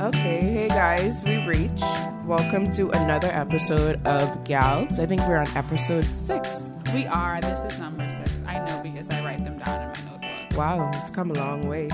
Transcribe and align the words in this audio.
Okay, 0.00 0.40
hey 0.40 0.68
guys, 0.68 1.22
we 1.24 1.36
reached. 1.44 1.84
Welcome 2.24 2.70
to 2.70 2.88
another 2.88 3.28
episode 3.28 4.00
of 4.06 4.44
Gals. 4.44 4.98
I 4.98 5.04
think 5.04 5.20
we're 5.28 5.36
on 5.36 5.46
episode 5.48 6.06
six. 6.06 6.70
We 6.94 7.04
are. 7.04 7.38
This 7.42 7.70
is 7.70 7.78
number 7.78 8.08
six. 8.08 8.42
I 8.46 8.66
know 8.66 8.80
because 8.82 9.10
I 9.10 9.22
write 9.22 9.44
them 9.44 9.58
down 9.58 9.82
in 9.82 9.88
my 10.06 10.10
notebook. 10.10 10.58
Wow, 10.58 10.90
we've 10.90 11.12
come 11.12 11.30
a 11.30 11.34
long 11.34 11.68
way. 11.68 11.90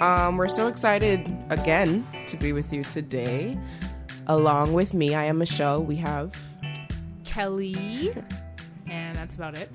Um, 0.00 0.36
we're 0.36 0.46
so 0.46 0.68
excited 0.68 1.26
again 1.50 2.06
to 2.28 2.36
be 2.36 2.52
with 2.52 2.72
you 2.72 2.84
today. 2.84 3.58
Along 4.28 4.72
with 4.72 4.94
me, 4.94 5.16
I 5.16 5.24
am 5.24 5.38
Michelle. 5.38 5.82
We 5.82 5.96
have 5.96 6.40
Kelly, 7.24 8.14
and 8.86 9.16
that's 9.16 9.34
about 9.34 9.58
it. 9.58 9.68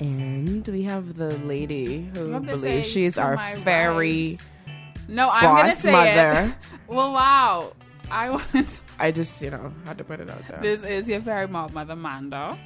And 0.00 0.66
we 0.68 0.82
have 0.82 1.16
the 1.16 1.36
lady 1.38 2.08
who 2.14 2.26
You 2.26 2.32
have 2.32 2.42
to 2.46 2.52
believes 2.52 2.86
say 2.86 2.90
she's 2.92 3.18
our 3.18 3.36
fairy 3.38 4.38
right. 4.38 5.08
No, 5.08 5.30
I'm 5.30 5.42
gonna 5.42 5.72
say 5.72 5.92
mother. 5.92 6.50
it. 6.50 6.54
Well, 6.88 7.12
wow. 7.12 7.72
I 8.10 8.30
want. 8.30 8.80
I 8.98 9.10
just, 9.10 9.40
you 9.42 9.50
know, 9.50 9.72
had 9.86 9.98
to 9.98 10.04
put 10.04 10.20
it 10.20 10.30
out 10.30 10.42
there. 10.48 10.60
This 10.60 10.82
is 10.82 11.06
your 11.08 11.20
fairy 11.20 11.46
mob 11.46 11.72
mother, 11.72 11.94
Mando. 11.94 12.58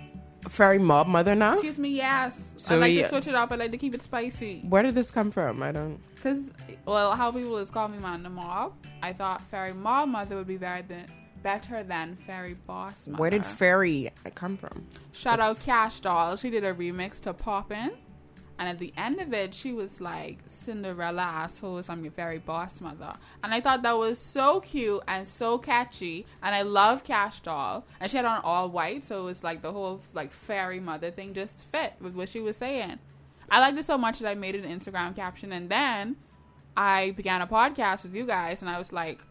fairy 0.49 0.79
mob 0.79 1.09
mother 1.09 1.35
now. 1.35 1.53
Excuse 1.55 1.79
me. 1.79 1.91
Yes. 1.91 2.53
So 2.57 2.77
I 2.77 2.79
like 2.79 2.91
we- 2.95 3.03
to 3.03 3.09
switch 3.09 3.27
it 3.27 3.35
up. 3.35 3.51
I 3.51 3.57
like 3.57 3.73
to 3.73 3.79
keep 3.79 3.95
it 3.95 4.03
spicy. 4.03 4.61
Where 4.69 4.83
did 4.85 4.95
this 4.95 5.11
come 5.11 5.31
from? 5.33 5.63
I 5.63 5.73
don't. 5.73 5.99
Cause, 6.23 6.39
well, 6.87 7.13
how 7.17 7.33
people 7.33 7.57
is 7.59 7.71
call 7.71 7.89
me 7.89 7.99
Mando 7.99 8.29
Mob. 8.31 8.75
I 9.03 9.13
thought 9.13 9.43
fairy 9.51 9.73
mob 9.73 10.09
mother 10.09 10.37
would 10.37 10.47
be 10.47 10.57
better 10.57 10.83
th- 10.87 11.07
better 11.43 11.83
than 11.83 12.17
fairy 12.27 12.55
boss 12.55 13.07
mother. 13.07 13.21
Where 13.21 13.31
did 13.31 13.45
fairy 13.45 14.11
come 14.35 14.57
from? 14.57 14.87
Shout 15.13 15.41
out 15.41 15.61
Kash 15.61 16.01
Doll. 16.01 16.37
She 16.37 16.51
did 16.51 16.65
a 16.65 16.73
remix 16.73 17.21
to 17.23 17.33
Poppin'. 17.33 17.93
And 18.59 18.69
at 18.69 18.79
the 18.79 18.93
end 18.97 19.21
of 19.21 19.33
it, 19.33 19.55
she 19.55 19.73
was 19.73 20.01
like, 20.01 20.39
Cinderella 20.47 21.23
assholes, 21.23 21.89
I'm 21.89 22.05
your 22.05 22.13
fairy 22.13 22.39
boss 22.39 22.81
mother. 22.81 23.13
And 23.43 23.53
I 23.53 23.61
thought 23.61 23.83
that 23.83 23.99
was 23.99 24.21
so 24.21 24.61
cute 24.61 25.03
and 25.09 25.27
so 25.27 25.59
catchy. 25.59 26.27
And 26.43 26.55
I 26.55 26.63
love 26.63 27.03
Kash 27.03 27.41
Doll. 27.41 27.85
And 27.99 28.09
she 28.09 28.19
had 28.19 28.27
on 28.27 28.41
all 28.45 28.71
white, 28.71 29.03
so 29.03 29.21
it 29.21 29.25
was 29.25 29.43
like 29.43 29.63
the 29.63 29.73
whole 29.73 30.01
like 30.15 30.31
fairy 30.31 30.79
mother 30.79 31.11
thing 31.11 31.35
just 31.35 31.71
fit 31.73 31.95
with 32.01 32.15
what 32.15 32.29
she 32.29 32.41
was 32.41 32.57
saying. 32.57 33.01
I 33.51 33.59
liked 33.59 33.79
it 33.79 33.85
so 33.85 33.99
much 33.99 34.21
that 34.21 34.29
I 34.29 34.35
made 34.35 34.55
an 34.55 34.79
Instagram 34.79 35.17
caption. 35.17 35.53
And 35.53 35.69
then 35.69 36.17
I 36.77 37.11
began 37.13 37.43
a 37.43 37.49
podcast 37.49 38.05
with 38.05 38.15
you 38.15 38.27
guys, 38.27 38.63
and 38.63 38.71
I 38.71 38.79
was 38.79 38.93
like, 38.93 39.23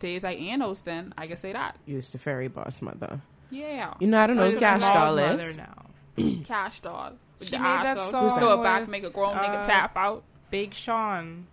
days 0.00 0.24
I 0.24 0.32
ain't 0.32 0.60
hosting, 0.62 1.12
I 1.16 1.26
can 1.28 1.36
say 1.36 1.52
that. 1.52 1.76
Used 1.86 2.12
the 2.12 2.18
fairy 2.18 2.48
boss 2.48 2.82
mother. 2.82 3.20
Yeah. 3.50 3.94
You 4.00 4.06
know, 4.08 4.20
I 4.20 4.26
don't 4.26 4.36
know 4.36 4.44
But 4.44 4.52
who 4.54 4.58
Cash 4.58 4.80
Mob 4.82 4.94
Doll 4.94 5.18
is. 5.18 5.56
now. 5.56 5.86
Kash 6.44 6.80
Doll. 6.80 7.12
With 7.38 7.48
She 7.48 7.56
the 7.56 7.58
made 7.62 7.64
that 7.84 7.98
ass 7.98 8.10
song 8.10 8.30
out. 8.30 8.40
Go 8.40 8.56
with, 8.58 8.64
back, 8.64 8.88
make 8.88 9.04
a 9.04 9.10
grown 9.10 9.34
nigga 9.36 9.62
uh, 9.62 9.64
tap 9.64 9.96
out. 9.96 10.22
Big 10.50 10.74
Sean 10.74 11.46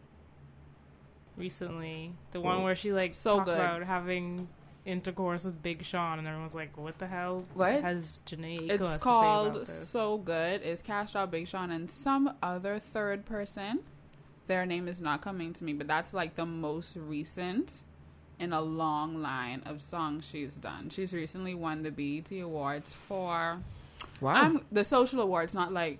recently, 1.35 2.13
the 2.31 2.41
one 2.41 2.57
Ooh. 2.59 2.63
where 2.63 2.75
she 2.75 2.91
like 2.91 3.15
So 3.15 3.35
talked 3.35 3.45
good. 3.45 3.55
about 3.59 3.83
having 3.83 4.47
intercourse 4.85 5.43
with 5.43 5.61
Big 5.61 5.83
Sean, 5.83 6.17
and 6.19 6.27
everyone's 6.27 6.53
like, 6.55 6.77
"What 6.77 6.97
the 6.97 7.07
hell? 7.07 7.45
What? 7.53 7.81
has 7.81 8.19
Janae?" 8.25 8.61
It's 8.63 8.73
Eagles 8.75 8.89
to 8.93 8.93
say 8.95 9.03
called 9.03 9.47
about 9.47 9.59
this? 9.65 9.89
So 9.89 10.17
Good. 10.17 10.61
It's 10.63 10.81
Kash 10.81 11.13
Doll, 11.13 11.27
Big 11.27 11.47
Sean, 11.47 11.71
and 11.71 11.89
some 11.89 12.33
other 12.41 12.79
third 12.79 13.25
person. 13.25 13.79
Their 14.47 14.65
name 14.65 14.87
is 14.87 15.01
not 15.01 15.21
coming 15.21 15.53
to 15.53 15.63
me, 15.63 15.73
but 15.73 15.87
that's 15.87 16.13
like 16.13 16.35
the 16.35 16.45
most 16.45 16.95
recent 16.95 17.81
in 18.39 18.53
a 18.53 18.61
long 18.61 19.21
line 19.21 19.63
of 19.65 19.81
songs 19.81 20.27
she's 20.29 20.55
done. 20.55 20.89
She's 20.89 21.13
recently 21.13 21.55
won 21.55 21.83
the 21.83 21.91
BET 21.91 22.31
Awards 22.39 22.91
for 22.91 23.59
Wow. 24.21 24.33
I'm 24.33 24.61
the 24.71 24.83
social 24.83 25.19
awards, 25.21 25.53
not 25.53 25.71
like 25.71 25.99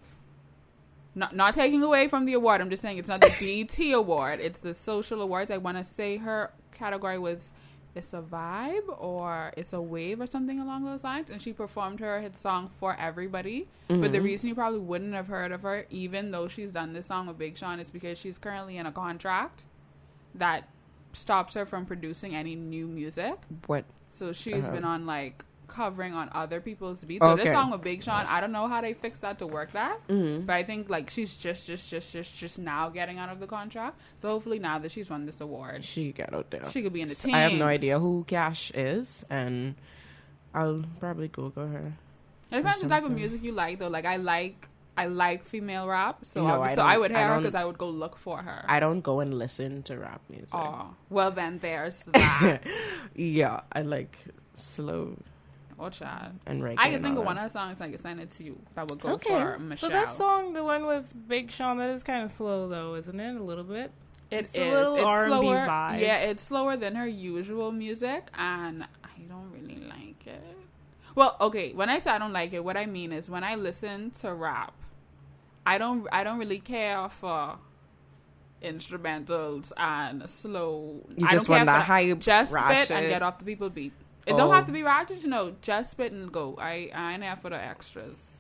not 1.15 1.35
not 1.35 1.53
taking 1.53 1.83
away 1.83 2.07
from 2.07 2.25
the 2.25 2.33
award. 2.33 2.61
I'm 2.61 2.69
just 2.69 2.81
saying 2.81 2.97
it's 2.97 3.07
not 3.07 3.21
the 3.21 3.65
BET 3.67 3.93
award. 3.93 4.39
It's 4.39 4.59
the 4.59 4.73
social 4.73 5.21
awards. 5.21 5.51
I 5.51 5.57
want 5.57 5.77
to 5.77 5.83
say 5.83 6.17
her 6.17 6.51
category 6.73 7.19
was 7.19 7.51
it's 7.95 8.13
a 8.13 8.21
vibe 8.21 8.87
or 8.99 9.51
it's 9.57 9.73
a 9.73 9.81
wave 9.81 10.21
or 10.21 10.27
something 10.27 10.59
along 10.59 10.85
those 10.85 11.03
lines. 11.03 11.29
And 11.29 11.41
she 11.41 11.53
performed 11.53 11.99
her 11.99 12.21
hit 12.21 12.37
song 12.37 12.69
for 12.79 12.95
everybody. 12.99 13.67
But 13.87 14.01
the 14.01 14.07
mm-hmm. 14.07 14.25
reason 14.25 14.49
you 14.49 14.55
probably 14.55 14.79
wouldn't 14.79 15.13
have 15.13 15.27
heard 15.27 15.51
of 15.51 15.63
her, 15.63 15.85
even 15.89 16.29
though 16.31 16.47
she's 16.47 16.71
done 16.71 16.93
this 16.93 17.07
song 17.07 17.25
with 17.25 17.39
Big 17.39 17.57
Sean, 17.57 17.79
is 17.79 17.89
because 17.89 18.17
she's 18.19 18.37
currently 18.37 18.77
in 18.77 18.85
a 18.85 18.91
contract 18.91 19.63
that 20.35 20.69
stops 21.13 21.53
her 21.55 21.65
from 21.65 21.85
producing 21.85 22.35
any 22.35 22.55
new 22.55 22.87
music. 22.87 23.35
what? 23.65 23.85
So 24.09 24.31
she's 24.33 24.63
Uh-huh. 24.65 24.73
been 24.73 24.83
on 24.85 25.05
like 25.05 25.43
covering 25.67 26.13
on 26.13 26.29
other 26.33 26.61
people's 26.61 27.03
beats. 27.03 27.21
So 27.23 27.31
Okay. 27.31 27.43
this 27.43 27.53
song 27.53 27.71
with 27.71 27.81
Big 27.81 28.01
Sean, 28.01 28.25
I 28.25 28.39
don't 28.39 28.53
know 28.53 28.67
how 28.67 28.79
they 28.79 28.93
fixed 28.93 29.21
that 29.21 29.37
to 29.39 29.47
work 29.47 29.73
that, 29.73 29.99
Mm-hmm. 30.07 30.45
but 30.45 30.55
I 30.55 30.63
think 30.63 30.89
like 30.89 31.09
she's 31.09 31.35
just 31.35 31.67
just 31.67 31.89
just 31.89 32.13
just 32.13 32.33
just 32.35 32.57
now 32.57 32.87
getting 32.89 33.17
out 33.19 33.29
of 33.29 33.39
the 33.41 33.47
contract. 33.47 33.99
So 34.21 34.29
hopefully 34.29 34.59
now 34.59 34.79
that 34.79 34.91
she's 34.93 35.09
won 35.09 35.25
this 35.25 35.41
award, 35.41 35.83
She 35.83 36.13
got 36.13 36.33
out 36.33 36.49
there. 36.51 36.69
she 36.71 36.81
could 36.81 36.93
be 36.93 37.01
in 37.01 37.09
the 37.09 37.15
team. 37.15 37.35
I 37.35 37.39
have 37.39 37.53
no 37.53 37.65
idea 37.67 37.99
who 37.99 38.23
Kash 38.25 38.71
is, 38.71 39.25
and 39.29 39.75
I'll 40.53 40.85
probably 40.99 41.27
Google 41.27 41.67
her. 41.67 41.93
It 42.49 42.55
depends 42.57 42.81
on 42.81 42.87
the 42.87 42.95
type 42.95 43.03
of 43.03 43.11
music 43.13 43.43
you 43.43 43.51
like 43.51 43.77
though. 43.79 43.89
Like 43.89 44.05
I 44.05 44.15
like 44.15 44.69
I 44.97 45.05
like 45.05 45.45
female 45.45 45.87
rap, 45.87 46.25
so 46.25 46.45
No, 46.47 46.61
I, 46.61 46.71
I 46.71 46.75
so 46.75 46.83
I 46.83 46.91
don't- 46.93 47.01
would 47.01 47.11
I 47.11 47.19
hear 47.19 47.27
her 47.27 47.37
because 47.39 47.55
I 47.55 47.63
would 47.65 47.77
go 47.77 47.87
look 47.89 48.17
for 48.17 48.41
her. 48.41 48.65
I 48.67 48.79
don't 48.79 49.01
go 49.01 49.19
and 49.19 49.37
listen 49.37 49.83
to 49.83 49.97
rap 49.97 50.21
music. 50.29 50.49
oh, 50.53 50.95
well 51.09 51.31
then 51.31 51.59
there's 51.59 51.99
that. 52.13 52.61
Yeah, 53.15 53.61
I 53.71 53.81
like 53.83 54.17
slow 54.55 55.15
oh, 55.79 55.89
child. 55.89 56.33
and 56.47 56.63
reggae. 56.63 56.75
I 56.79 56.89
can 56.89 57.03
think 57.03 57.15
all 57.15 57.21
of 57.21 57.25
one 57.27 57.37
of 57.37 57.43
her 57.43 57.49
songs 57.49 57.79
I 57.79 57.89
can 57.89 57.97
send 57.99 58.19
it 58.19 58.31
to 58.37 58.43
you 58.43 58.59
that 58.75 58.89
would 58.89 58.99
go 58.99 59.09
Okay. 59.13 59.29
for 59.29 59.59
So 59.77 59.89
that 59.89 60.13
song, 60.13 60.53
the 60.53 60.63
one 60.63 60.85
with 60.87 61.13
Big 61.27 61.51
Sean, 61.51 61.77
that 61.77 61.91
is 61.91 62.01
kind 62.03 62.23
of 62.23 62.31
slow 62.31 62.67
though, 62.67 62.95
isn't 62.95 63.19
it? 63.19 63.35
A 63.35 63.43
little 63.43 63.63
bit. 63.63 63.91
It 64.31 64.39
It's 64.39 64.55
is. 64.55 64.61
a 64.61 64.71
little 64.71 64.95
it's 64.95 65.05
R&B 65.05 65.29
slower. 65.29 65.55
vibe. 65.67 66.01
Yeah, 66.01 66.17
it's 66.17 66.43
slower 66.43 66.75
than 66.75 66.95
her 66.95 67.07
usual 67.07 67.71
music, 67.71 68.27
and 68.37 68.83
I 69.03 69.19
don't 69.29 69.51
really 69.51 69.79
like 69.87 70.25
it. 70.27 70.43
Well, 71.15 71.37
okay, 71.39 71.71
when 71.73 71.89
I 71.89 71.99
say 71.99 72.11
I 72.11 72.17
don't 72.17 72.33
like 72.33 72.51
it, 72.51 72.63
what 72.63 72.75
I 72.75 72.87
mean 72.87 73.11
is 73.13 73.29
when 73.29 73.43
I 73.45 73.55
listen 73.55 74.11
to 74.21 74.33
rap, 74.33 74.73
I 75.67 75.77
don't 75.77 76.07
I 76.11 76.23
don't 76.23 76.39
really 76.39 76.59
care 76.59 77.09
for 77.09 77.57
instrumentals 78.63 79.71
and 79.75 80.27
slow. 80.29 81.05
You 81.15 81.27
I 81.27 81.31
just 81.31 81.47
don't 81.47 81.57
want 81.57 81.65
that 81.67 81.83
hype, 81.83 82.19
Just 82.19 82.51
spit 82.51 82.91
and 82.91 83.07
get 83.09 83.21
off 83.21 83.39
the 83.39 83.45
people 83.45 83.69
beat. 83.69 83.91
It 84.25 84.31
don't 84.31 84.49
Oh. 84.49 84.51
have 84.51 84.65
to 84.67 84.71
be 84.71 84.83
oh. 84.83 84.85
ratchet, 84.85 85.23
you 85.23 85.29
know. 85.29 85.55
Just 85.61 85.91
spit 85.91 86.11
and 86.13 86.31
go. 86.31 86.57
I 86.59 86.89
I 86.93 87.13
ain't 87.13 87.41
for 87.41 87.49
the 87.49 87.61
extras. 87.61 88.37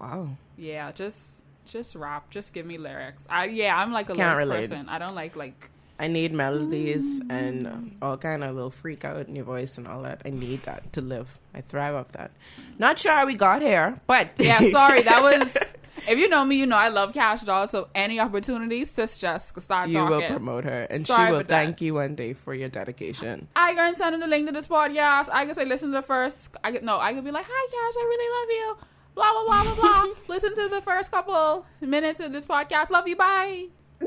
Wow. 0.00 0.30
Yeah, 0.56 0.90
just 0.92 1.42
just 1.66 1.94
rap. 1.94 2.30
Just 2.30 2.52
give 2.52 2.66
me 2.66 2.78
lyrics. 2.78 3.22
I 3.30 3.46
yeah, 3.46 3.76
I'm 3.76 3.92
like 3.92 4.10
a 4.10 4.14
Can't 4.14 4.36
lyrics 4.36 4.68
person. 4.68 4.88
I 4.88 4.98
don't 4.98 5.14
like 5.14 5.36
like 5.36 5.70
I 5.98 6.08
need 6.08 6.34
melodies 6.34 7.22
and 7.30 7.66
um, 7.66 7.96
all 8.02 8.18
kind 8.18 8.44
of 8.44 8.54
little 8.54 8.70
freak 8.70 9.04
out 9.04 9.28
in 9.28 9.34
your 9.34 9.46
voice 9.46 9.78
and 9.78 9.88
all 9.88 10.02
that. 10.02 10.20
I 10.26 10.30
need 10.30 10.62
that 10.64 10.92
to 10.92 11.00
live. 11.00 11.40
I 11.54 11.62
thrive 11.62 11.94
off 11.94 12.08
that. 12.12 12.32
Not 12.78 12.98
sure 12.98 13.12
how 13.12 13.24
we 13.24 13.34
got 13.34 13.62
here, 13.62 13.98
but 14.06 14.30
Yeah, 14.36 14.60
sorry. 14.70 15.02
That 15.02 15.22
was. 15.22 15.56
If 16.08 16.18
you 16.18 16.28
know 16.28 16.44
me, 16.44 16.56
you 16.56 16.66
know 16.66 16.76
I 16.76 16.88
love 16.88 17.12
Kash 17.14 17.42
Doll. 17.42 17.66
So 17.66 17.88
any 17.94 18.20
opportunity, 18.20 18.84
sis 18.84 19.18
Jessica 19.18 19.60
start 19.60 19.88
you 19.88 19.94
talking. 19.98 20.16
will 20.16 20.28
promote 20.28 20.64
her, 20.64 20.82
and 20.88 21.04
Sorry 21.06 21.26
she 21.26 21.30
will 21.32 21.40
about 21.40 21.48
that. 21.48 21.64
thank 21.64 21.80
you 21.80 21.94
one 21.94 22.14
day 22.14 22.32
for 22.32 22.54
your 22.54 22.68
dedication. 22.68 23.48
I 23.56 23.74
can 23.74 23.96
send 23.96 24.14
her 24.14 24.20
the 24.20 24.26
link 24.28 24.46
to 24.46 24.52
this 24.52 24.66
podcast. 24.68 25.28
I 25.32 25.44
can 25.46 25.54
say 25.54 25.64
listen 25.64 25.90
to 25.90 25.96
the 25.98 26.02
first. 26.02 26.56
I 26.62 26.72
can, 26.72 26.84
no. 26.84 26.98
I 26.98 27.12
could 27.12 27.24
be 27.24 27.30
like, 27.32 27.44
hi 27.48 27.66
Kash, 27.70 27.94
I 28.00 28.04
really 28.04 28.30
love 28.38 28.50
you. 28.78 28.86
Blah 29.16 29.32
blah 29.32 29.44
blah 29.64 29.74
blah 29.74 30.04
blah. 30.04 30.14
listen 30.28 30.54
to 30.54 30.68
the 30.68 30.80
first 30.82 31.10
couple 31.10 31.66
minutes 31.80 32.20
of 32.20 32.32
this 32.32 32.44
podcast. 32.44 32.90
Love 32.90 33.08
you. 33.08 33.16
Bye. 33.16 33.66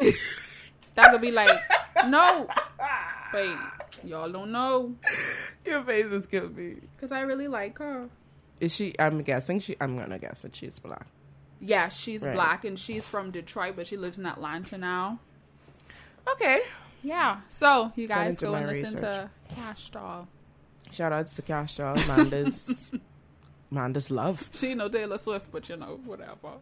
that 0.95 1.11
could 1.11 1.21
be 1.21 1.31
like, 1.31 1.59
no. 2.07 2.47
Wait, 3.33 3.55
y'all 4.03 4.31
don't 4.31 4.51
know 4.51 4.95
Your 5.65 5.83
face 5.83 6.11
has 6.11 6.25
killed 6.25 6.55
me. 6.57 6.77
because 6.95 7.11
I 7.11 7.21
really 7.21 7.47
like 7.47 7.77
her. 7.79 8.07
Is 8.59 8.73
she? 8.75 8.93
I'm 8.99 9.21
guessing 9.21 9.59
she. 9.59 9.75
I'm 9.81 9.97
gonna 9.97 10.17
guess 10.19 10.41
that 10.43 10.55
she's 10.55 10.79
black. 10.79 11.05
Yeah, 11.59 11.89
she's 11.89 12.21
Right. 12.21 12.33
black 12.33 12.63
and 12.65 12.79
she's 12.79 13.07
from 13.07 13.31
Detroit, 13.31 13.75
but 13.75 13.87
she 13.87 13.97
lives 13.97 14.17
in 14.17 14.25
Atlanta 14.25 14.77
now. 14.77 15.19
Okay. 16.33 16.61
Yeah. 17.03 17.41
So 17.49 17.91
you 17.95 18.07
guys 18.07 18.39
go 18.39 18.51
my 18.51 18.59
and 18.59 18.67
listen 18.67 18.95
research. 18.95 19.01
to 19.49 19.55
Kash 19.55 19.89
Doll. 19.89 20.27
Shout 20.91 21.11
outs 21.13 21.35
to 21.35 21.41
Kash 21.41 21.75
Doll, 21.77 21.97
Amanda's, 21.99 22.87
Amanda's 23.71 24.09
love. 24.11 24.49
She 24.53 24.73
know 24.73 24.89
Taylor 24.89 25.17
Swift, 25.17 25.47
but 25.51 25.67
you 25.69 25.75
know 25.77 25.99
whatever. 26.05 26.53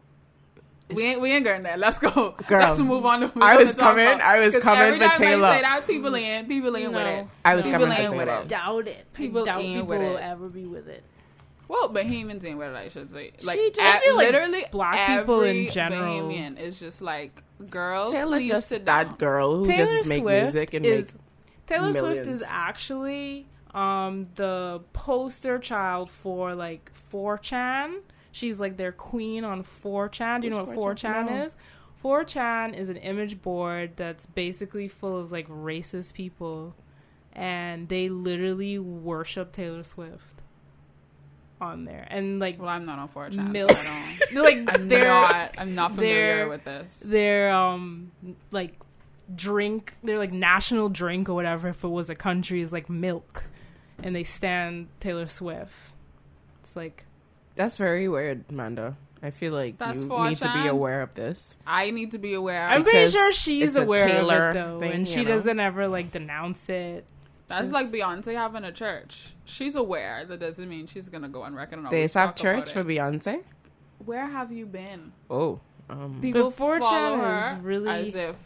We 0.90 1.02
ain't 1.04 1.20
we 1.20 1.32
ain't 1.32 1.44
going 1.44 1.62
there. 1.64 1.76
Let's 1.76 1.98
go. 1.98 2.10
Girl, 2.46 2.60
Let's 2.68 2.78
move 2.80 3.04
on. 3.04 3.20
To 3.20 3.32
I 3.42 3.56
was 3.56 3.74
coming- 3.74 4.06
about. 4.06 4.20
I 4.22 4.40
was 4.44 4.54
'Cause 4.54 4.62
coming 4.62 4.82
every 4.82 4.98
time 5.00 5.16
Taylor. 5.16 5.52
Say 5.52 5.60
that, 5.60 5.86
people 5.86 6.14
in, 6.14 6.46
people 6.46 6.74
in 6.76 6.92
with 6.92 7.06
it. 7.06 7.26
I 7.44 7.54
was 7.56 7.66
People 7.66 7.80
coming 7.80 7.96
for 7.96 8.02
ain't 8.02 8.16
with 8.16 8.28
it. 8.28 8.48
Doubt 8.48 8.88
it. 8.88 9.06
People 9.12 9.44
doubt 9.44 9.60
ain't 9.60 9.74
people 9.82 9.86
with 9.88 10.00
will 10.00 10.16
ever 10.18 10.48
be 10.48 10.64
with 10.64 10.88
it. 10.88 11.04
Well, 11.68 11.90
Bahamians 11.90 12.42
ain't 12.44 12.58
with 12.58 12.70
it. 12.70 12.76
I 12.76 12.88
should 12.88 13.10
say. 13.10 13.32
Like, 13.44 13.58
just- 13.58 13.78
a- 13.78 13.82
I 13.82 13.98
feel 13.98 14.16
like 14.16 14.32
literally, 14.32 14.64
black 14.70 15.18
people 15.20 15.42
in 15.42 15.48
every 15.50 15.66
general- 15.66 16.28
Bahamian 16.28 16.58
is 16.58 16.80
just 16.80 17.02
like, 17.02 17.42
girl, 17.70 18.08
Taylor 18.10 18.42
just 18.42 18.68
sit 18.70 18.86
that 18.86 19.18
girl 19.18 19.56
who 19.58 19.66
Taylor 19.66 19.84
just 19.84 20.06
make 20.06 20.20
Swift 20.22 20.42
music 20.44 20.74
and 20.74 20.86
is- 20.86 21.04
make. 21.12 21.22
Taylor 21.66 21.92
Swift 21.92 22.26
is 22.26 22.42
actually 22.48 23.46
um 23.74 24.28
the 24.36 24.80
poster 24.94 25.58
child 25.58 26.08
for 26.08 26.54
like 26.54 26.90
4chan. 27.12 28.00
She's 28.32 28.58
like 28.58 28.76
their 28.78 28.92
queen 28.92 29.44
on 29.44 29.62
4chan. 29.84 30.40
Do 30.40 30.46
you 30.48 30.54
know 30.54 30.64
what 30.64 30.76
4chan? 30.76 31.26
4chan 31.26 31.26
No. 31.30 31.42
is? 31.44 31.54
4chan 32.02 32.74
is 32.78 32.88
an 32.88 32.96
image 32.96 33.42
board 33.42 33.92
that's 33.96 34.24
basically 34.24 34.88
full 34.88 35.18
of 35.18 35.30
like 35.32 35.48
racist 35.48 36.14
people 36.14 36.74
and 37.34 37.88
they 37.88 38.08
literally 38.08 38.78
worship 38.78 39.52
Taylor 39.52 39.82
Swift 39.82 40.40
on 41.60 41.84
there. 41.84 42.06
And 42.10 42.38
like 42.38 42.58
Well, 42.58 42.68
I'm 42.68 42.84
not 42.86 42.98
on 42.98 43.08
4chan. 43.08 43.50
Milk. 43.52 43.70
So 43.70 43.76
I 43.90 44.18
don't. 44.18 44.32
they're 44.34 44.42
like 44.42 44.74
I'm 44.80 44.88
they're 44.88 45.04
not. 45.08 45.54
I'm 45.58 45.74
not 45.74 45.94
familiar 45.94 46.36
they're- 46.36 46.48
with 46.48 46.64
this. 46.64 47.02
their 47.04 47.50
um 47.52 48.12
like 48.50 48.74
drink 49.34 49.94
their 50.02 50.18
like 50.18 50.32
national 50.32 50.88
drink 50.88 51.28
or 51.28 51.34
whatever 51.34 51.68
if 51.68 51.84
it 51.84 51.88
was 51.88 52.08
a 52.08 52.14
country 52.14 52.62
is 52.62 52.72
like 52.72 52.88
milk 52.88 53.44
and 54.02 54.14
they 54.16 54.24
stand 54.24 54.88
Taylor 55.00 55.26
Swift. 55.26 55.74
It's 56.62 56.74
like 56.76 57.04
That's 57.56 57.76
very 57.76 58.08
weird, 58.08 58.44
Amanda. 58.48 58.96
I 59.22 59.30
feel 59.30 59.52
like 59.52 59.78
That's 59.78 59.98
you 59.98 60.06
4chan? 60.08 60.28
need 60.28 60.38
to 60.42 60.52
be 60.62 60.68
aware 60.68 61.02
of 61.02 61.12
this. 61.14 61.56
I 61.66 61.90
need 61.90 62.12
to 62.12 62.18
be 62.18 62.34
aware. 62.34 62.68
I'm 62.68 62.84
pretty 62.84 63.10
sure 63.10 63.32
she's 63.32 63.76
aware 63.76 64.06
Taylor 64.06 64.50
of 64.50 64.56
it 64.56 64.58
though 64.60 64.80
thing, 64.80 64.92
and 64.92 65.08
she 65.08 65.24
know? 65.24 65.34
doesn't 65.34 65.58
ever 65.58 65.88
like 65.88 66.12
denounce 66.12 66.68
it. 66.68 67.04
That's 67.48 67.62
She's- 67.62 67.72
like 67.72 67.88
Beyonce 67.90 68.34
having 68.34 68.64
a 68.64 68.72
church. 68.72 69.30
She's 69.46 69.74
aware. 69.74 70.24
That 70.26 70.38
doesn't 70.40 70.68
mean 70.68 70.86
she's 70.86 71.08
gonna 71.08 71.28
go 71.30 71.42
on 71.42 71.54
record 71.54 71.78
and 71.78 71.88
They 71.90 71.96
always 71.98 72.14
have 72.14 72.34
church 72.36 72.72
for. 72.72 72.84
Beyonce. 72.84 73.42
Where 74.04 74.26
have 74.26 74.52
you 74.52 74.66
been? 74.66 75.12
Oh, 75.30 75.58
um, 75.90 76.18
People 76.20 76.50
But 76.50 76.56
4chan 76.58 76.80
follow 76.80 77.14
is 77.16 77.20
her 77.54 77.58
really- 77.62 77.88
as 78.08 78.14
if 78.14 78.36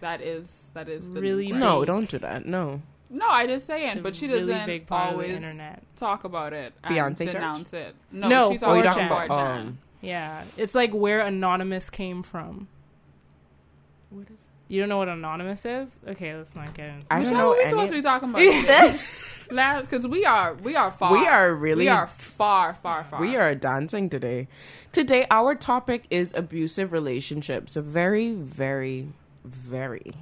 that 0.00 0.20
is 0.20 0.64
that 0.74 0.88
is 0.88 1.10
the 1.12 1.20
really 1.20 1.46
new 1.52 1.58
no, 1.58 1.76
craze. 1.78 1.86
don't 1.86 2.08
do 2.10 2.18
that. 2.18 2.46
No, 2.46 2.82
No, 3.10 3.26
I 3.28 3.46
just 3.46 3.66
saying, 3.66 3.88
It's 3.92 4.00
a 4.00 4.02
but 4.02 4.14
she 4.14 4.26
doesn't 4.26 4.66
big 4.66 4.86
part 4.86 5.06
of 5.06 5.08
the 5.12 5.14
always 5.14 5.30
internet. 5.36 5.82
talk 5.96 6.24
about 6.24 6.52
it. 6.52 6.74
And 6.84 6.94
Beyonce 6.94 7.24
church? 7.24 7.32
denounce 7.32 7.72
it. 7.72 7.94
No, 8.12 8.28
No, 8.28 8.50
she's 8.52 8.62
Oh, 8.62 8.70
on 8.70 8.76
you're 8.76 8.84
4chan. 8.84 8.94
talking 8.94 9.06
about 9.06 9.30
um, 9.30 9.78
Yeah, 10.02 10.42
it's 10.58 10.74
like 10.74 10.92
where 10.92 11.20
anonymous 11.20 11.88
came 11.90 12.22
from. 12.22 12.68
What 14.10 14.26
is 14.30 14.36
You 14.68 14.80
don't 14.80 14.88
know 14.90 14.98
what 14.98 15.08
anonymous 15.08 15.64
is? 15.64 15.98
Okay, 16.06 16.34
let's 16.36 16.54
not 16.54 16.74
get 16.74 16.88
into. 16.90 17.06
I 17.10 17.20
it. 17.20 17.24
don't 17.24 17.34
know 17.34 17.48
what 17.48 17.56
we 17.58 17.62
any- 17.64 17.70
supposed 17.70 17.90
to 17.90 17.96
be 17.98 18.02
talking 18.02 18.28
about 18.30 18.38
today? 18.42 18.98
Last, 19.50 19.88
because 19.88 20.06
we 20.06 20.26
are 20.26 20.54
we 20.54 20.76
are 20.76 20.90
far. 20.90 21.10
We 21.12 21.26
are 21.26 21.54
really- 21.54 21.84
we 21.84 21.88
are 21.88 22.06
far 22.06 22.74
far 22.74 23.04
far. 23.04 23.20
We 23.20 23.36
are 23.36 23.54
dancing 23.54 24.10
today. 24.10 24.46
Today, 24.92 25.26
our 25.30 25.54
topic 25.54 26.04
is 26.10 26.34
abusive 26.34 26.92
relationships. 26.92 27.74
A 27.76 27.80
very, 27.82 28.32
very, 28.32 29.08
very 29.44 30.12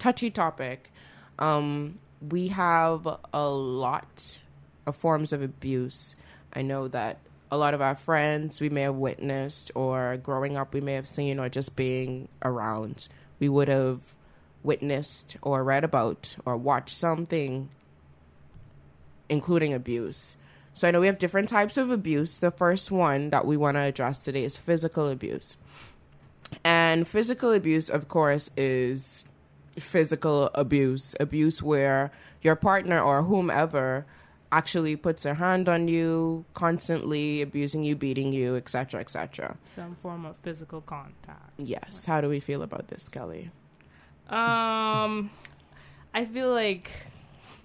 touchy 0.00 0.30
topic. 0.30 0.90
Um, 1.38 2.00
we 2.20 2.48
have 2.48 3.06
a 3.32 3.48
lot 3.48 4.38
of 4.86 4.96
forms 4.96 5.32
of 5.32 5.42
abuse. 5.42 6.16
I 6.52 6.62
know 6.62 6.88
that 6.88 7.18
a 7.52 7.56
lot 7.56 7.74
of 7.74 7.80
our 7.80 7.94
friends 7.94 8.60
we 8.60 8.68
may 8.68 8.82
have 8.82 8.94
witnessed, 8.96 9.70
or 9.76 10.16
growing 10.16 10.56
up, 10.56 10.74
we 10.74 10.80
may 10.80 10.94
have 10.94 11.06
seen, 11.06 11.38
or 11.38 11.48
just 11.48 11.76
being 11.76 12.28
around, 12.42 13.08
we 13.42 13.48
would 13.48 13.66
have 13.66 13.98
witnessed, 14.62 15.36
or 15.42 15.64
read 15.64 15.82
about, 15.82 16.36
or 16.46 16.56
watched 16.56 16.96
something, 16.96 17.68
including 19.28 19.74
abuse. 19.74 20.36
So 20.74 20.86
I 20.86 20.92
know 20.92 21.00
we 21.00 21.08
have 21.08 21.18
different 21.18 21.48
types 21.48 21.76
of 21.76 21.90
abuse. 21.90 22.38
The 22.38 22.52
first 22.52 22.92
one 22.92 23.30
that 23.30 23.44
we 23.44 23.56
want 23.56 23.78
to 23.78 23.80
address 23.80 24.24
today 24.24 24.44
is 24.44 24.56
physical 24.56 25.08
abuse. 25.08 25.56
And 26.62 27.08
physical 27.08 27.50
abuse, 27.50 27.90
of 27.90 28.06
course, 28.06 28.52
is 28.56 29.24
physical 29.76 30.48
abuse, 30.54 31.16
abuse 31.18 31.60
where 31.64 32.12
your 32.42 32.54
partner 32.54 33.00
or 33.00 33.24
whomever 33.24 34.06
actually 34.52 34.94
puts 34.94 35.22
their 35.22 35.34
hand 35.34 35.68
on 35.68 35.88
you, 35.88 36.44
constantly 36.54 37.40
abusing 37.40 37.82
you, 37.82 37.96
beating 37.96 38.32
you, 38.32 38.54
etc., 38.54 39.00
etc. 39.00 39.56
some 39.74 39.96
form 39.96 40.26
of 40.26 40.36
physical 40.42 40.82
contact. 40.82 41.52
Yes. 41.56 42.04
How 42.04 42.20
do 42.20 42.28
we 42.28 42.38
feel 42.38 42.62
about 42.62 42.88
this, 42.88 43.08
Kelly? 43.08 43.50
Um, 44.28 45.30
I 46.14 46.26
feel 46.30 46.52
like 46.52 46.90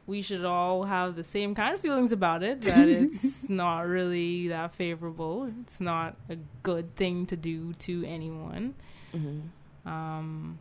we 0.07 0.21
should 0.21 0.45
all 0.45 0.85
have 0.85 1.15
the 1.17 1.23
same 1.23 1.53
kind 1.53 1.75
of 1.75 1.81
feelings 1.81 2.13
about 2.13 2.41
it. 2.41 2.61
That 2.61 2.87
it's 2.89 3.47
not 3.49 3.85
really 3.87 4.47
that 4.47 4.73
favorable. 4.73 5.51
It's 5.61 5.81
not 5.81 6.15
a 6.29 6.37
good 6.63 6.95
thing 6.95 7.25
to 7.27 7.35
do 7.35 7.73
to 7.73 8.05
anyone. 8.05 8.75
Mm-hmm. 9.13 9.89
Um, 9.89 10.59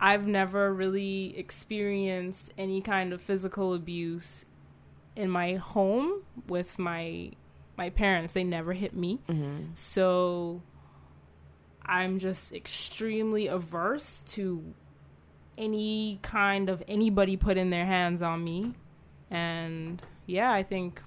I've 0.00 0.26
never 0.26 0.72
really 0.72 1.38
experienced 1.38 2.52
any 2.56 2.80
kind 2.80 3.12
of 3.12 3.20
physical 3.20 3.74
abuse 3.74 4.46
in 5.14 5.28
my 5.28 5.54
home 5.54 6.22
with 6.48 6.78
my 6.78 7.32
my 7.76 7.90
parents. 7.90 8.34
They 8.34 8.44
never 8.44 8.72
hit 8.72 8.94
me. 8.94 9.20
Mm-hmm. 9.28 9.74
So 9.74 10.62
I'm 11.84 12.18
just 12.18 12.52
extremely 12.52 13.46
averse 13.46 14.22
to 14.28 14.74
any 15.58 16.18
kind 16.22 16.70
of 16.70 16.82
anybody 16.88 17.36
putting 17.36 17.70
their 17.70 17.84
hands 17.86 18.22
on 18.22 18.42
me. 18.42 18.74
And 19.30 20.00
yeah, 20.26 20.50
I 20.50 20.62
think 20.62 21.02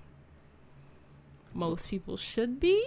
most 1.54 1.90
people 1.90 2.18
should 2.18 2.60
be. 2.60 2.86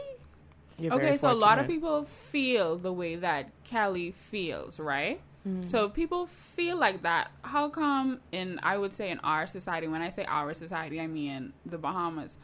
okay, 0.82 1.16
so 1.16 1.30
a 1.30 1.34
lot 1.34 1.58
of 1.58 1.66
people 1.66 2.04
feel 2.04 2.76
the 2.76 2.92
way 2.92 3.16
that 3.16 3.50
Kelly 3.64 4.14
feels, 4.30 4.78
right? 4.78 5.20
Mm. 5.46 5.66
So 5.66 5.88
people 5.88 6.26
feel 6.26 6.76
like 6.76 7.02
that. 7.02 7.30
How 7.42 7.68
come 7.68 8.20
in 8.32 8.58
I 8.62 8.76
would 8.76 8.92
say 8.92 9.10
in 9.10 9.18
our 9.20 9.46
society, 9.46 9.86
when 9.86 10.02
I 10.02 10.10
say 10.10 10.24
our 10.24 10.52
society, 10.54 11.00
I 11.00 11.06
mean 11.06 11.52
the 11.64 11.78
Bahamas. 11.78 12.36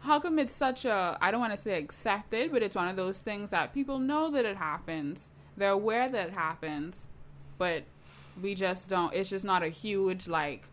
How 0.00 0.18
come 0.18 0.38
it's 0.38 0.54
such 0.54 0.84
a 0.84 1.16
I 1.20 1.30
don't 1.30 1.40
want 1.40 1.54
to 1.54 1.60
say 1.60 1.78
accepted, 1.78 2.52
but 2.52 2.62
it's 2.62 2.76
one 2.76 2.88
of 2.88 2.96
those 2.96 3.20
things 3.20 3.50
that 3.50 3.72
people 3.72 3.98
know 3.98 4.30
that 4.30 4.44
it 4.44 4.56
happens. 4.56 5.28
They're 5.56 5.70
aware 5.70 6.08
that 6.08 6.28
it 6.28 6.34
happens, 6.34 7.06
but 7.58 7.84
we 8.40 8.54
just 8.54 8.88
don't 8.88 9.12
it's 9.14 9.30
just 9.30 9.44
not 9.44 9.62
a 9.62 9.68
huge 9.68 10.26
like 10.26 10.68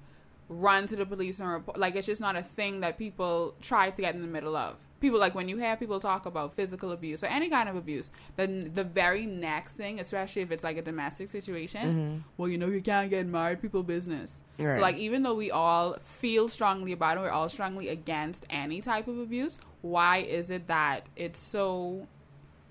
run 0.47 0.87
to 0.87 0.95
the 0.95 1.05
police 1.05 1.39
and 1.39 1.49
report 1.49 1.77
like 1.77 1.95
it's 1.95 2.07
just 2.07 2.21
not 2.21 2.35
a 2.35 2.41
thing 2.43 2.79
that 2.79 2.97
people 2.97 3.53
try 3.61 3.89
to 3.89 4.01
get 4.01 4.15
in 4.15 4.21
the 4.21 4.27
middle 4.27 4.55
of 4.55 4.75
people 4.99 5.19
like 5.19 5.35
when 5.35 5.47
you 5.47 5.57
hear 5.57 5.75
people 5.75 5.99
talk 5.99 6.25
about 6.25 6.53
physical 6.53 6.91
abuse 6.91 7.23
or 7.23 7.27
any 7.27 7.49
kind 7.49 7.69
of 7.69 7.75
abuse 7.75 8.09
then 8.35 8.71
the 8.73 8.83
very 8.83 9.25
next 9.25 9.73
thing 9.73 9.99
especially 9.99 10.41
if 10.41 10.51
it's 10.51 10.63
like 10.63 10.77
a 10.77 10.81
domestic 10.81 11.29
situation 11.29 12.23
well 12.37 12.49
you 12.49 12.57
know 12.57 12.67
you 12.67 12.81
can't 12.81 13.09
get 13.09 13.25
married 13.25 13.61
people 13.61 13.83
business. 13.83 14.41
Right. 14.57 14.75
so 14.75 14.81
like 14.81 14.97
even 14.97 15.23
though 15.23 15.35
we 15.35 15.51
all 15.51 15.97
feel 16.03 16.49
strongly 16.49 16.91
about 16.91 17.17
it 17.17 17.21
we're 17.21 17.29
all 17.29 17.49
strongly 17.49 17.89
against 17.89 18.45
any 18.49 18.81
type 18.81 19.07
of 19.07 19.19
abuse 19.19 19.57
why 19.81 20.17
is 20.17 20.49
it 20.49 20.67
that 20.67 21.05
it's 21.15 21.39
so 21.39 22.07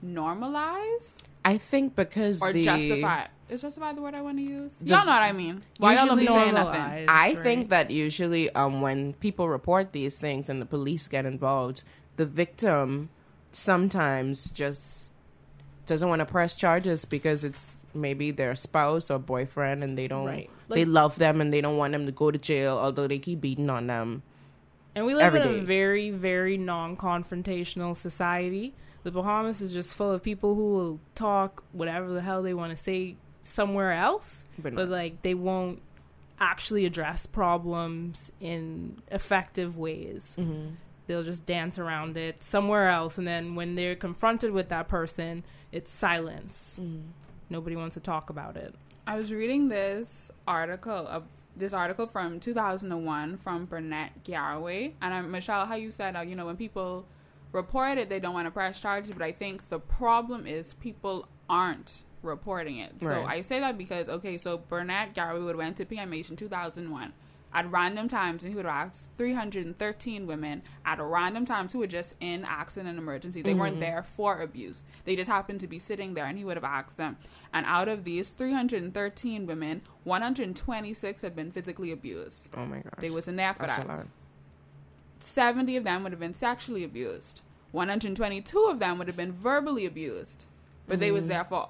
normalized? 0.02 1.22
I 1.44 1.58
think 1.58 1.94
because 1.94 2.43
or 2.43 2.53
the 2.53 2.64
justified? 2.64 3.29
Is 3.48 3.62
justified 3.62 3.96
the 3.96 4.03
word 4.03 4.14
i 4.14 4.20
want 4.20 4.36
to 4.36 4.43
use? 4.43 4.72
The- 4.74 4.91
y'all 4.91 5.06
know 5.06 5.12
what 5.12 5.22
i 5.22 5.32
mean. 5.32 5.62
Why 5.79 5.94
y'all 5.94 6.06
don't 6.06 6.19
be 6.19 6.26
saying 6.26 6.55
nothing? 6.55 6.81
I 6.81 7.05
right? 7.06 7.38
think 7.38 7.70
that 7.70 7.91
usually 7.91 8.50
um, 8.55 8.82
when 8.82 9.14
people 9.14 9.48
report 9.48 9.93
these 9.93 10.19
things 10.19 10.50
and 10.50 10.60
the 10.60 10.67
police 10.67 11.08
get 11.08 11.24
involved, 11.24 11.82
the 12.19 12.27
victim 12.27 13.08
sometimes 13.53 14.51
just 14.51 15.10
doesn't 15.87 16.08
want 16.08 16.20
to 16.20 16.27
press 16.27 16.55
charges 16.55 17.05
because 17.05 17.43
it's 17.44 17.79
maybe 17.94 18.31
their 18.31 18.55
spouse 18.55 19.10
or 19.10 19.19
boyfriend 19.19 19.82
and 19.82 19.96
they 19.96 20.06
don't 20.06 20.27
Right. 20.27 20.51
they 20.69 20.84
love 20.84 21.19
them 21.19 21.41
and 21.41 21.51
they 21.53 21.60
don't 21.63 21.79
want 21.79 21.93
them 21.93 22.05
to 22.06 22.13
go 22.13 22.31
to 22.31 22.39
jail 22.39 22.77
although 22.77 23.06
they 23.06 23.19
keep 23.19 23.41
beating 23.41 23.70
on 23.70 23.87
them. 23.89 24.22
And 24.94 25.06
we 25.06 25.15
live 25.15 25.34
in 25.34 25.43
day. 25.43 25.58
a 25.58 25.63
very, 25.63 26.10
very 26.10 26.56
non 26.58 26.96
confrontational 26.96 27.94
society. 27.96 28.75
The 29.05 29.10
Bahamas 29.13 29.60
is 29.63 29.72
just 29.72 29.94
full 29.94 30.10
of 30.10 30.22
people 30.22 30.55
who 30.56 30.72
will 30.75 31.01
talk 31.15 31.63
whatever 31.72 32.13
the 32.13 32.20
hell 32.20 32.43
they 32.43 32.53
want 32.55 32.77
to 32.77 32.82
say 32.82 33.17
somewhere 33.44 33.93
else, 33.93 34.44
But, 34.58 34.75
but 34.75 34.89
like 34.89 35.22
they 35.22 35.34
won't 35.34 35.81
actually 36.41 36.84
address 36.84 37.27
problems 37.27 38.31
in 38.41 39.01
effective 39.10 39.77
ways. 39.79 40.37
Mhm. 40.39 40.72
They'll 41.08 41.24
just 41.24 41.44
dance 41.46 41.79
around 41.79 42.17
it 42.17 42.43
somewhere 42.44 42.88
else, 42.91 43.19
and 43.19 43.27
then 43.27 43.55
when 43.56 43.74
they're 43.74 43.96
confronted 43.96 44.53
with 44.53 44.69
that 44.69 44.86
person, 44.88 45.43
it's 45.72 45.91
silence. 45.91 46.79
Mhm. 46.81 47.08
Nobody 47.50 47.74
wants 47.74 47.94
to 47.94 48.00
talk 48.00 48.31
about 48.31 48.56
it. 48.56 48.74
I 49.06 49.17
was 49.17 49.32
reading 49.32 49.69
this 49.69 50.31
article, 50.46 51.06
uh, 51.08 51.22
this 51.56 51.72
article 51.72 52.06
from 52.06 52.38
2001 52.38 53.38
from 53.38 53.65
Burnett 53.65 54.22
Garraway, 54.22 54.94
and 55.00 55.12
uh, 55.15 55.22
Michelle, 55.22 55.67
how 55.67 55.74
you 55.74 55.91
said, 55.91 56.15
uh, 56.15 56.20
you 56.20 56.36
know, 56.36 56.46
when 56.46 56.56
people 56.58 57.06
report 57.53 57.96
it, 57.96 58.10
they 58.10 58.20
don't 58.20 58.34
want 58.34 58.46
to 58.46 58.50
press 58.50 58.79
charges, 58.79 59.10
but 59.10 59.22
I 59.22 59.32
think 59.32 59.70
the 59.70 59.81
problem 59.81 60.46
is 60.46 60.74
people 60.74 61.27
aren't 61.48 62.03
reporting 62.22 62.79
it. 62.79 62.93
So 63.00 63.24
I 63.27 63.41
say 63.41 63.60
that 63.60 63.79
because 63.79 64.08
okay, 64.10 64.36
so 64.36 64.58
Burnett 64.58 65.15
Garraway 65.15 65.41
would 65.41 65.56
went 65.56 65.79
to 65.79 65.86
PMH 65.86 66.29
in 66.31 66.36
2001. 66.36 67.12
At 67.52 67.70
random 67.72 68.08
times, 68.08 68.44
and 68.44 68.52
he 68.52 68.56
would 68.56 68.67
ask 68.67 69.17
313 69.17 70.26
women 70.26 70.62
at 70.84 71.00
random 71.00 71.46
times 71.46 71.72
who 71.72 71.78
were 71.78 71.86
just 71.86 72.14
in 72.20 72.44
accident 72.44 72.90
and 72.90 72.98
emergency. 72.98 73.40
They 73.40 73.55
weren't 73.55 73.74
mm-hmm. 73.74 73.81
there 73.81 74.02
for 74.02 74.43
abuse. 74.43 74.84
They 75.06 75.17
just 75.17 75.31
happened 75.31 75.60
to 75.60 75.67
be 75.67 75.78
sitting 75.78 76.12
there, 76.12 76.26
and 76.26 76.36
he 76.36 76.44
would 76.44 76.58
have 76.58 76.64
asked 76.64 76.98
them. 76.98 77.17
And 77.52 77.64
out 77.67 77.88
of 77.88 78.05
these 78.05 78.31
313 78.31 79.46
women, 79.46 79.81
126 80.05 81.22
had 81.22 81.34
been 81.34 81.50
physically 81.50 81.90
abused. 81.90 82.50
Oh 82.55 82.67
my 82.67 82.81
gosh. 82.81 82.93
They 82.98 83.10
wasn't 83.10 83.38
there 83.38 83.55
for 83.55 83.60
That's 83.60 83.78
that. 83.78 83.86
a 83.86 83.88
lot. 83.88 84.06
70 85.20 85.76
of 85.76 85.84
them 85.84 86.02
would 86.02 86.12
have 86.12 86.20
been 86.20 86.34
sexually 86.34 86.84
abused. 86.84 87.40
122 87.72 88.67
of 88.70 88.78
them 88.78 88.98
would 88.98 89.06
have 89.06 89.17
been 89.17 89.32
verbally 89.32 89.86
abused. 89.86 90.44
But 90.86 91.00
they 91.00 91.10
was 91.10 91.24
mm-hmm. 91.24 91.31
there 91.31 91.44
for 91.44 91.69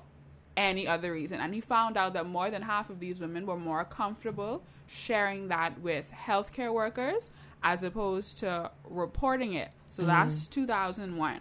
any 0.56 0.86
other 0.86 1.12
reason. 1.12 1.40
And 1.40 1.54
he 1.54 1.60
found 1.60 1.96
out 1.96 2.12
that 2.14 2.26
more 2.26 2.50
than 2.50 2.62
half 2.62 2.90
of 2.90 3.00
these 3.00 3.20
women 3.20 3.46
were 3.46 3.56
more 3.56 3.84
comfortable 3.84 4.62
sharing 4.88 5.48
that 5.48 5.80
with 5.80 6.10
healthcare 6.12 6.72
workers 6.72 7.30
as 7.62 7.82
opposed 7.82 8.38
to 8.38 8.70
reporting 8.88 9.52
it. 9.52 9.70
So 9.88 10.02
mm. 10.02 10.06
that's 10.06 10.46
2001. 10.48 11.40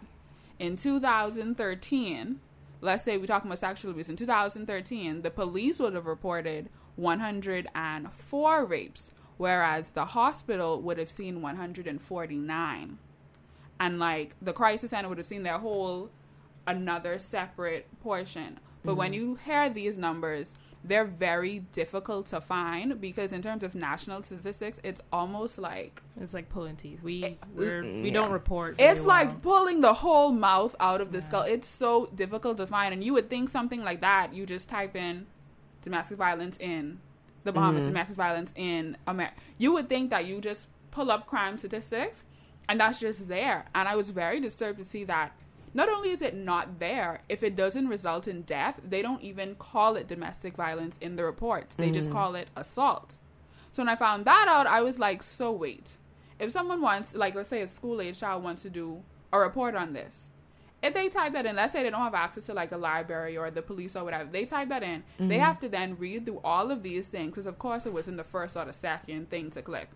In 0.59 0.75
2013, 0.75 2.39
let's 2.81 3.03
say 3.03 3.17
we're 3.17 3.25
talking 3.25 3.49
about 3.49 3.59
sexual 3.59 3.91
abuse, 3.91 4.09
in 4.09 4.15
2013, 4.15 5.21
the 5.21 5.29
police 5.29 5.79
would 5.79 5.93
have 5.93 6.05
reported 6.05 6.69
104 6.95 8.65
rapes, 8.65 9.11
whereas 9.37 9.91
the 9.91 10.05
hospital 10.05 10.81
would 10.81 10.97
have 10.97 11.11
seen 11.11 11.41
149. 11.41 12.97
And 13.79 13.99
like 13.99 14.35
the 14.41 14.53
crisis 14.53 14.89
center 14.89 15.09
would 15.09 15.19
have 15.19 15.27
seen 15.27 15.43
their 15.43 15.59
whole 15.59 16.09
another 16.65 17.19
separate 17.19 17.87
portion. 18.01 18.59
But 18.83 18.95
when 18.95 19.11
mm-hmm. 19.11 19.21
you 19.21 19.39
hear 19.45 19.69
these 19.69 19.97
numbers, 19.97 20.55
they're 20.87 21.05
very 21.05 21.59
difficult 21.71 22.27
to 22.27 22.39
find 22.41 22.99
because 23.01 23.33
in 23.33 23.41
terms 23.41 23.63
of 23.63 23.75
national 23.75 24.23
statistics, 24.23 24.79
it's 24.83 25.01
almost 25.11 25.57
like 25.57 26.01
It's 26.21 26.33
like 26.33 26.49
pulling 26.49 26.75
teeth. 26.75 27.01
We 27.03 27.37
we're, 27.55 27.83
mm, 27.83 28.01
we 28.03 28.07
yeah. 28.09 28.13
don't 28.13 28.31
report. 28.31 28.77
very 28.77 28.89
it's 28.89 29.05
like 29.05 29.41
pulling 29.41 29.81
the 29.81 29.93
whole 29.93 30.31
mouth 30.31 30.75
out 30.79 31.01
of 31.01 31.11
the 31.11 31.19
Yeah. 31.19 31.23
skull. 31.25 31.41
It's 31.43 31.67
so 31.67 32.07
difficult 32.15 32.57
to 32.57 32.67
find, 32.67 32.93
and 32.93 33.03
you 33.03 33.13
would 33.13 33.29
think 33.29 33.49
something 33.49 33.83
like 33.83 34.01
that. 34.01 34.33
You 34.33 34.45
just 34.45 34.69
type 34.69 34.95
in 34.95 35.27
domestic 35.81 36.17
violence 36.17 36.57
in 36.59 36.99
the 37.43 37.51
Bahamas, 37.51 37.83
Mhm. 37.83 37.87
domestic 37.87 38.15
violence 38.17 38.53
in 38.55 38.97
America. 39.07 39.35
You 39.57 39.71
would 39.73 39.87
think 39.89 40.09
that 40.09 40.25
you 40.25 40.39
just 40.41 40.67
pull 40.91 41.11
up 41.11 41.27
crime 41.27 41.57
statistics, 41.57 42.23
and 42.69 42.79
that's 42.79 42.99
just 42.99 43.27
there. 43.27 43.65
And 43.75 43.87
I 43.87 43.95
was 43.95 44.09
very 44.09 44.39
disturbed 44.39 44.79
to 44.79 44.85
see 44.85 45.03
that. 45.05 45.31
Not 45.77 45.89
only 45.89 46.09
is 46.09 46.23
it 46.23 46.35
not 46.35 46.79
there, 46.79 47.21
if 47.29 47.43
it 47.43 47.55
doesn't 47.55 47.87
result 47.87 48.27
in 48.27 48.41
death, 48.41 48.79
they 48.83 49.03
don't 49.03 49.21
even 49.21 49.53
call 49.53 49.95
it 49.95 50.07
domestic 50.07 50.55
violence 50.55 50.97
in 51.01 51.15
the 51.15 51.23
reports. 51.23 51.75
They 51.75 51.91
just 51.91 52.09
mm. 52.09 52.13
call 52.13 52.33
it 52.33 52.47
assault. 52.55 53.15
So 53.69 53.83
when 53.83 53.89
I 53.89 53.95
found 53.95 54.25
that 54.25 54.47
out, 54.49 54.65
I 54.65 54.81
was 54.81 54.97
like, 54.97 55.21
so 55.21 55.51
wait. 55.51 55.91
If 56.39 56.51
someone 56.51 56.81
wants, 56.81 57.13
like, 57.13 57.35
let's 57.35 57.49
say 57.49 57.61
a 57.61 57.67
school 57.67 58.01
age 58.01 58.19
child 58.19 58.43
wants 58.43 58.63
to 58.63 58.71
do 58.71 59.03
a 59.31 59.37
report 59.37 59.75
on 59.75 59.93
this, 59.93 60.29
if 60.81 60.95
they 60.95 61.09
type 61.09 61.33
that 61.33 61.45
in, 61.45 61.55
let's 61.55 61.73
say 61.73 61.83
they 61.83 61.91
don't 61.91 62.01
have 62.01 62.15
access 62.15 62.47
to 62.47 62.55
like 62.55 62.71
a 62.71 62.77
library 62.77 63.37
or 63.37 63.51
the 63.51 63.61
police 63.61 63.95
or 63.95 64.03
whatever, 64.03 64.27
they 64.31 64.45
type 64.45 64.69
that 64.69 64.81
in, 64.81 65.03
they 65.19 65.25
mm-hmm. 65.25 65.43
have 65.43 65.59
to 65.59 65.69
then 65.69 65.95
read 65.99 66.25
through 66.25 66.41
all 66.43 66.71
of 66.71 66.81
these 66.81 67.05
things 67.05 67.29
because, 67.33 67.45
of 67.45 67.59
course, 67.59 67.85
it 67.85 67.93
was 67.93 68.07
in 68.07 68.17
the 68.17 68.23
first 68.23 68.57
or 68.57 68.65
the 68.65 68.73
second 68.73 69.29
thing 69.29 69.51
to 69.51 69.61
click. 69.61 69.89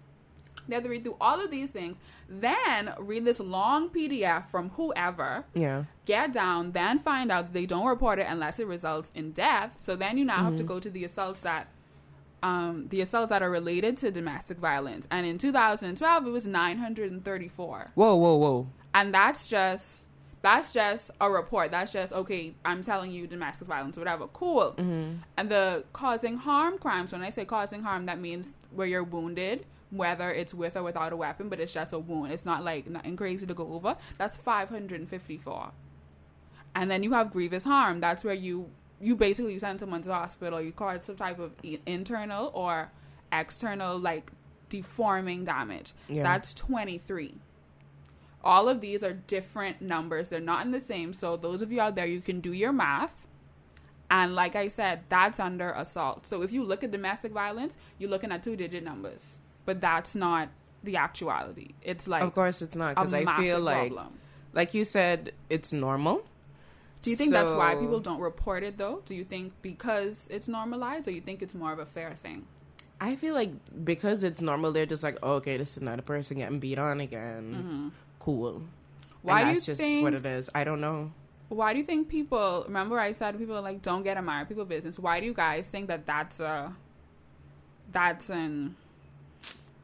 They 0.71 0.75
have 0.75 0.83
to 0.85 0.89
read 0.89 1.03
through 1.03 1.17
all 1.19 1.43
of 1.43 1.51
these 1.51 1.69
things, 1.69 1.99
then 2.29 2.93
read 2.97 3.25
this 3.25 3.39
long 3.41 3.89
PDF 3.89 4.45
from 4.49 4.69
whoever, 4.71 5.43
Yeah. 5.53 5.83
get 6.05 6.31
down, 6.31 6.71
then 6.71 6.97
find 6.97 7.29
out 7.29 7.47
that 7.47 7.53
they 7.53 7.65
don't 7.65 7.85
report 7.85 8.19
it 8.19 8.25
unless 8.29 8.57
it 8.57 8.67
results 8.67 9.11
in 9.13 9.33
death. 9.33 9.75
So 9.79 9.97
then 9.97 10.17
you 10.17 10.23
now 10.25 10.43
have 10.45 10.55
to 10.55 10.63
go 10.63 10.79
to 10.79 10.89
the 10.89 11.03
assaults 11.03 11.41
that 11.41 11.67
um, 12.43 12.87
the 12.89 13.01
assaults 13.01 13.29
that 13.29 13.43
are 13.43 13.51
related 13.51 13.97
to 13.97 14.09
domestic 14.09 14.57
violence. 14.57 15.07
And 15.11 15.27
in 15.27 15.37
2012, 15.37 16.25
it 16.25 16.29
was 16.31 16.47
934, 16.47 17.91
Whoa, 17.93 18.15
whoa, 18.15 18.35
whoa. 18.37 18.67
and 18.93 19.13
that's 19.13 19.47
just 19.47 20.07
that's 20.41 20.73
just 20.73 21.11
a 21.21 21.29
report. 21.29 21.69
That's 21.69 21.91
just 21.91 22.11
okay. 22.13 22.55
I'm 22.65 22.83
telling 22.83 23.11
you 23.11 23.27
domestic 23.27 23.67
violence, 23.67 23.95
whatever. 23.95 24.25
Cool. 24.27 24.73
And 24.77 25.49
the 25.51 25.83
causing 25.93 26.37
harm 26.37 26.79
crimes. 26.79 27.11
When 27.11 27.21
I 27.21 27.29
say 27.29 27.45
causing 27.45 27.83
harm, 27.83 28.07
that 28.07 28.19
means 28.19 28.53
where 28.73 28.87
you're 28.87 29.03
wounded. 29.03 29.67
Whether 29.91 30.31
it's 30.31 30.53
with 30.53 30.75
or 30.75 30.83
without 30.83 31.13
a 31.13 31.17
weapon, 31.17 31.49
but 31.49 31.59
it's 31.59 31.73
just 31.73 31.93
a 31.93 31.99
wound. 31.99 32.31
It's 32.31 32.45
not 32.45 32.63
like 32.63 32.87
nothing 32.87 33.15
crazy 33.15 33.45
to 33.45 33.53
go 33.53 33.73
over. 33.73 33.97
That's 34.17 34.37
554 34.37 35.71
and 36.75 36.89
then 36.89 37.03
you 37.03 37.11
have 37.13 37.31
grievous 37.31 37.63
harm. 37.63 37.99
That's 37.99 38.23
where 38.23 38.33
you 38.33 38.69
you 38.99 39.15
basically 39.15 39.57
send 39.57 39.79
someone 39.79 40.01
to 40.03 40.09
the 40.09 40.13
hospital. 40.15 40.61
You 40.61 40.71
cause 40.71 41.03
some 41.03 41.15
type 41.15 41.39
of 41.39 41.53
internal 41.85 42.51
or 42.53 42.91
external 43.31 43.97
like 43.97 44.31
deforming 44.69 45.43
damage. 45.45 45.93
Yeah. 46.07 46.23
That's 46.23 46.53
twenty 46.53 46.97
three. 46.97 47.35
All 48.43 48.69
of 48.69 48.81
these 48.81 49.03
are 49.03 49.13
different 49.13 49.81
numbers. 49.81 50.29
They're 50.29 50.39
not 50.39 50.65
in 50.65 50.71
the 50.71 50.79
same. 50.79 51.13
So 51.13 51.37
those 51.37 51.61
of 51.61 51.71
you 51.71 51.79
out 51.79 51.95
there, 51.95 52.07
you 52.07 52.21
can 52.21 52.41
do 52.41 52.53
your 52.53 52.71
math. 52.71 53.15
And 54.09 54.35
like 54.35 54.55
I 54.55 54.67
said, 54.67 55.01
that's 55.09 55.39
under 55.39 55.71
assault. 55.71 56.25
So 56.25 56.41
if 56.41 56.51
you 56.51 56.63
look 56.63 56.83
at 56.83 56.91
domestic 56.91 57.31
violence, 57.31 57.75
you're 57.97 58.09
looking 58.09 58.31
at 58.31 58.43
two 58.43 58.55
digit 58.55 58.83
numbers. 58.83 59.37
But 59.65 59.81
that's 59.81 60.15
not 60.15 60.49
the 60.83 60.97
actuality. 60.97 61.73
It's 61.81 62.07
like 62.07 62.23
of 62.23 62.33
course 62.33 62.61
it's 62.61 62.75
not 62.75 62.95
because 62.95 63.13
I 63.13 63.25
feel 63.37 63.59
like, 63.59 63.93
problem. 63.93 64.13
like 64.53 64.73
you 64.73 64.83
said, 64.83 65.33
it's 65.49 65.71
normal. 65.73 66.23
Do 67.01 67.09
you 67.09 67.15
think 67.15 67.31
that's 67.31 67.51
why 67.51 67.75
people 67.75 67.99
don't 67.99 68.19
report 68.19 68.63
it 68.63 68.77
though? 68.77 69.01
Do 69.05 69.15
you 69.15 69.23
think 69.23 69.53
because 69.61 70.27
it's 70.29 70.47
normalized 70.47 71.07
or 71.07 71.11
you 71.11 71.21
think 71.21 71.41
it's 71.41 71.55
more 71.55 71.73
of 71.73 71.79
a 71.79 71.85
fair 71.85 72.13
thing? 72.13 72.45
I 72.99 73.15
feel 73.15 73.33
like 73.33 73.51
because 73.83 74.23
it's 74.23 74.41
normal, 74.41 74.71
they're 74.71 74.85
just 74.85 75.01
like, 75.01 75.17
oh, 75.23 75.33
okay, 75.33 75.57
this 75.57 75.75
is 75.75 75.81
another 75.81 76.03
person 76.03 76.37
getting 76.37 76.59
beat 76.59 76.77
on 76.77 76.99
again. 76.99 77.91
Cool. 78.19 78.53
Mm-hmm. 78.53 78.65
Why 79.23 79.41
and 79.41 79.49
that's 79.49 79.65
just 79.65 79.81
think 79.81 80.03
what 80.03 80.13
it 80.13 80.25
is. 80.25 80.49
I 80.53 80.63
don't 80.63 80.81
know. 80.81 81.11
why 81.49 81.73
do 81.73 81.79
you 81.79 81.85
think 81.85 82.07
people 82.07 82.63
remember 82.67 82.99
I 82.99 83.11
said 83.11 83.37
people 83.37 83.55
are 83.55 83.61
like 83.61 83.81
don't 83.81 84.03
get 84.03 84.17
a 84.17 84.21
married 84.21 84.47
people 84.47 84.65
business. 84.65 84.99
Why 84.99 85.19
do 85.19 85.25
you 85.25 85.33
guys 85.33 85.67
think 85.67 85.87
that 85.87 86.05
that's 86.05 86.39
a 86.39 86.75
that's 87.91 88.29
an 88.29 88.75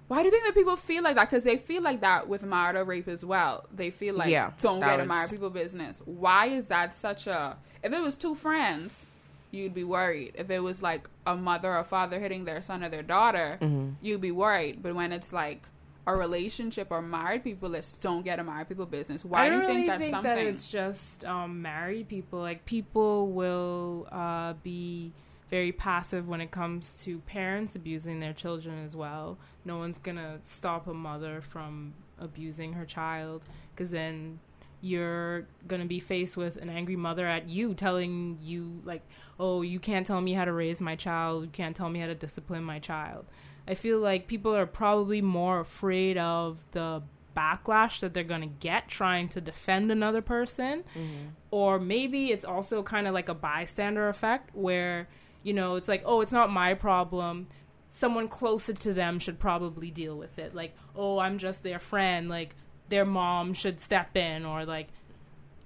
why 0.07 0.19
do 0.19 0.25
you 0.25 0.31
think 0.31 0.45
that 0.45 0.53
people 0.53 0.75
feel 0.75 1.03
like 1.03 1.15
that? 1.15 1.29
Because 1.29 1.43
they 1.43 1.57
feel 1.57 1.81
like 1.81 2.01
that 2.01 2.27
with 2.27 2.43
marital 2.43 2.83
rape 2.85 3.07
as 3.07 3.25
well. 3.25 3.65
They 3.73 3.89
feel 3.89 4.15
like 4.15 4.29
Yeah, 4.29 4.51
don't 4.61 4.79
get 4.79 4.95
a 4.95 5.03
was- 5.03 5.07
married 5.07 5.29
people 5.31 5.49
business. 5.49 6.01
Why 6.05 6.47
is 6.47 6.65
that 6.67 6.95
such 6.97 7.27
a? 7.27 7.57
If 7.83 7.91
it 7.93 8.01
was 8.01 8.15
two 8.15 8.33
friends, 8.35 9.07
you'd 9.51 9.73
be 9.73 9.83
worried. 9.83 10.33
If 10.35 10.49
it 10.49 10.59
was 10.63 10.81
like 10.81 11.09
a 11.25 11.35
mother 11.35 11.75
or 11.75 11.83
father 11.83 12.19
hitting 12.19 12.45
their 12.45 12.61
son 12.61 12.83
or 12.83 12.89
their 12.89 13.03
daughter, 13.03 13.57
Mm-hmm. 13.61 13.89
you'd 14.01 14.21
be 14.21 14.31
worried. 14.31 14.81
But 14.81 14.95
when 14.95 15.11
it's 15.11 15.31
like 15.33 15.63
a 16.05 16.15
relationship 16.15 16.87
or 16.89 17.01
married 17.01 17.43
people, 17.43 17.75
it's 17.75 17.93
don't 17.93 18.23
get 18.23 18.39
a 18.39 18.43
married 18.43 18.69
people 18.69 18.85
business. 18.85 19.25
Why 19.25 19.49
do 19.49 19.55
you 19.55 19.61
don't 19.61 19.69
think 19.75 19.87
that's 19.87 19.99
think 19.99 20.11
something? 20.11 20.35
that 20.35 20.45
it's 20.45 20.69
just 20.71 21.25
um, 21.25 21.61
married 21.61 22.07
people. 22.07 22.39
Like 22.39 22.65
people 22.65 23.27
will 23.31 24.07
uh, 24.11 24.53
be 24.63 25.11
very 25.49 25.71
passive 25.71 26.27
when 26.27 26.41
it 26.41 26.51
comes 26.51 26.95
to 26.95 27.19
parents 27.19 27.75
abusing 27.75 28.19
their 28.19 28.33
children 28.33 28.83
as 28.83 28.95
well. 28.95 29.37
No 29.63 29.77
one's 29.77 29.97
gonna 29.97 30.39
stop 30.43 30.87
a 30.87 30.93
mother 30.93 31.41
from 31.41 31.93
abusing 32.19 32.73
her 32.73 32.85
child 32.85 33.45
because 33.73 33.91
then 33.91 34.39
you're 34.81 35.47
gonna 35.67 35.85
be 35.85 35.99
faced 35.99 36.37
with 36.37 36.57
an 36.57 36.69
angry 36.69 36.95
mother 36.95 37.25
at 37.25 37.47
you 37.49 37.73
telling 37.73 38.37
you 38.41 38.81
like, 38.85 39.01
"Oh, 39.39 39.61
you 39.61 39.79
can't 39.79 40.05
tell 40.05 40.21
me 40.21 40.33
how 40.33 40.45
to 40.45 40.53
raise 40.53 40.81
my 40.81 40.95
child. 40.95 41.43
You 41.43 41.49
can't 41.49 41.75
tell 41.75 41.89
me 41.89 41.99
how 41.99 42.07
to 42.07 42.15
discipline 42.15 42.63
my 42.63 42.79
child." 42.79 43.25
I 43.67 43.73
feel 43.73 43.99
like 43.99 44.27
people 44.27 44.55
are 44.55 44.65
probably 44.65 45.21
more 45.21 45.59
afraid 45.59 46.17
of 46.17 46.59
the 46.71 47.03
backlash 47.35 47.99
that 47.99 48.13
they're 48.13 48.23
going 48.23 48.41
to 48.41 48.47
get 48.47 48.87
trying 48.87 49.29
to 49.29 49.39
defend 49.39 49.91
another 49.91 50.21
person. 50.21 50.83
Mm-hmm. 50.95 51.27
Or 51.51 51.79
maybe 51.79 52.31
it's 52.31 52.43
also 52.43 52.81
kind 52.81 53.07
of 53.07 53.13
like 53.13 53.29
a 53.29 53.35
bystander 53.35 54.09
effect 54.09 54.55
where, 54.55 55.07
you 55.47 55.53
know, 55.53 55.77
it's 55.77 55.87
like, 55.87 56.03
oh, 56.05 56.19
it's 56.19 56.33
not 56.33 56.51
my 56.51 56.73
problem. 56.73 57.47
Someone 57.87 58.27
closer 58.27 58.73
to 58.73 58.93
them 58.93 59.17
should 59.17 59.39
probably 59.39 59.89
deal 59.89 60.17
with 60.17 60.37
it. 60.37 60.53
Like, 60.53 60.75
oh, 60.93 61.19
I'm 61.19 61.37
just 61.37 61.63
their 61.63 61.79
friend. 61.79 62.27
Like, 62.27 62.53
their 62.89 63.05
mom 63.05 63.53
should 63.53 63.79
step 63.79 64.15
in 64.15 64.45
or 64.45 64.65
like 64.65 64.87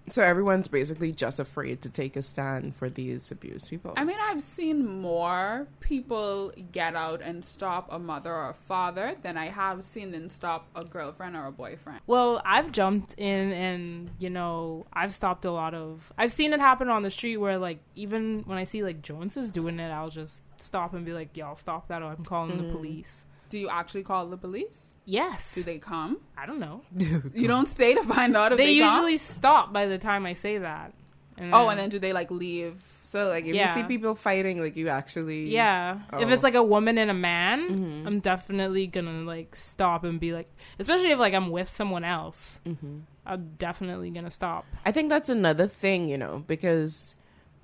So 0.10 0.24
everyone's 0.24 0.68
basically 0.68 1.12
just 1.14 1.40
afraid 1.40 1.82
to 1.84 1.90
take 1.90 2.16
a 2.18 2.22
stand 2.22 2.76
for 2.76 2.90
these 2.90 3.32
abused 3.32 3.70
people. 3.70 3.94
I 3.96 4.04
mean, 4.04 4.18
I've 4.22 4.42
seen 4.42 5.00
more 5.00 5.68
people 5.80 6.52
get 6.72 6.96
out 6.96 7.22
and 7.22 7.46
stop 7.46 7.88
a 7.90 7.98
mother 7.98 8.34
or 8.34 8.50
a 8.50 8.54
father 8.54 9.16
than 9.22 9.38
I 9.38 9.48
have 9.48 9.84
seen 9.84 10.12
them 10.12 10.30
stop 10.30 10.68
a 10.76 10.84
girlfriend 10.84 11.38
or 11.38 11.46
a 11.46 11.52
boyfriend. 11.52 12.02
Well, 12.08 12.42
I've 12.44 12.72
jumped 12.72 13.14
in 13.18 13.52
and, 13.52 14.12
you 14.20 14.30
know, 14.30 14.86
I've 14.92 15.14
stopped 15.14 15.46
a 15.46 15.52
lot 15.52 15.74
of. 15.74 16.12
I've 16.18 16.32
seen 16.32 16.52
it 16.52 16.60
happen 16.60 16.90
on 16.90 17.04
the 17.04 17.10
street 17.10 17.38
where, 17.38 17.58
like, 17.58 17.80
even 17.96 18.44
when 18.46 18.58
I 18.58 18.66
see, 18.66 18.84
like, 18.84 19.02
Jones 19.02 19.38
is 19.38 19.50
doing 19.52 19.80
it, 19.80 19.92
I'll 19.92 20.10
just 20.10 20.44
stop 20.58 20.94
and 20.94 21.06
be 21.06 21.14
like, 21.14 21.38
y'all 21.38 21.56
stop 21.56 21.88
that 21.88 22.02
or 22.02 22.12
I'm 22.12 22.26
calling 22.26 22.58
the 22.58 22.64
mm-hmm. 22.64 22.76
police. 22.76 23.26
Do 23.50 23.58
you 23.58 23.70
actually 23.70 24.04
call 24.04 24.26
the 24.28 24.38
police? 24.38 24.91
Yes. 25.12 25.56
Do 25.56 25.64
they 25.64 25.78
come? 25.80 26.18
I 26.38 26.46
don't 26.46 26.60
know. 26.60 26.82
You 27.42 27.48
don't 27.48 27.68
stay 27.68 27.94
to 27.96 28.04
find 28.04 28.36
out 28.38 28.52
if 28.54 28.58
They, 28.58 28.68
they, 28.78 28.80
come? 28.80 28.90
usually 28.96 29.18
stop 29.18 29.74
by 29.74 29.86
the 29.88 29.98
time 29.98 30.26
I 30.26 30.34
say 30.34 30.58
that. 30.60 30.94
And 31.38 31.54
Oh, 31.54 31.68
and 31.70 31.80
then 31.80 31.90
do 31.90 32.00
they 32.00 32.14
like 32.14 32.32
leave? 32.32 32.76
so 33.04 33.28
like 33.28 33.44
if 33.46 33.54
Yeah. 33.54 33.68
you 33.68 33.74
see 33.76 33.84
people 33.88 34.16
fighting, 34.16 34.62
like 34.62 34.78
you 34.78 34.88
actually 34.88 35.50
Yeah. 35.50 35.96
If 35.96 36.02
Oh. 36.14 36.18
Mm-hmm. 36.20 36.32
it's 36.34 36.44
like 36.44 36.56
a 36.56 36.64
woman 36.64 36.98
and 36.98 37.12
a 37.12 37.20
man, 37.32 38.04
I'm 38.08 38.20
definitely 38.22 38.88
gonna 38.88 39.24
like 39.28 39.56
stop 39.56 40.06
and 40.06 40.18
be 40.20 40.32
like, 40.34 40.48
especially 40.80 41.12
if 41.12 41.20
like 41.20 41.34
I'm 41.34 41.50
with 41.52 41.68
someone 41.68 42.06
else, 42.06 42.60
Mm-hmm. 42.66 43.00
I'm 43.26 43.44
definitely 43.58 44.10
gonna 44.12 44.32
stop. 44.32 44.64
I 44.86 44.92
think 44.96 45.10
that's 45.10 45.30
another 45.30 45.68
thing, 45.68 46.08
you 46.10 46.18
know, 46.18 46.44
because 46.48 47.16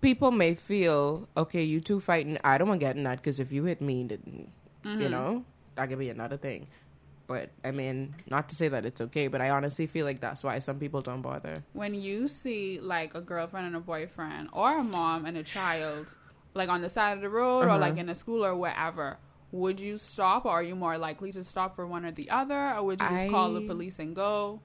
people 0.01 0.31
may 0.31 0.53
feel, 0.53 1.27
okay, 1.35 1.63
you 1.63 1.79
two 1.81 1.99
fighting, 2.01 2.37
I 2.43 2.57
don't 2.57 2.67
want 2.67 2.81
to 2.81 2.85
get 2.85 2.95
in 2.97 3.03
that 3.03 3.17
because 3.23 3.39
if 3.39 3.51
you 3.55 3.63
hit 3.71 3.79
me, 3.81 4.03
then, 4.03 4.51
Mm-hmm. 4.85 5.01
you 5.01 5.09
know, 5.09 5.43
that 5.75 5.87
could 5.89 5.97
be 5.99 6.09
another 6.09 6.37
thing. 6.37 6.67
But 7.27 7.49
I 7.63 7.71
mean, 7.71 8.15
not 8.29 8.47
to 8.49 8.55
say 8.55 8.69
that 8.69 8.85
it's 8.85 9.01
okay, 9.01 9.27
but 9.27 9.41
I 9.41 9.49
honestly 9.49 9.85
feel 9.85 10.05
like 10.05 10.21
that's 10.21 10.43
why 10.45 10.59
some 10.59 10.79
people 10.79 11.01
don't 11.01 11.21
bother. 11.21 11.63
when 11.73 11.93
you 11.93 12.27
see 12.29 12.79
like 12.79 13.15
a 13.15 13.21
girlfriend 13.21 13.67
and 13.67 13.75
a 13.75 13.79
boyfriend 13.81 14.47
or 14.53 14.79
a 14.79 14.83
mom 14.83 15.25
and 15.25 15.37
a 15.37 15.43
child 15.43 16.13
like 16.53 16.69
on 16.69 16.81
the 16.81 16.89
side 16.89 17.13
of 17.17 17.21
the 17.21 17.29
road 17.29 17.65
or 17.65 17.69
Uh-huh. 17.69 17.79
like 17.79 17.97
in 17.97 18.07
a 18.09 18.15
school 18.15 18.43
or 18.45 18.55
wherever 18.55 19.17
would 19.51 19.79
you 19.79 19.97
stop 19.97 20.45
or 20.45 20.51
are 20.51 20.63
you 20.63 20.75
more 20.75 20.97
likely 20.97 21.31
to 21.31 21.43
stop 21.43 21.75
for 21.75 21.85
one 21.85 22.03
or 22.05 22.11
the 22.11 22.29
other 22.29 22.73
or 22.75 22.83
would 22.83 22.99
you 23.01 23.07
just 23.07 23.29
call 23.29 23.53
the 23.53 23.61
police 23.61 23.99
and 23.99 24.15
go 24.15 24.59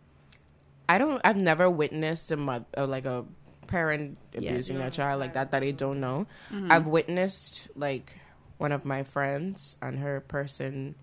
I 0.88 0.99
don't. 0.99 1.21
I've 1.25 1.37
never 1.37 1.71
witnessed 1.71 2.33
a 2.33 2.37
mother, 2.37 2.64
uh, 2.76 2.87
like 2.87 3.04
a 3.07 3.25
parent 3.66 4.19
you 4.35 4.40
abusing 4.49 4.76
a 4.83 4.90
child 4.90 5.21
like 5.21 5.33
that 5.35 5.50
that 5.52 5.62
I 5.62 5.71
don't 5.71 6.00
know. 6.00 6.26
Mm-hmm. 6.50 6.71
I've 6.73 6.87
witnessed 6.87 7.69
like 7.76 8.19
one 8.59 8.73
of 8.73 8.85
my 8.85 9.02
friends 9.02 9.76
and 9.81 9.99
her 10.00 10.21
person. 10.21 10.95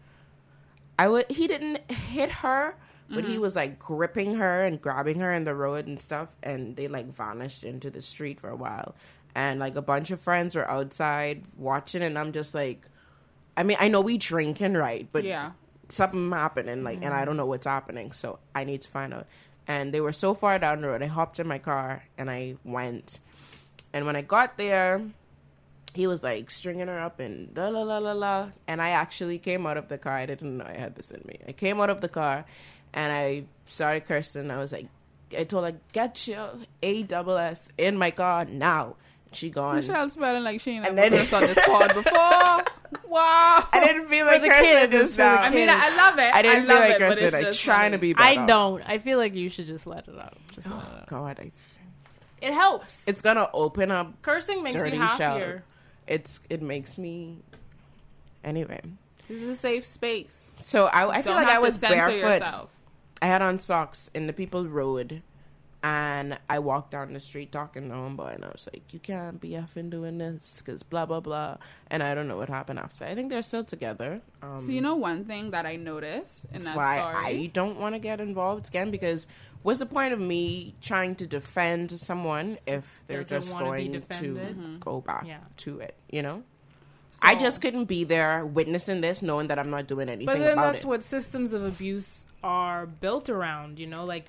I 0.99 1.07
would. 1.07 1.31
He 1.31 1.47
didn't 1.47 1.89
hit 1.91 2.31
her, 2.43 2.75
but 3.09 3.23
Mm-hmm. 3.23 3.31
he 3.31 3.37
was 3.39 3.55
like 3.55 3.79
gripping 3.79 4.35
her 4.35 4.63
and 4.65 4.79
grabbing 4.81 5.19
her 5.19 5.33
in 5.33 5.43
the 5.45 5.55
road 5.55 5.87
and 5.87 6.01
stuff, 6.01 6.29
and 6.43 6.75
they 6.75 6.87
like 6.87 7.07
vanished 7.13 7.63
into 7.63 7.89
the 7.89 8.01
street 8.01 8.39
for 8.39 8.49
a 8.49 8.55
while. 8.55 8.95
And 9.33 9.59
like 9.59 9.75
a 9.75 9.81
bunch 9.81 10.11
of 10.11 10.19
friends 10.19 10.55
were 10.55 10.69
outside 10.69 11.43
watching, 11.57 12.03
and 12.03 12.17
I'm 12.19 12.31
just 12.33 12.53
like, 12.53 12.85
I 13.57 13.63
mean, 13.63 13.77
I 13.79 13.87
know 13.87 14.01
we 14.01 14.17
drinking 14.17 14.73
right, 14.73 15.07
but 15.11 15.23
yeah 15.23 15.51
something 15.91 16.29
happening 16.29 16.83
like 16.83 17.03
and 17.03 17.15
i 17.15 17.25
don't 17.25 17.35
know 17.35 17.47
what's 17.47 17.65
happening 17.65 18.11
so 18.11 18.37
i 18.53 18.63
need 18.63 18.79
to 18.79 18.87
find 18.87 19.11
out 19.11 19.25
and 19.67 19.91
they 19.91 19.99
were 19.99 20.13
so 20.13 20.35
far 20.35 20.59
down 20.59 20.81
the 20.81 20.87
road 20.87 21.01
i 21.01 21.07
hopped 21.07 21.39
in 21.39 21.47
my 21.47 21.57
car 21.57 22.03
and 22.15 22.29
i 22.29 22.55
went 22.63 23.17
and 23.91 24.05
when 24.05 24.15
i 24.15 24.21
got 24.21 24.55
there 24.59 25.01
he 25.95 26.05
was 26.07 26.23
like 26.23 26.49
stringing 26.49 26.87
her 26.87 26.99
up 26.99 27.19
and 27.19 27.55
la 27.57 27.67
la 27.69 27.81
la 27.81 27.97
la 27.97 28.11
la. 28.13 28.49
And 28.67 28.81
i 28.81 28.89
actually 28.91 29.39
came 29.39 29.65
out 29.65 29.77
of 29.77 29.87
the 29.87 29.97
car. 29.97 30.13
I 30.13 30.25
didn't 30.25 30.57
know 30.57 30.65
i 30.65 30.73
had 30.77 30.95
this 30.95 31.11
in 31.11 31.21
me. 31.25 31.39
I 31.47 31.51
came 31.51 31.79
out 31.81 31.89
of 31.89 32.01
the 32.01 32.09
car 32.09 32.45
and 32.93 33.11
i 33.11 33.43
started 33.65 34.05
cursing. 34.07 34.51
I 34.51 34.57
was 34.57 34.71
like 34.71 34.87
i 35.37 35.43
told 35.43 35.65
her 35.65 35.79
get 35.93 36.27
your 36.27 36.51
a 36.83 37.03
double 37.03 37.37
s 37.37 37.71
in 37.77 37.97
my 37.97 38.11
car 38.11 38.45
now. 38.45 38.95
She 39.31 39.51
gone. 39.51 39.75
Michelle 39.75 40.09
spelling 40.09 40.43
like 40.43 40.59
she 40.61 40.71
ain't 40.71 40.87
And 40.87 40.95
never 40.95 41.09
then- 41.17 41.19
cursed 41.19 41.33
on 41.33 41.41
this 41.43 41.59
pod 41.65 41.93
before. 41.93 42.63
Wow. 43.07 43.67
I 43.71 43.79
didn't 43.85 44.07
feel 44.07 44.25
like 44.25 44.41
cursing 44.41 44.63
kids, 44.63 44.91
just 44.91 45.03
it's 45.03 45.11
for 45.13 45.17
the 45.17 45.23
now 45.23 45.41
I 45.43 45.49
mean 45.51 45.69
I 45.69 45.95
love 45.95 46.17
it. 46.17 46.33
I 46.33 46.41
didn't 46.41 46.65
feel 46.65 46.75
like 46.75 46.95
it, 46.95 46.97
cursing 46.99 47.35
i'm 47.45 47.53
trying 47.53 47.91
funny. 47.91 47.91
to 47.91 47.97
be 47.99 48.15
I 48.17 48.45
don't. 48.47 48.81
I 48.89 48.97
feel 48.97 49.19
like 49.19 49.35
you 49.35 49.47
should 49.49 49.67
just 49.67 49.85
let 49.85 50.07
it 50.07 50.17
out. 50.17 50.33
Just 50.55 50.67
oh, 50.67 50.71
let 50.75 50.85
it 50.87 50.91
out. 51.01 51.05
god 51.07 51.39
I 51.39 51.51
It 52.41 52.51
helps. 52.53 53.03
it's 53.07 53.21
gonna 53.21 53.47
open 53.53 53.91
up 53.91 54.19
Cursing 54.23 54.63
makes 54.63 54.75
dirty 54.75 54.97
you 54.97 55.07
shell. 55.09 55.59
It's 56.09 56.41
it 56.49 56.61
makes 56.61 56.97
me 56.97 57.37
anyway. 58.43 58.81
this 59.29 59.41
is 59.43 59.49
a 59.49 59.55
safe 59.55 59.85
space 59.85 60.51
So 60.59 60.87
I, 60.87 61.17
I 61.17 61.21
feel 61.21 61.35
like 61.35 61.47
I 61.47 61.59
was 61.59 61.77
barefoot. 61.77 62.17
yourself. 62.17 62.69
I 63.21 63.27
had 63.27 63.41
on 63.41 63.59
socks 63.59 64.09
and 64.15 64.27
the 64.27 64.33
people 64.33 64.65
road, 64.67 65.21
and 65.81 66.37
I 66.49 66.59
walked 66.59 66.91
down 66.91 67.13
the 67.13 67.19
street 67.19 67.51
talking 67.51 67.87
to 67.89 67.95
homeboy, 67.95 68.35
and 68.35 68.43
I 68.43 68.49
was 68.49 68.67
like, 68.73 68.93
"You 68.93 68.99
can't 68.99 69.39
be 69.39 69.51
effing 69.51 69.89
doing 69.89 70.17
this, 70.17 70.61
cause 70.61 70.83
blah 70.83 71.05
blah 71.05 71.21
blah." 71.21 71.57
And 71.89 72.03
I 72.03 72.13
don't 72.15 72.27
know 72.27 72.37
what 72.37 72.49
happened 72.49 72.79
after. 72.79 73.05
I 73.05 73.15
think 73.15 73.29
they're 73.29 73.41
still 73.41 73.63
together. 73.63 74.21
Um, 74.41 74.59
so 74.59 74.71
you 74.71 74.81
know 74.81 74.95
one 74.95 75.25
thing 75.25 75.51
that 75.51 75.65
I 75.65 75.77
noticed 75.77 76.45
in 76.53 76.61
that's 76.61 76.75
why 76.75 76.97
story 76.99 77.25
I 77.45 77.45
don't 77.53 77.79
want 77.79 77.95
to 77.95 77.99
get 77.99 78.19
involved 78.19 78.67
again 78.67 78.91
because 78.91 79.27
what's 79.63 79.79
the 79.79 79.85
point 79.85 80.13
of 80.13 80.19
me 80.19 80.75
trying 80.81 81.15
to 81.15 81.27
defend 81.27 81.91
someone 81.91 82.57
if 82.67 83.01
they're 83.07 83.23
Doesn't 83.23 83.41
just 83.41 83.57
going 83.57 83.93
to. 83.93 84.33
Mm-hmm. 84.35 84.77
go 84.79 85.01
back 85.01 85.23
Yeah. 85.25 85.39
to 85.57 85.79
it? 85.79 85.95
You 86.11 86.23
know. 86.23 86.43
I 87.21 87.35
just 87.35 87.61
couldn't 87.61 87.85
be 87.85 88.05
there 88.05 88.45
witnessing 88.45 89.01
this, 89.01 89.21
knowing 89.21 89.47
that 89.47 89.59
I'm 89.59 89.69
not 89.69 89.87
doing 89.87 90.07
anything 90.07 90.25
But 90.27 90.39
then 90.39 90.55
that's 90.55 90.83
it. 90.83 90.87
what 90.87 91.03
systems 91.03 91.51
of 91.51 91.65
abuse 91.65 92.25
are 92.43 92.85
built 92.85 93.29
around, 93.29 93.77
you 93.77 93.87
know, 93.87 94.05
like 94.05 94.25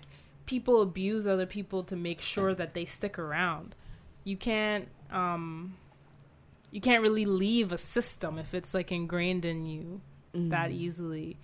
people 0.47 0.83
abuse 0.83 1.27
other 1.27 1.47
people 1.47 1.83
to 1.85 1.97
make 1.97 2.21
sure 2.21 2.55
that 2.55 2.75
they 2.75 2.85
stick 2.85 3.19
around. 3.19 3.75
You 4.25 4.37
can't 4.37 4.89
um 5.11 5.77
you 6.71 6.81
can't 6.81 7.03
really 7.03 7.25
leave 7.25 7.73
a 7.73 7.79
system 7.79 8.39
if 8.39 8.55
it's 8.55 8.75
like 8.75 8.93
ingrained 8.93 9.45
in 9.45 9.67
you 9.67 10.01
that 10.33 10.71
easily. 10.71 11.37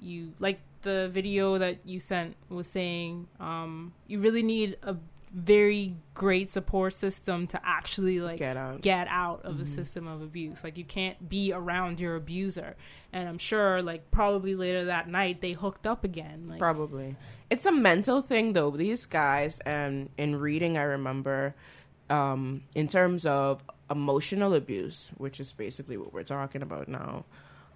You 0.00 0.32
like 0.38 0.60
the 0.82 1.08
video 1.08 1.58
that 1.58 1.78
you 1.84 2.00
sent 2.00 2.36
was 2.48 2.66
saying 2.66 3.28
um 3.40 3.92
you 4.06 4.20
really 4.20 4.42
need 4.42 4.76
a 4.82 4.96
very 5.32 5.94
great 6.14 6.48
support 6.48 6.92
system 6.94 7.46
to 7.48 7.60
actually 7.64 8.20
like 8.20 8.38
Get 8.38 8.56
out. 8.56 8.80
get 8.80 9.06
out 9.10 9.42
of 9.44 9.60
a 9.60 9.66
system 9.66 10.06
of 10.06 10.22
abuse. 10.22 10.64
Like 10.64 10.78
you 10.78 10.84
can't 10.84 11.28
be 11.28 11.52
around 11.52 12.00
your 12.00 12.16
abuser. 12.16 12.76
And 13.12 13.28
I'm 13.28 13.38
sure 13.38 13.82
like 13.82 14.10
probably 14.10 14.54
later 14.54 14.86
that 14.86 15.08
night 15.08 15.40
they 15.40 15.52
hooked 15.52 15.86
up 15.86 16.04
again. 16.04 16.46
Like 16.48 16.58
Probably. 16.58 17.16
It's 17.50 17.66
a 17.66 17.72
mental 17.72 18.22
thing 18.22 18.52
though. 18.54 18.70
These 18.70 19.06
guys 19.06 19.60
and 19.60 20.08
in 20.16 20.36
reading 20.36 20.78
I 20.78 20.82
remember 20.82 21.54
um 22.08 22.62
in 22.74 22.86
terms 22.86 23.26
of 23.26 23.62
emotional 23.90 24.54
abuse, 24.54 25.10
which 25.16 25.38
is 25.40 25.52
basically 25.52 25.96
what 25.96 26.12
we're 26.12 26.22
talking 26.22 26.62
about 26.62 26.88
now. 26.88 27.24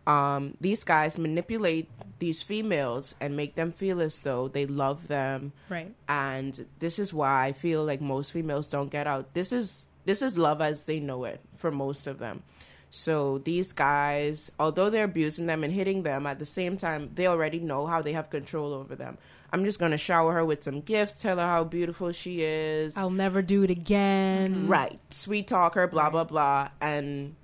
Um 0.06 0.56
these 0.60 0.84
guys 0.84 1.18
manipulate 1.18 1.88
these 2.18 2.42
females 2.42 3.14
and 3.20 3.36
make 3.36 3.54
them 3.54 3.72
feel 3.72 4.00
as 4.00 4.20
though 4.20 4.46
they 4.48 4.66
love 4.66 5.08
them 5.08 5.52
right. 5.70 5.94
and 6.06 6.66
this 6.78 6.98
is 6.98 7.14
why 7.14 7.46
I 7.46 7.52
feel 7.52 7.82
like 7.84 8.00
most 8.00 8.32
females 8.32 8.68
don't 8.68 8.90
get 8.90 9.06
out. 9.06 9.32
This 9.34 9.52
is 9.52 9.86
this 10.04 10.20
is 10.22 10.36
love 10.36 10.60
as 10.60 10.84
they 10.84 11.00
know 11.00 11.24
it 11.24 11.40
for 11.56 11.70
most 11.70 12.06
of 12.06 12.18
them. 12.18 12.42
So 12.92 13.38
these 13.38 13.72
guys, 13.72 14.50
although 14.58 14.90
they're 14.90 15.04
abusing 15.04 15.46
them 15.46 15.62
and 15.62 15.72
hitting 15.72 16.02
them, 16.02 16.26
at 16.26 16.38
the 16.38 16.46
same 16.46 16.76
time 16.76 17.10
they 17.14 17.26
already 17.26 17.60
know 17.60 17.86
how 17.86 18.02
they 18.02 18.12
have 18.12 18.30
control 18.30 18.72
over 18.74 18.96
them. 18.96 19.16
I'm 19.52 19.64
just 19.64 19.78
gonna 19.78 19.96
shower 19.98 20.32
her 20.34 20.44
with 20.44 20.62
some 20.62 20.80
gifts, 20.80 21.20
tell 21.22 21.36
her 21.38 21.46
how 21.46 21.64
beautiful 21.64 22.12
she 22.12 22.42
is, 22.42 22.96
I'll 22.96 23.10
never 23.10 23.42
do 23.42 23.62
it 23.62 23.70
again. 23.70 24.66
right? 24.68 24.98
Sweet 25.10 25.46
talk 25.48 25.74
her, 25.74 25.86
blah 25.86 26.10
blah 26.10 26.24
blah, 26.24 26.70
and 26.80 27.34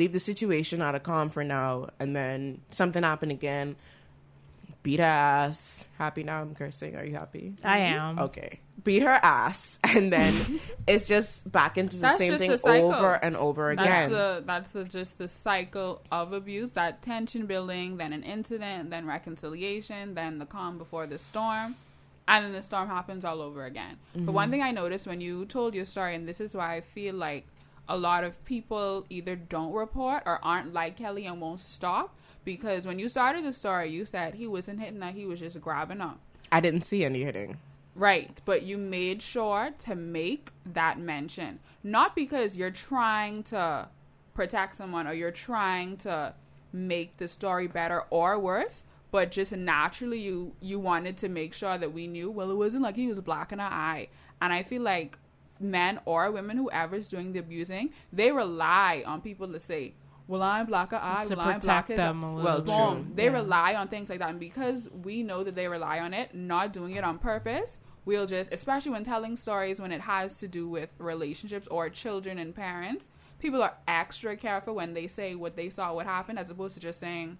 leave 0.00 0.12
the 0.12 0.18
situation 0.20 0.80
out 0.82 0.94
of 0.96 1.02
calm 1.04 1.30
for 1.30 1.44
now. 1.44 1.90
And 2.00 2.16
then 2.16 2.60
something 2.70 3.02
happened 3.04 3.30
again. 3.32 3.76
Beat 4.82 4.98
her 4.98 5.04
ass. 5.04 5.86
Happy 5.98 6.22
now? 6.24 6.40
I'm 6.40 6.54
cursing. 6.54 6.96
Are 6.96 7.04
you 7.04 7.12
happy? 7.14 7.52
I 7.62 7.78
am. 7.80 8.18
Okay. 8.18 8.60
Beat 8.82 9.02
her 9.02 9.10
ass, 9.22 9.78
and 9.84 10.10
then 10.10 10.32
it's 10.86 11.06
just 11.06 11.52
back 11.52 11.76
into 11.76 11.96
the 11.96 12.02
That's 12.02 12.16
same 12.16 12.38
thing 12.38 12.50
the 12.50 12.66
over 12.66 13.12
and 13.12 13.36
over 13.36 13.74
That's 13.76 14.10
again. 14.10 14.42
that's 14.46 14.72
the, 14.72 14.84
just 14.84 15.18
the 15.18 15.28
cycle 15.28 16.00
of 16.10 16.32
abuse. 16.32 16.72
That 16.72 17.02
tension 17.02 17.44
building, 17.44 17.98
then 17.98 18.14
an 18.14 18.22
incident, 18.22 18.88
then 18.88 19.06
reconciliation, 19.06 20.14
then 20.14 20.38
the 20.38 20.46
calm 20.46 20.78
before 20.78 21.06
the 21.06 21.18
storm, 21.18 21.76
and 22.26 22.42
then 22.46 22.52
the 22.52 22.62
storm 22.62 22.88
happens 22.88 23.22
all 23.22 23.42
over 23.42 23.66
again. 23.66 23.98
But 24.14 24.20
Mm-hmm. 24.22 24.32
one 24.32 24.50
thing 24.50 24.62
I 24.62 24.70
noticed 24.70 25.06
when 25.06 25.20
you 25.20 25.44
told 25.44 25.74
your 25.74 25.84
story, 25.84 26.14
and 26.14 26.26
this 26.26 26.40
is 26.40 26.54
why 26.54 26.76
I 26.76 26.80
feel 26.80 27.14
like 27.14 27.44
a 27.90 27.98
lot 27.98 28.24
of 28.24 28.42
people 28.44 29.04
either 29.10 29.34
don't 29.34 29.72
report 29.72 30.22
or 30.24 30.38
aren't 30.42 30.72
like 30.72 30.96
Kelly 30.96 31.26
and 31.26 31.40
won't 31.40 31.60
stop. 31.60 32.16
Because 32.44 32.86
when 32.86 32.98
you 32.98 33.08
started 33.10 33.44
the 33.44 33.52
story, 33.52 33.90
you 33.90 34.06
said 34.06 34.34
he 34.34 34.46
wasn't 34.46 34.80
hitting 34.80 35.02
her; 35.02 35.10
he 35.10 35.26
was 35.26 35.40
just 35.40 35.60
grabbing 35.60 36.00
up. 36.00 36.20
I 36.50 36.60
didn't 36.60 36.82
see 36.82 37.04
any 37.04 37.24
hitting. 37.24 37.58
Right, 37.94 38.40
but 38.46 38.62
you 38.62 38.78
made 38.78 39.20
sure 39.20 39.70
to 39.80 39.94
make 39.94 40.52
that 40.64 40.98
mention. 40.98 41.58
Not 41.82 42.14
because 42.14 42.56
you're 42.56 42.70
trying 42.70 43.42
to 43.44 43.88
protect 44.32 44.76
someone 44.76 45.06
or 45.06 45.12
you're 45.12 45.32
trying 45.32 45.96
to 45.98 46.32
make 46.72 47.16
the 47.18 47.28
story 47.28 47.66
better 47.66 48.04
or 48.08 48.38
worse, 48.38 48.84
but 49.10 49.32
just 49.32 49.52
naturally 49.52 50.20
you 50.20 50.52
you 50.60 50.78
wanted 50.78 51.18
to 51.18 51.28
make 51.28 51.52
sure 51.52 51.76
that 51.76 51.92
we 51.92 52.06
knew, 52.06 52.30
well, 52.30 52.50
it 52.50 52.56
wasn't 52.56 52.84
like 52.84 52.96
he 52.96 53.08
was 53.08 53.20
blocking 53.20 53.58
in 53.58 53.64
our 53.64 53.70
eye. 53.72 54.08
And 54.40 54.52
I 54.52 54.62
feel 54.62 54.82
like 54.82 55.18
men 55.60 56.00
or 56.04 56.30
women, 56.30 56.56
whoever's 56.56 57.08
doing 57.08 57.32
the 57.32 57.38
abusing, 57.38 57.90
they 58.12 58.32
rely 58.32 59.02
on 59.06 59.20
people 59.20 59.48
to 59.48 59.60
say, 59.60 59.94
well, 60.26 60.42
I'm 60.42 60.66
black 60.66 60.92
eye, 60.92 61.24
To 61.26 61.34
well, 61.36 61.48
I'm 61.48 61.58
black 61.58 61.86
protect 61.86 61.96
them 61.96 62.22
a 62.22 62.34
little 62.36 62.44
Well, 62.44 62.60
Boom. 62.62 63.12
They 63.16 63.24
Yeah. 63.24 63.32
rely 63.32 63.74
on 63.74 63.88
things 63.88 64.08
like 64.08 64.20
that. 64.20 64.30
And 64.30 64.38
because 64.38 64.88
we 65.02 65.22
know 65.24 65.42
that 65.42 65.56
they 65.56 65.66
rely 65.66 65.98
on 65.98 66.14
it, 66.14 66.34
not 66.34 66.72
doing 66.72 66.94
it 66.94 67.02
on 67.02 67.18
purpose, 67.18 67.80
we'll 68.04 68.26
just, 68.26 68.52
especially 68.52 68.92
when 68.92 69.04
telling 69.04 69.36
stories 69.36 69.80
when 69.80 69.90
it 69.90 70.02
has 70.02 70.38
to 70.38 70.46
do 70.48 70.68
with 70.68 70.90
relationships 70.98 71.66
or 71.68 71.90
children 71.90 72.38
and 72.38 72.54
parents, 72.54 73.08
people 73.40 73.60
are 73.62 73.74
extra 73.88 74.36
careful 74.36 74.74
when 74.76 74.94
they 74.94 75.08
say 75.08 75.34
what 75.34 75.56
they 75.56 75.68
saw, 75.68 75.92
what 75.94 76.06
happened, 76.06 76.38
as 76.38 76.48
opposed 76.48 76.74
to 76.74 76.80
just 76.80 77.00
saying 77.00 77.36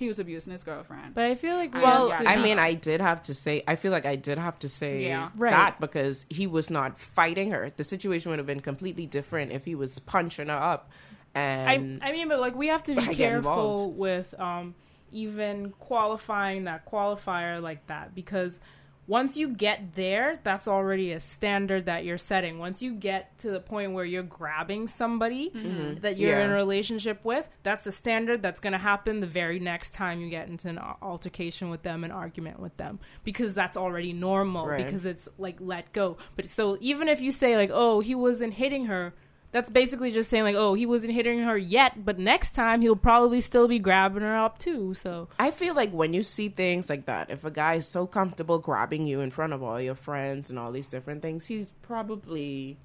he 0.00 0.08
was 0.08 0.18
abusing 0.18 0.52
his 0.52 0.64
girlfriend. 0.64 1.14
But 1.14 1.26
I 1.26 1.34
feel 1.36 1.54
like 1.56 1.72
we 1.74 1.80
Well, 1.80 2.10
have 2.10 2.26
I 2.26 2.36
mean, 2.36 2.58
I 2.58 2.72
did 2.74 3.00
have 3.00 3.22
to 3.24 3.34
say. 3.34 3.62
I 3.68 3.76
feel 3.76 3.92
like 3.92 4.06
I 4.06 4.16
did 4.16 4.38
have 4.38 4.58
to 4.60 4.68
say 4.68 5.04
Yeah. 5.04 5.28
Right. 5.36 5.50
that 5.50 5.78
because 5.78 6.26
he 6.30 6.46
was 6.46 6.70
not 6.70 6.98
fighting 6.98 7.50
her. 7.52 7.70
The 7.76 7.84
situation 7.84 8.30
would 8.30 8.38
have 8.38 8.46
been 8.46 8.60
completely 8.60 9.06
different 9.06 9.52
if 9.52 9.64
he 9.66 9.74
was 9.74 9.98
punching 9.98 10.48
her 10.48 10.54
up. 10.54 10.90
And 11.34 12.00
I 12.02 12.10
mean, 12.12 12.28
but 12.28 12.40
like 12.40 12.56
we 12.56 12.68
have 12.68 12.82
to 12.84 12.94
be 12.96 13.06
careful 13.14 13.92
with 13.92 14.34
um, 14.40 14.74
even 15.12 15.70
qualifying 15.78 16.64
that 16.64 16.86
qualifier 16.86 17.62
like 17.62 17.86
that 17.86 18.14
because 18.14 18.58
once 19.06 19.36
you 19.36 19.48
get 19.48 19.96
there, 19.96 20.38
that's 20.44 20.68
already 20.68 21.10
a 21.12 21.18
standard 21.18 21.86
that 21.86 22.04
you're 22.04 22.18
setting. 22.18 22.58
Once 22.58 22.80
you 22.80 22.94
get 22.94 23.36
to 23.40 23.50
the 23.50 23.58
point 23.58 23.92
where 23.92 24.04
you're 24.04 24.22
grabbing 24.22 24.86
somebody 24.86 25.50
mm-hmm. 25.50 26.00
that 26.00 26.16
you're 26.16 26.38
in 26.38 26.50
a 26.50 26.54
relationship 26.54 27.24
with, 27.24 27.48
that's 27.64 27.86
a 27.86 27.92
standard 27.92 28.40
that's 28.40 28.60
going 28.60 28.72
to 28.72 28.78
happen 28.78 29.18
the 29.18 29.26
very 29.26 29.58
next 29.58 29.94
time 29.94 30.20
you 30.20 30.30
get 30.30 30.48
into 30.48 30.68
an 30.68 30.78
altercation 31.02 31.70
with 31.70 31.82
them, 31.82 32.04
an 32.04 32.12
argument 32.12 32.60
with 32.60 32.76
them, 32.76 33.00
because 33.24 33.54
that's 33.54 33.76
already 33.76 34.12
normal 34.12 34.66
Right. 34.66 34.84
because 34.84 35.04
it's 35.04 35.28
like 35.38 35.56
let 35.60 35.92
go. 35.92 36.16
But 36.36 36.48
so 36.48 36.76
even 36.80 37.08
if 37.08 37.20
you 37.20 37.32
say 37.32 37.56
like, 37.56 37.70
"Oh, 37.72 38.00
he 38.00 38.14
wasn't 38.14 38.54
hitting 38.54 38.86
her," 38.86 39.14
that's 39.52 39.70
basically 39.70 40.10
just 40.12 40.30
saying 40.30 40.44
like, 40.44 40.54
"Oh, 40.56 40.74
he 40.74 40.86
wasn't 40.86 41.12
hitting 41.12 41.40
her 41.40 41.56
yet, 41.58 42.04
but 42.04 42.18
next 42.18 42.52
time 42.52 42.80
he'll 42.82 42.94
probably 42.96 43.40
still 43.40 43.66
be 43.68 43.78
grabbing 43.78 44.22
her 44.22 44.36
up 44.36 44.58
too." 44.58 44.94
So 44.94 45.28
I 45.38 45.50
feel 45.50 45.74
like 45.74 45.90
when 45.92 46.14
you 46.14 46.22
see 46.22 46.48
things 46.48 46.88
like 46.88 47.06
that, 47.06 47.30
if 47.30 47.44
a 47.44 47.50
guy 47.50 47.74
is 47.74 47.86
so 47.88 48.06
comfortable 48.06 48.58
grabbing 48.58 49.06
you 49.06 49.20
in 49.20 49.30
front 49.30 49.52
of 49.52 49.62
all 49.62 49.80
your 49.80 49.94
friends 49.96 50.50
and 50.50 50.58
all 50.58 50.70
these 50.70 50.86
different 50.86 51.22
things, 51.22 51.46
he's 51.46 51.68
probably 51.82 52.78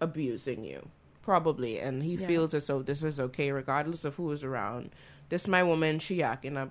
abusing 0.00 0.64
you. 0.64 0.88
Probably. 1.22 1.78
And 1.80 2.02
he 2.04 2.14
Yeah. 2.14 2.26
feels 2.26 2.54
as 2.54 2.66
though 2.68 2.82
this 2.82 3.02
is 3.02 3.18
okay 3.18 3.50
regardless 3.50 4.04
of 4.04 4.14
who 4.14 4.30
is 4.30 4.44
around. 4.44 4.90
This 5.28 5.48
my 5.48 5.62
woman, 5.64 5.98
she 5.98 6.22
acting 6.22 6.56
up. 6.56 6.70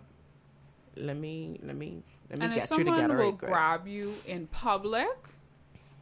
Let 0.96 1.18
me 1.18 1.60
let 1.62 1.76
me 1.76 2.04
let 2.30 2.40
me 2.40 2.46
And 2.46 2.54
if 2.54 2.60
get 2.60 2.70
you 2.72 2.78
someone 2.78 2.96
together 2.96 3.18
will 3.18 3.24
right 3.32 3.38
quick. 3.38 3.52
grab 3.52 3.86
you 3.88 4.14
in 4.26 4.48
public, 4.48 5.10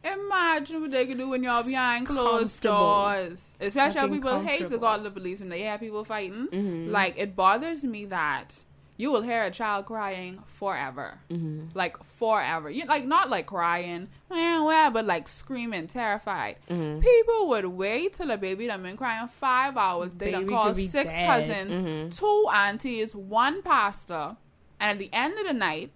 imagine 0.04 0.80
what 0.80 0.90
they 0.90 1.06
can 1.06 1.16
do 1.18 1.28
when 1.28 1.42
y'all 1.42 1.64
behind 1.64 2.06
closed 2.06 2.60
doors. 2.60 3.40
Especially 3.60 4.00
how 4.00 4.08
people 4.08 4.40
hate 4.40 4.68
to 4.68 4.78
call 4.78 4.98
the 5.00 5.10
police 5.10 5.40
when 5.40 5.48
they 5.48 5.62
have 5.62 5.80
people 5.80 6.04
fighting. 6.04 6.48
Mm-hmm. 6.48 6.90
Like 6.90 7.14
it 7.16 7.34
bothers 7.36 7.84
me 7.84 8.04
that 8.06 8.54
you 8.96 9.10
will 9.10 9.22
hear 9.22 9.42
a 9.44 9.50
child 9.50 9.86
crying 9.86 10.40
forever, 10.58 11.18
Mm-hmm. 11.30 11.76
like 11.76 11.96
forever. 12.18 12.70
You 12.70 12.84
like 12.86 13.04
not 13.06 13.28
like 13.28 13.46
crying, 13.46 14.08
well, 14.30 14.90
but 14.90 15.04
like 15.04 15.26
screaming, 15.26 15.88
terrified. 15.88 16.56
Mm-hmm. 16.70 17.00
People 17.00 17.48
would 17.48 17.64
wait 17.64 18.14
till 18.14 18.30
a 18.30 18.36
baby 18.36 18.66
done 18.68 18.82
been 18.82 18.96
crying 18.96 19.28
five 19.40 19.76
hours. 19.76 20.12
They 20.14 20.30
done 20.30 20.42
Baby 20.42 20.52
call 20.54 20.66
could 20.68 20.76
be 20.76 20.86
six 20.86 21.10
dead. 21.12 21.26
cousins, 21.26 21.74
Mm-hmm. 21.74 22.10
two 22.10 22.46
aunties, 22.54 23.16
one 23.16 23.62
pastor, 23.62 24.36
and 24.78 24.90
at 24.92 24.98
the 24.98 25.10
end 25.12 25.38
of 25.40 25.46
the 25.46 25.54
night, 25.54 25.90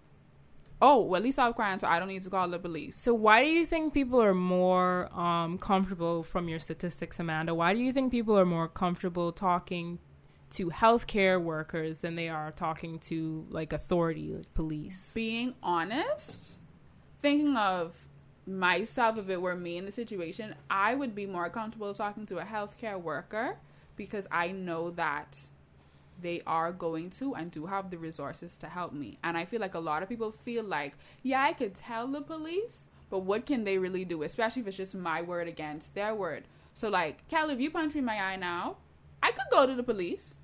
oh, 0.81 1.03
well, 1.03 1.19
at 1.19 1.25
least 1.25 1.39
I'm 1.39 1.53
crying, 1.53 1.79
so 1.79 1.89
I 1.89 1.99
don't 1.99 2.09
need 2.09 2.23
to 2.23 2.31
call 2.31 2.49
the 2.49 2.59
police. 2.59 3.01
So 3.01 3.15
why 3.15 3.45
do 3.45 3.51
you 3.51 3.67
think 3.67 3.93
people 3.93 4.23
are 4.23 4.35
more 4.35 5.13
um, 5.19 5.59
comfortable 5.59 6.23
from 6.23 6.49
your 6.49 6.59
statistics, 6.59 7.19
Amanda? 7.19 7.55
Why 7.55 7.75
do 7.75 7.81
you 7.81 7.93
think 7.93 8.11
people 8.11 8.39
are 8.39 8.47
more 8.47 8.69
comfortable 8.69 9.33
talking 9.33 9.99
to 10.51 10.71
healthcare 10.71 11.43
workers 11.43 12.01
than 12.01 12.15
they 12.15 12.29
are 12.29 12.53
talking 12.53 12.99
to 13.01 13.47
like 13.51 13.73
authority, 13.73 14.35
like 14.35 14.55
police? 14.55 15.13
Being 15.15 15.55
honest, 15.63 16.55
thinking 17.21 17.57
of 17.57 18.09
myself, 18.47 19.19
if 19.19 19.29
it 19.29 19.41
were 19.41 19.57
me 19.57 19.77
in 19.77 19.85
the 19.85 19.93
situation, 19.93 20.55
I 20.71 20.95
would 20.95 21.15
be 21.15 21.27
more 21.27 21.51
comfortable 21.51 21.93
talking 21.93 22.27
to 22.27 22.39
a 22.39 22.45
healthcare 22.45 23.01
worker 23.01 23.59
because 23.97 24.27
I 24.31 24.53
know 24.53 24.91
that 24.93 25.39
they 26.21 26.43
are 26.47 26.73
going 26.73 27.11
to 27.11 27.35
and 27.35 27.51
do 27.51 27.67
have 27.67 27.91
the 27.91 27.99
resources 27.99 28.57
to 28.59 28.69
help 28.69 28.93
me. 28.93 29.19
And 29.23 29.37
I 29.37 29.45
feel 29.45 29.61
like 29.61 29.75
a 29.75 29.79
lot 29.79 30.03
of 30.03 30.09
people 30.09 30.33
feel 30.33 30.65
like, 30.65 30.95
yeah, 31.23 31.43
I 31.43 31.53
could 31.53 31.75
tell 31.75 32.07
the 32.07 32.21
police, 32.21 32.85
but 33.11 33.21
what 33.21 33.47
can 33.47 33.65
they 33.65 33.79
really 33.79 34.05
do? 34.05 34.23
Especially 34.23 34.63
if 34.63 34.69
it's 34.69 34.77
just 34.77 34.95
my 34.95 35.23
word 35.23 35.49
against 35.49 35.95
their 35.95 36.15
word. 36.15 36.45
So, 36.75 36.89
like, 36.89 37.27
Kelly, 37.29 37.55
if 37.55 37.61
you 37.61 37.71
punch 37.71 37.95
me 37.95 38.01
in 38.01 38.05
my 38.05 38.21
eye 38.21 38.37
now, 38.37 38.77
I 39.23 39.31
could 39.33 39.47
go 39.51 39.67
to 39.67 39.75
the 39.75 39.83
police, 39.83 40.35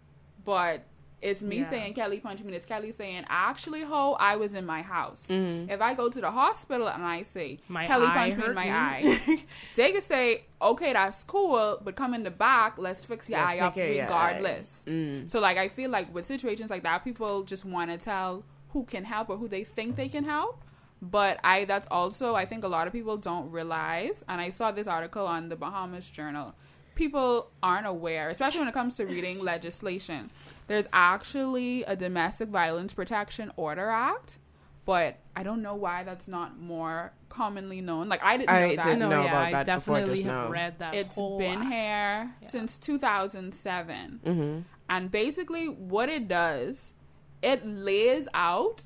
but 0.44 0.82
it's 1.24 1.40
me 1.42 1.58
Yeah. 1.58 1.70
saying 1.70 1.94
Kelly 1.94 2.18
punched 2.18 2.44
me. 2.44 2.54
It's 2.54 2.66
Kelly 2.66 2.92
saying, 2.92 3.24
actually, 3.28 3.82
ho, 3.82 4.16
I 4.20 4.36
was 4.36 4.52
in 4.54 4.64
my 4.66 4.82
house. 4.82 5.24
Mm-hmm. 5.28 5.70
If 5.70 5.80
I 5.80 5.94
go 5.94 6.08
to 6.08 6.20
the 6.20 6.30
hospital 6.30 6.86
and 6.88 7.02
I 7.02 7.22
say, 7.22 7.58
My 7.68 7.86
Kelly 7.86 8.06
punched 8.06 8.38
me 8.38 8.44
in 8.44 8.54
my 8.54 8.64
me. 8.64 8.70
eye, 8.70 9.44
they 9.76 9.92
could 9.92 10.02
say, 10.02 10.44
okay, 10.60 10.92
that's 10.92 11.24
cool, 11.24 11.80
but 11.84 11.96
come 11.96 12.12
in 12.14 12.22
the 12.22 12.30
back, 12.30 12.72
let's 12.78 13.04
fix 13.04 13.28
your 13.28 13.38
Let's 13.40 13.52
eye 13.52 13.58
up 13.66 13.74
care 13.74 13.88
of 13.90 13.94
your 13.96 14.04
eye. 14.04 14.06
regardless. 14.36 14.84
Mm. 14.86 15.30
So 15.30 15.40
like 15.40 15.56
I 15.58 15.68
feel 15.68 15.90
like 15.90 16.14
with 16.14 16.26
situations 16.26 16.70
like 16.70 16.82
that, 16.84 17.04
people 17.04 17.42
just 17.44 17.64
want 17.64 17.90
to 17.90 17.98
tell 17.98 18.44
who 18.72 18.84
can 18.84 19.04
help 19.04 19.30
or 19.30 19.36
who 19.36 19.48
they 19.48 19.64
think 19.64 19.96
they 19.96 20.08
can 20.08 20.24
help. 20.24 20.60
But 21.02 21.38
I 21.44 21.64
that's 21.64 21.88
also 21.90 22.34
I 22.34 22.44
think 22.46 22.64
a 22.64 22.68
lot 22.68 22.86
of 22.86 22.92
people 22.92 23.16
don't 23.16 23.50
realize, 23.50 24.24
and 24.28 24.40
I 24.40 24.50
saw 24.50 24.72
this 24.72 24.86
article 24.86 25.26
on 25.26 25.48
the 25.48 25.56
Bahamas 25.56 26.08
Journal. 26.08 26.54
People 26.94 27.50
aren't 27.62 27.86
aware, 27.88 28.30
especially 28.30 28.60
when 28.60 28.68
it 28.68 28.74
comes 28.74 28.96
to 28.98 29.04
reading 29.04 29.42
legislation. 29.52 30.30
There's 30.66 30.86
actually 30.92 31.82
a 31.84 31.94
Domestic 31.96 32.48
Violence 32.48 32.92
Protection 32.92 33.52
Order 33.56 33.88
Act, 33.90 34.38
but 34.84 35.18
I 35.36 35.42
don't 35.42 35.62
know 35.62 35.74
why 35.74 36.04
that's 36.04 36.28
not 36.28 36.58
more 36.58 37.12
commonly 37.28 37.80
known. 37.80 38.08
Like 38.08 38.22
I 38.22 38.36
didn't 38.36 38.50
know 38.50 38.56
I 38.56 38.76
that. 38.76 38.84
didn't 38.84 38.98
no, 39.00 39.08
know 39.10 39.22
yeah, 39.24 39.28
about 39.28 39.44
I 39.44 39.50
that 39.64 39.74
before 39.76 39.96
definitely 39.96 40.14
just 40.22 40.26
have 40.26 40.44
now. 40.46 40.50
read 40.50 40.78
that. 40.78 40.94
It's 40.94 41.14
whole 41.14 41.38
been 41.38 41.62
act. 41.62 41.72
here 41.72 42.34
Yeah. 42.42 42.48
since 42.48 42.78
2007. 42.78 44.20
Mm-hmm. 44.24 44.60
And 44.88 45.10
basically, 45.10 45.68
what 45.68 46.08
it 46.08 46.28
does, 46.28 46.94
it 47.42 47.64
lays 47.66 48.28
out 48.34 48.84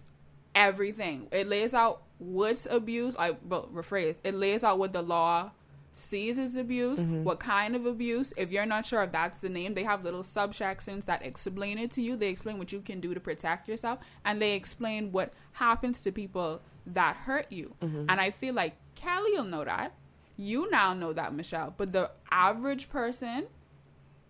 everything. 0.54 1.28
It 1.32 1.48
lays 1.48 1.74
out 1.74 2.02
what's 2.18 2.66
abuse. 2.66 3.14
I 3.18 3.36
well, 3.48 3.68
rephrase. 3.72 4.16
It 4.24 4.34
lays 4.34 4.64
out 4.64 4.78
what 4.78 4.92
the 4.92 5.02
law 5.02 5.50
sees 5.98 6.38
as 6.38 6.56
abuse, 6.56 7.00
mm-hmm. 7.00 7.24
what 7.24 7.40
kind 7.40 7.76
of 7.76 7.86
abuse. 7.86 8.32
If 8.36 8.50
you're 8.50 8.66
not 8.66 8.86
sure 8.86 9.02
if 9.02 9.12
that's 9.12 9.40
the 9.40 9.48
name, 9.48 9.74
they 9.74 9.84
have 9.84 10.04
little 10.04 10.22
subsections 10.22 11.04
that 11.06 11.24
explain 11.24 11.78
it 11.78 11.90
to 11.92 12.02
you. 12.02 12.16
They 12.16 12.28
explain 12.28 12.58
what 12.58 12.72
you 12.72 12.80
can 12.80 13.00
do 13.00 13.14
to 13.14 13.20
protect 13.20 13.68
yourself, 13.68 13.98
and 14.24 14.40
they 14.40 14.52
explain 14.54 15.12
what 15.12 15.32
happens 15.52 16.02
to 16.02 16.12
people 16.12 16.62
that 16.86 17.16
hurt 17.16 17.50
you. 17.50 17.74
Mm-hmm. 17.82 18.06
And 18.08 18.20
I 18.20 18.30
feel 18.30 18.54
like 18.54 18.74
Kelly 18.94 19.32
will 19.32 19.44
know 19.44 19.64
that. 19.64 19.92
You 20.36 20.70
now 20.70 20.94
know 20.94 21.12
that, 21.12 21.34
Michelle. 21.34 21.74
But 21.76 21.92
the 21.92 22.10
average 22.30 22.88
person 22.88 23.46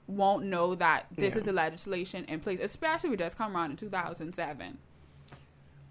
won't 0.07 0.47
know 0.47 0.75
that 0.75 1.07
this 1.15 1.35
Yeah. 1.35 1.43
is 1.43 1.49
a 1.49 1.53
legislation 1.53 2.25
in 2.25 2.41
place, 2.41 2.61
especially 2.63 3.11
if 3.11 3.15
it 3.15 3.19
just 3.19 3.37
come 3.37 3.55
around 3.55 3.73
in 3.73 3.77
2007. 3.77 4.79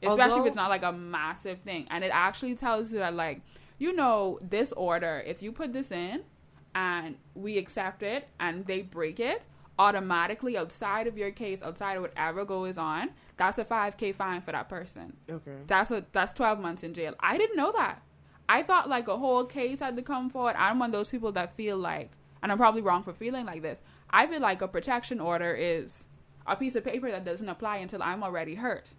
Especially 0.02 0.22
Although- 0.22 0.42
if 0.42 0.48
it's 0.48 0.56
not 0.56 0.70
like 0.70 0.84
a 0.84 0.92
massive 0.92 1.60
thing. 1.60 1.88
And 1.90 2.04
it 2.04 2.12
actually 2.14 2.56
tells 2.56 2.92
you 2.92 3.00
that, 3.00 3.14
like, 3.14 3.42
you 3.78 3.94
know, 3.94 4.40
this 4.42 4.72
order, 4.74 5.24
if 5.26 5.42
you 5.42 5.52
put 5.52 5.74
this 5.74 5.92
in 5.92 6.24
and 6.74 7.16
we 7.36 7.58
accept 7.58 8.04
it 8.04 8.28
and 8.40 8.66
they 8.66 8.82
break 8.82 9.20
it, 9.20 9.44
automatically 9.80 10.58
outside 10.58 11.08
of 11.08 11.18
your 11.18 11.32
case, 11.32 11.62
outside 11.62 11.96
of 11.96 12.02
whatever 12.02 12.46
goes 12.46 12.78
on, 12.78 13.10
that's 13.38 13.58
a 13.58 13.66
5K 13.66 14.16
fine 14.16 14.42
for 14.42 14.52
that 14.52 14.70
person. 14.70 15.16
Okay. 15.30 15.58
That's 15.68 15.92
a 15.92 16.06
that's 16.12 16.34
12 16.34 16.60
months 16.60 16.84
in 16.84 16.94
jail. 16.94 17.14
I 17.20 17.38
didn't 17.38 17.58
know 17.58 17.72
that. 17.74 18.02
I 18.50 18.64
thought 18.64 18.90
like 18.90 19.08
a 19.08 19.18
whole 19.18 19.46
case 19.46 19.80
had 19.80 19.96
to 19.98 20.02
come 20.02 20.30
forward. 20.30 20.56
I'm 20.58 20.80
one 20.80 20.90
of 20.90 20.94
those 20.94 21.10
people 21.10 21.32
that 21.34 21.56
feel 21.56 21.78
like, 21.78 22.12
and 22.42 22.52
I'm 22.52 22.58
probably 22.58 22.82
wrong 22.82 23.04
for 23.04 23.14
feeling 23.14 23.46
like 23.46 23.62
this. 23.62 23.82
I 24.10 24.26
feel 24.26 24.40
like 24.40 24.62
a 24.62 24.68
protection 24.68 25.20
order 25.20 25.54
is 25.54 26.06
a 26.46 26.56
piece 26.56 26.76
of 26.76 26.84
paper 26.84 27.12
that 27.12 27.26
doesn't 27.26 27.50
apply 27.50 27.78
until 27.78 28.02
I'm 28.02 28.24
already 28.24 28.56
hurt. 28.56 28.90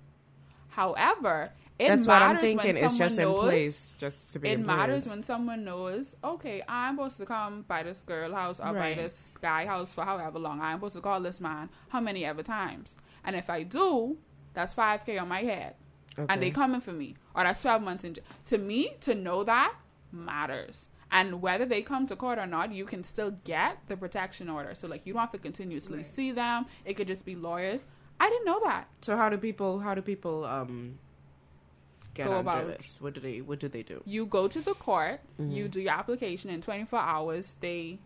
However, 0.68 1.50
it 1.78 1.88
That's 1.88 2.06
what 2.08 2.22
I'm 2.22 2.38
thinking. 2.38 2.76
It's 2.76 2.98
just 2.98 3.18
knows, 3.18 3.36
in 3.38 3.42
place, 3.42 3.94
just 3.98 4.32
to 4.32 4.38
be 4.40 4.48
It 4.48 4.58
in 4.58 4.66
matters 4.66 5.02
place. 5.04 5.10
when 5.14 5.22
someone 5.22 5.64
knows, 5.64 6.16
okay, 6.24 6.60
I'm 6.68 6.96
supposed 6.96 7.18
to 7.18 7.26
come 7.26 7.62
by 7.68 7.82
this 7.84 8.00
girl 8.02 8.34
house 8.34 8.58
or 8.58 8.72
Right. 8.72 8.96
by 8.96 9.02
this 9.02 9.32
guy 9.40 9.64
house 9.66 9.94
for 9.94 10.04
however 10.04 10.38
long. 10.38 10.60
I'm 10.60 10.78
supposed 10.78 10.96
to 10.96 11.00
call 11.02 11.20
this 11.20 11.40
man 11.40 11.68
how 11.90 12.00
many 12.00 12.24
ever 12.24 12.42
times. 12.42 12.96
And 13.24 13.36
if 13.36 13.48
I 13.48 13.62
do, 13.62 14.18
that's 14.54 14.74
5K 14.74 15.18
on 15.20 15.28
my 15.28 15.42
head 15.42 15.74
and 16.28 16.42
they 16.42 16.50
coming 16.50 16.80
for 16.80 16.92
me, 16.92 17.14
or 17.34 17.44
that's 17.44 17.62
12 17.62 17.80
months 17.82 18.02
in 18.02 18.14
jail. 18.14 18.24
To 18.48 18.58
me, 18.58 18.96
to 19.02 19.14
know 19.14 19.44
that 19.44 19.74
matters. 20.10 20.88
And 21.10 21.40
whether 21.40 21.64
they 21.64 21.80
come 21.82 22.06
to 22.08 22.16
court 22.16 22.38
or 22.38 22.46
not, 22.46 22.72
you 22.72 22.84
can 22.84 23.02
still 23.02 23.30
get 23.44 23.78
the 23.86 23.96
protection 23.96 24.50
order. 24.50 24.74
So, 24.74 24.88
like, 24.88 25.06
you 25.06 25.14
don't 25.14 25.20
have 25.20 25.30
to 25.32 25.38
continuously 25.38 26.02
see 26.02 26.32
them. 26.32 26.66
It 26.84 26.94
could 26.98 27.06
just 27.06 27.24
be 27.24 27.34
lawyers. 27.34 27.82
I 28.20 28.28
didn't 28.28 28.44
know 28.44 28.60
that. 28.64 28.88
So 29.02 29.16
how 29.16 29.28
do 29.30 29.38
people? 29.38 29.78
How 29.78 29.94
do 29.94 30.02
people 30.02 30.44
um 30.44 30.98
get 32.18 32.26
Go 32.26 32.34
onto 32.38 32.48
about- 32.50 32.66
this? 32.66 32.98
What 33.00 33.14
do 33.14 33.20
they? 33.20 33.40
What 33.40 33.58
do 33.60 33.68
they 33.68 33.82
do? 33.82 34.02
You 34.04 34.26
go 34.26 34.46
to 34.48 34.60
the 34.60 34.74
court, 34.74 35.20
you 35.38 35.68
do 35.68 35.80
your 35.80 35.92
application 35.92 36.50
in 36.50 36.60
24 36.60 36.98
hours. 36.98 37.56
They 37.60 37.98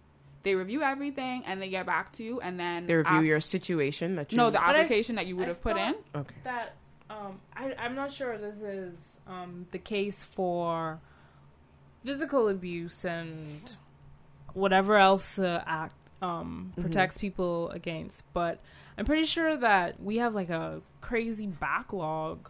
they 0.45 0.55
review 0.57 0.83
everything 0.83 1.45
and 1.47 1.63
they 1.63 1.69
get 1.69 1.87
back 1.87 2.11
to 2.15 2.23
you. 2.25 2.41
And 2.41 2.59
then 2.59 2.87
They 2.89 2.95
review 2.97 3.19
af- 3.19 3.25
your 3.25 3.41
situation 3.41 4.17
that 4.17 4.33
you. 4.33 4.37
no 4.39 4.47
the 4.51 4.59
But 4.59 4.63
I- 4.63 4.81
application 4.81 5.15
that 5.17 5.27
you 5.27 5.37
would 5.37 5.45
I 5.45 5.49
have 5.55 5.61
put 5.63 5.77
in. 5.77 5.95
Okay. 6.17 6.35
that 6.45 6.75
um, 7.11 7.41
I, 7.55 7.75
I'm 7.79 7.95
not 7.95 8.11
sure 8.13 8.37
this 8.39 8.61
is 8.63 8.95
um, 9.29 9.67
the 9.71 9.79
case 9.79 10.25
for 10.25 10.99
physical 12.05 12.49
abuse 12.49 13.05
and 13.05 13.61
whatever 14.55 14.97
else 14.97 15.37
the 15.37 15.63
act 15.67 15.95
um, 16.21 16.73
Mhm. 16.77 16.83
protects 16.83 17.19
people 17.19 17.71
against, 17.71 18.25
but 18.33 18.59
I'm 18.99 19.05
pretty 19.05 19.25
sure 19.25 19.57
that 19.57 20.01
we 20.03 20.17
have 20.19 20.35
like 20.35 20.51
a 20.51 20.81
crazy 21.01 21.47
backlog 21.47 22.49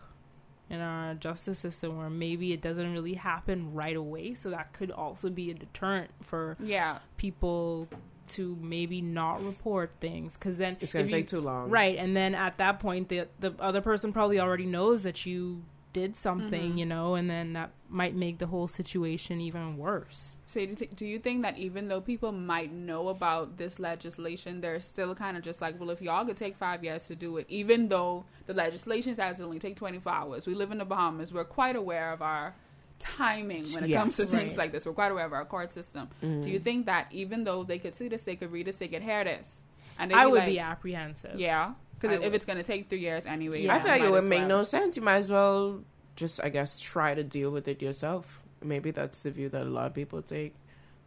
in 0.72 0.80
our 0.80 1.14
justice 1.14 1.58
system 1.58 1.98
where 1.98 2.08
maybe 2.10 2.52
it 2.52 2.60
doesn't 2.62 2.92
really 2.92 3.14
happen 3.14 3.72
right 3.74 3.94
away, 3.94 4.32
so 4.34 4.50
that 4.50 4.72
could 4.72 4.90
also 4.90 5.28
be 5.30 5.50
a 5.50 5.54
deterrent 5.54 6.10
for 6.22 6.56
Yeah, 6.58 6.98
people 7.18 7.88
to 8.28 8.56
maybe 8.60 9.02
not 9.02 9.44
report 9.44 9.90
things. 10.00 10.36
Because 10.38 10.56
then 10.58 10.76
It's 10.80 10.92
gonna 10.94 11.04
if 11.04 11.10
you- 11.10 11.18
take 11.18 11.26
too 11.26 11.40
long. 11.42 11.68
Right, 11.70 11.96
and 11.98 12.16
then 12.16 12.34
at 12.34 12.56
that 12.58 12.80
point, 12.80 13.08
the 13.10 13.28
the 13.38 13.52
other 13.60 13.80
person 13.82 14.12
probably 14.12 14.40
already 14.40 14.64
knows 14.66 15.02
that 15.02 15.26
you 15.26 15.62
did 15.92 16.16
something, 16.16 16.70
Mm-hmm. 16.70 16.78
you 16.78 16.86
know, 16.86 17.14
and 17.14 17.28
then 17.28 17.52
that 17.52 17.70
might 17.88 18.14
make 18.14 18.38
the 18.38 18.46
whole 18.46 18.66
situation 18.68 19.40
even 19.40 19.76
worse. 19.76 20.38
So 20.46 20.60
do 20.60 20.66
you, 20.66 20.74
th- 20.76 20.90
do 20.96 21.04
you 21.06 21.18
think 21.18 21.42
that 21.42 21.58
even 21.58 21.88
though 21.88 22.00
people 22.00 22.32
might 22.32 22.72
know 22.72 23.08
about 23.08 23.58
this 23.58 23.78
legislation, 23.78 24.60
they're 24.62 24.80
still 24.80 25.14
kind 25.14 25.36
of 25.36 25.42
just 25.42 25.60
like, 25.60 25.78
well, 25.78 25.90
if 25.90 26.00
y'all 26.00 26.24
could 26.24 26.36
take 26.38 26.56
five 26.56 26.82
years 26.82 27.06
to 27.08 27.14
do 27.14 27.36
it, 27.36 27.46
even 27.48 27.88
though 27.88 28.24
the 28.46 28.54
legislation 28.54 29.14
says 29.14 29.38
it 29.40 29.44
only 29.44 29.58
take 29.58 29.76
24 29.76 30.12
hours. 30.12 30.46
We 30.46 30.54
live 30.54 30.70
in 30.72 30.78
the 30.78 30.84
Bahamas. 30.84 31.32
We're 31.32 31.44
quite 31.44 31.76
aware 31.76 32.12
of 32.12 32.22
our 32.22 32.54
timing 32.98 33.64
when 33.74 33.84
it 33.84 33.92
comes 33.92 34.16
to 34.16 34.24
things 34.26 34.50
Right. 34.50 34.58
like 34.58 34.72
this. 34.72 34.86
We're 34.86 34.92
quite 34.92 35.10
aware 35.12 35.26
of 35.26 35.32
our 35.32 35.44
court 35.44 35.72
system. 35.72 36.08
Do 36.20 36.48
you 36.50 36.58
think 36.60 36.86
that 36.86 37.08
even 37.10 37.44
though 37.44 37.64
they 37.64 37.78
could 37.78 37.94
see 37.94 38.08
this, 38.08 38.22
they 38.22 38.36
could 38.36 38.52
read 38.52 38.66
this, 38.66 38.76
they 38.76 38.88
could 38.88 39.02
hear 39.02 39.24
this, 39.24 39.62
and 39.98 40.12
I 40.12 40.26
would 40.26 40.38
like, 40.38 40.48
be 40.48 40.58
apprehensive. 40.60 41.38
yeah, 41.38 41.72
I 41.72 41.74
because 42.02 42.18
if 42.18 42.22
would. 42.24 42.34
it's 42.34 42.44
going 42.44 42.58
to 42.58 42.64
take 42.64 42.88
three 42.88 43.00
years 43.00 43.24
anyway, 43.26 43.62
Yeah. 43.62 43.74
I 43.76 43.80
feel 43.80 43.90
like 43.90 44.02
it 44.02 44.10
would 44.10 44.24
make 44.24 44.40
well. 44.40 44.48
no 44.48 44.64
sense. 44.64 44.96
You 44.96 45.02
might 45.02 45.16
as 45.16 45.30
well 45.30 45.80
just, 46.16 46.42
I 46.42 46.48
guess, 46.50 46.78
try 46.78 47.14
to 47.14 47.24
deal 47.24 47.50
with 47.50 47.68
it 47.68 47.80
yourself. 47.80 48.42
Maybe 48.62 48.90
that's 48.90 49.22
the 49.22 49.30
view 49.30 49.48
that 49.48 49.62
a 49.62 49.70
lot 49.70 49.86
of 49.86 49.94
people 49.94 50.20
take. 50.22 50.54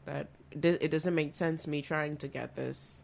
That 0.05 0.27
it 0.51 0.89
doesn't 0.91 1.13
make 1.15 1.35
sense 1.35 1.67
me 1.67 1.81
trying 1.81 2.17
to 2.17 2.27
get 2.27 2.55
this, 2.55 3.03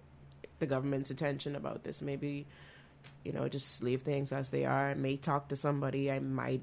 the 0.60 0.66
government's 0.66 1.10
attention 1.12 1.56
about 1.56 1.84
this. 1.84 2.02
Maybe, 2.02 2.46
you 3.24 3.32
know, 3.34 3.48
just 3.48 3.84
leave 3.84 4.02
things 4.04 4.32
as 4.32 4.52
they 4.52 4.66
are. 4.66 4.90
I 4.90 4.94
may 4.94 5.18
talk 5.18 5.48
to 5.50 5.56
somebody. 5.56 6.12
I 6.12 6.20
might. 6.20 6.62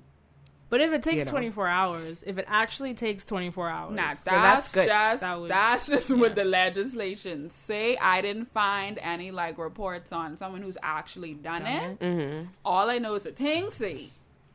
But 0.70 0.82
if 0.82 0.92
it 0.92 1.02
takes 1.02 1.20
You 1.20 1.24
know. 1.24 1.30
24 1.30 1.66
hours, 1.68 2.24
if 2.26 2.36
it 2.36 2.44
actually 2.46 2.92
takes 2.92 3.24
24 3.24 3.70
hours, 3.70 3.96
Nah, 3.96 4.08
that's, 4.08 4.22
that's 4.24 4.72
good. 4.72 4.86
just 4.86 5.20
That 5.22 5.40
would- 5.40 5.50
that's 5.50 5.86
just 5.86 6.10
with 6.10 6.36
yeah. 6.36 6.42
the 6.42 6.44
legislation. 6.44 7.48
Say 7.50 7.96
I 7.96 8.20
didn't 8.20 8.46
find 8.46 8.98
any 8.98 9.30
like 9.30 9.56
reports 9.58 10.12
on 10.12 10.36
someone 10.36 10.60
who's 10.62 10.76
actually 10.82 11.34
done, 11.34 11.62
Done 11.62 11.72
it. 11.72 11.90
it. 11.92 12.00
Mm-hmm. 12.00 12.46
All 12.64 12.90
I 12.90 12.98
know 12.98 13.14
is 13.14 13.24
a 13.24 13.32
thing 13.32 13.70
say 13.70 14.10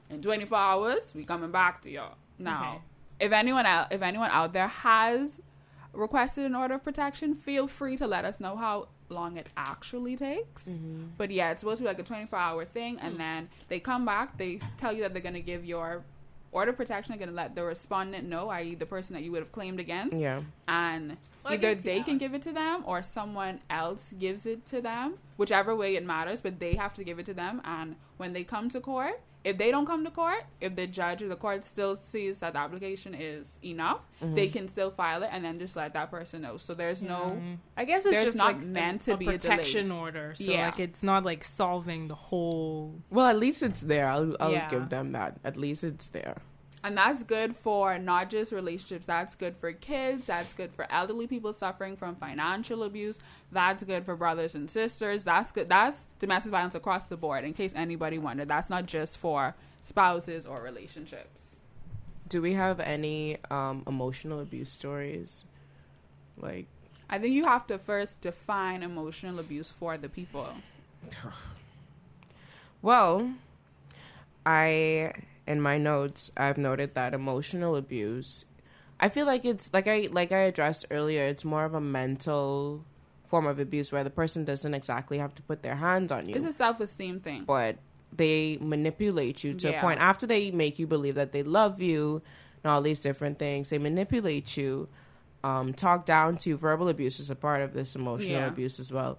in 0.10 0.22
24 0.22 0.58
hours 0.58 1.14
we 1.16 1.24
coming 1.24 1.52
back 1.52 1.82
to 1.82 1.90
y'all. 1.90 2.16
Now, 2.38 2.74
Okay. 2.76 3.26
if 3.28 3.32
anyone 3.32 3.66
out 3.66 3.92
if 3.92 4.02
anyone 4.04 4.30
out 4.32 4.54
there 4.54 4.68
has 4.68 5.42
requested 5.94 6.46
an 6.46 6.56
order 6.56 6.76
of 6.76 6.84
protection, 6.84 7.34
feel 7.36 7.68
free 7.68 7.98
to 7.98 8.08
let 8.08 8.26
us 8.26 8.40
know 8.40 8.56
how 8.56 8.88
long 9.10 9.38
it 9.38 9.48
actually 9.58 10.16
takes. 10.16 10.66
Mm-hmm. 10.66 11.06
But 11.18 11.32
yeah, 11.32 11.52
it's 11.52 11.60
supposed 11.62 11.78
to 11.80 11.84
be 11.84 11.88
like 11.88 12.00
a 12.00 12.04
24 12.04 12.38
hour 12.38 12.66
thing, 12.66 13.00
and 13.00 13.20
then 13.20 13.50
they 13.68 13.80
come 13.80 14.06
back, 14.06 14.38
they 14.38 14.60
tell 14.78 14.92
you 14.94 15.02
that 15.04 15.14
they're 15.14 15.22
going 15.22 15.34
to 15.36 15.42
give 15.42 15.66
your 15.66 16.04
order 16.52 16.72
protection, 16.72 17.12
they're 17.12 17.18
going 17.26 17.30
to 17.30 17.36
let 17.36 17.56
the 17.56 17.64
respondent 17.64 18.28
know, 18.30 18.50
i.e., 18.50 18.76
the 18.76 18.86
person 18.86 19.16
that 19.16 19.24
you 19.24 19.32
would 19.32 19.42
have 19.42 19.52
claimed 19.52 19.80
against, 19.80 20.16
Yeah. 20.18 20.42
and 20.68 21.18
Well, 21.44 21.54
either 21.54 21.74
can 21.74 21.84
they 21.84 21.98
that. 21.98 22.06
can 22.06 22.18
give 22.20 22.34
it 22.36 22.44
to 22.44 22.52
them 22.52 22.84
or 22.86 23.02
someone 23.02 23.60
else 23.72 24.14
gives 24.20 24.46
it 24.46 24.64
to 24.68 24.80
them, 24.80 25.16
whichever 25.38 25.76
way 25.76 25.96
it 25.96 26.06
matters, 26.06 26.42
but 26.42 26.60
they 26.60 26.76
have 26.76 26.94
to 26.96 27.04
give 27.04 27.18
it 27.18 27.26
to 27.26 27.34
them. 27.34 27.60
And 27.66 27.96
when 28.18 28.34
they 28.34 28.44
come 28.44 28.70
to 28.70 28.80
court, 28.80 29.20
if 29.44 29.58
they 29.58 29.72
don't 29.72 29.86
come 29.86 30.06
to 30.06 30.12
court, 30.12 30.44
if 30.62 30.76
the 30.76 30.88
judge 30.88 31.22
or 31.22 31.28
the 31.28 31.36
court 31.36 31.64
still 31.64 31.96
sees 31.98 32.40
that 32.40 32.54
the 32.54 32.60
application 32.60 33.14
is 33.14 33.60
enough, 33.64 34.00
they 34.22 34.48
can 34.48 34.68
still 34.68 34.90
file 34.92 35.22
it 35.24 35.30
and 35.34 35.44
then 35.44 35.60
just 35.60 35.76
let 35.76 35.94
that 35.94 36.10
person 36.10 36.42
know. 36.42 36.58
So 36.58 36.74
there's 36.74 37.04
no. 37.04 37.38
Mm. 37.38 37.58
I 37.76 37.84
guess 37.86 38.06
it's 38.06 38.16
There's 38.16 38.26
just 38.26 38.38
not 38.38 38.56
like 38.58 38.64
meant 38.64 39.02
a, 39.02 39.06
to 39.06 39.14
a 39.14 39.18
be 39.18 39.28
a 39.28 39.32
protection 39.34 39.92
order. 39.92 40.34
So 40.36 40.52
Yeah. 40.52 40.68
like 40.68 40.80
it's 40.80 41.04
not 41.04 41.26
like 41.26 41.44
solving 41.44 42.08
the 42.08 42.16
whole. 42.16 43.02
Well, 43.10 43.28
at 43.28 43.38
least 43.38 43.64
it's 43.64 43.82
there. 43.82 44.08
I'll, 44.08 44.36
I'll 44.40 44.52
Yeah. 44.52 44.70
give 44.70 44.90
them 44.90 45.12
that. 45.12 45.40
At 45.44 45.58
least 45.58 45.84
it's 45.84 46.10
there. 46.10 46.38
And 46.84 46.98
that's 46.98 47.24
good 47.24 47.56
for 47.56 47.98
not 47.98 48.30
just 48.30 48.52
relationships, 48.52 49.06
that's 49.06 49.36
good 49.36 49.56
for 49.56 49.72
kids, 49.72 50.26
that's 50.26 50.54
good 50.54 50.74
for 50.74 50.86
elderly 50.92 51.28
people 51.28 51.54
suffering 51.54 51.96
from 51.96 52.16
financial 52.16 52.84
abuse, 52.84 53.22
that's 53.54 53.84
good 53.86 54.04
for 54.04 54.18
brothers 54.18 54.54
and 54.54 54.70
sisters, 54.70 55.24
that's 55.24 55.54
good 55.54 55.70
that's 55.70 56.08
domestic 56.20 56.52
violence 56.52 56.76
across 56.76 57.06
the 57.06 57.16
board, 57.16 57.46
in 57.46 57.54
case 57.54 57.74
anybody 57.74 58.18
wondered. 58.18 58.50
That's 58.50 58.70
not 58.70 58.86
just 58.86 59.18
for 59.18 59.56
spouses 59.80 60.46
or 60.46 60.58
relationships. 60.58 61.58
Do 62.28 62.42
we 62.42 62.54
have 62.54 62.82
any 62.82 63.38
um, 63.50 63.84
emotional 63.88 64.42
abuse 64.42 64.72
stories? 64.72 65.46
Like, 66.38 66.68
I 67.10 67.18
think 67.18 67.34
you 67.34 67.46
have 67.46 67.66
to 67.68 67.78
first 67.78 68.20
define 68.20 68.84
emotional 68.84 69.40
abuse 69.40 69.72
for 69.72 69.98
the 69.98 70.10
people. 70.10 70.50
well, 72.82 73.32
I 74.46 75.14
in 75.48 75.62
my 75.62 75.78
notes 75.78 76.32
I've 76.38 76.58
noted 76.58 76.96
that 76.96 77.14
emotional 77.14 77.76
abuse. 77.76 78.46
I 79.00 79.10
feel 79.10 79.26
like 79.26 79.44
it's 79.46 79.74
like 79.74 79.88
I 79.88 80.08
like 80.12 80.32
I 80.32 80.40
addressed 80.40 80.86
earlier. 80.92 81.26
It's 81.26 81.44
more 81.44 81.66
of 81.66 81.74
a 81.74 81.82
mental 81.82 82.86
form 83.26 83.48
of 83.48 83.60
abuse 83.60 83.92
where 83.92 84.04
the 84.04 84.10
person 84.10 84.46
doesn't 84.46 84.74
exactly 84.74 85.18
have 85.18 85.34
to 85.36 85.42
put 85.42 85.64
their 85.64 85.76
hands 85.76 86.12
on 86.12 86.30
you, 86.30 86.36
It's 86.36 86.46
a 86.46 86.54
self 86.54 86.80
esteem 86.80 87.20
thing. 87.20 87.44
but 87.46 87.78
they 88.16 88.58
manipulate 88.62 89.44
you 89.44 89.56
to 89.56 89.72
Yeah. 89.72 89.80
a 89.80 89.82
point 89.82 90.00
after 90.00 90.28
they 90.28 90.52
make 90.52 90.78
you 90.78 90.86
believe 90.86 91.16
that 91.16 91.32
they 91.32 91.42
love 91.42 91.82
you 91.82 92.22
and 92.64 92.72
all 92.72 92.82
these 92.82 93.00
different 93.02 93.40
things. 93.40 93.72
They 93.72 93.80
manipulate 93.80 94.56
you, 94.56 94.88
um, 95.44 95.74
talk 95.74 96.06
down 96.06 96.38
to 96.38 96.52
you. 96.52 96.58
Verbal 96.58 96.88
abuse 96.90 97.20
is 97.20 97.32
a 97.32 97.36
part 97.36 97.62
of 97.62 97.74
this 97.74 97.96
emotional 97.96 98.42
Yeah. 98.42 98.48
abuse 98.48 98.80
as 98.80 98.94
well. 98.94 99.18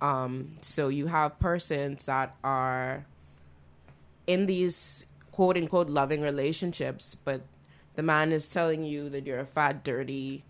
Um, 0.00 0.58
so 0.60 0.86
you 0.88 1.06
have 1.08 1.40
persons 1.40 2.06
that 2.06 2.36
are 2.44 3.04
in 4.28 4.46
these 4.46 5.05
quote 5.36 5.56
unquote 5.58 5.90
loving 5.90 6.22
relationships, 6.22 7.14
but 7.14 7.42
the 7.94 8.02
man 8.02 8.32
is 8.32 8.48
telling 8.48 8.84
you 8.84 9.10
that 9.10 9.26
you're 9.26 9.40
a 9.40 9.46
fat, 9.46 9.84
dirty 9.84 10.44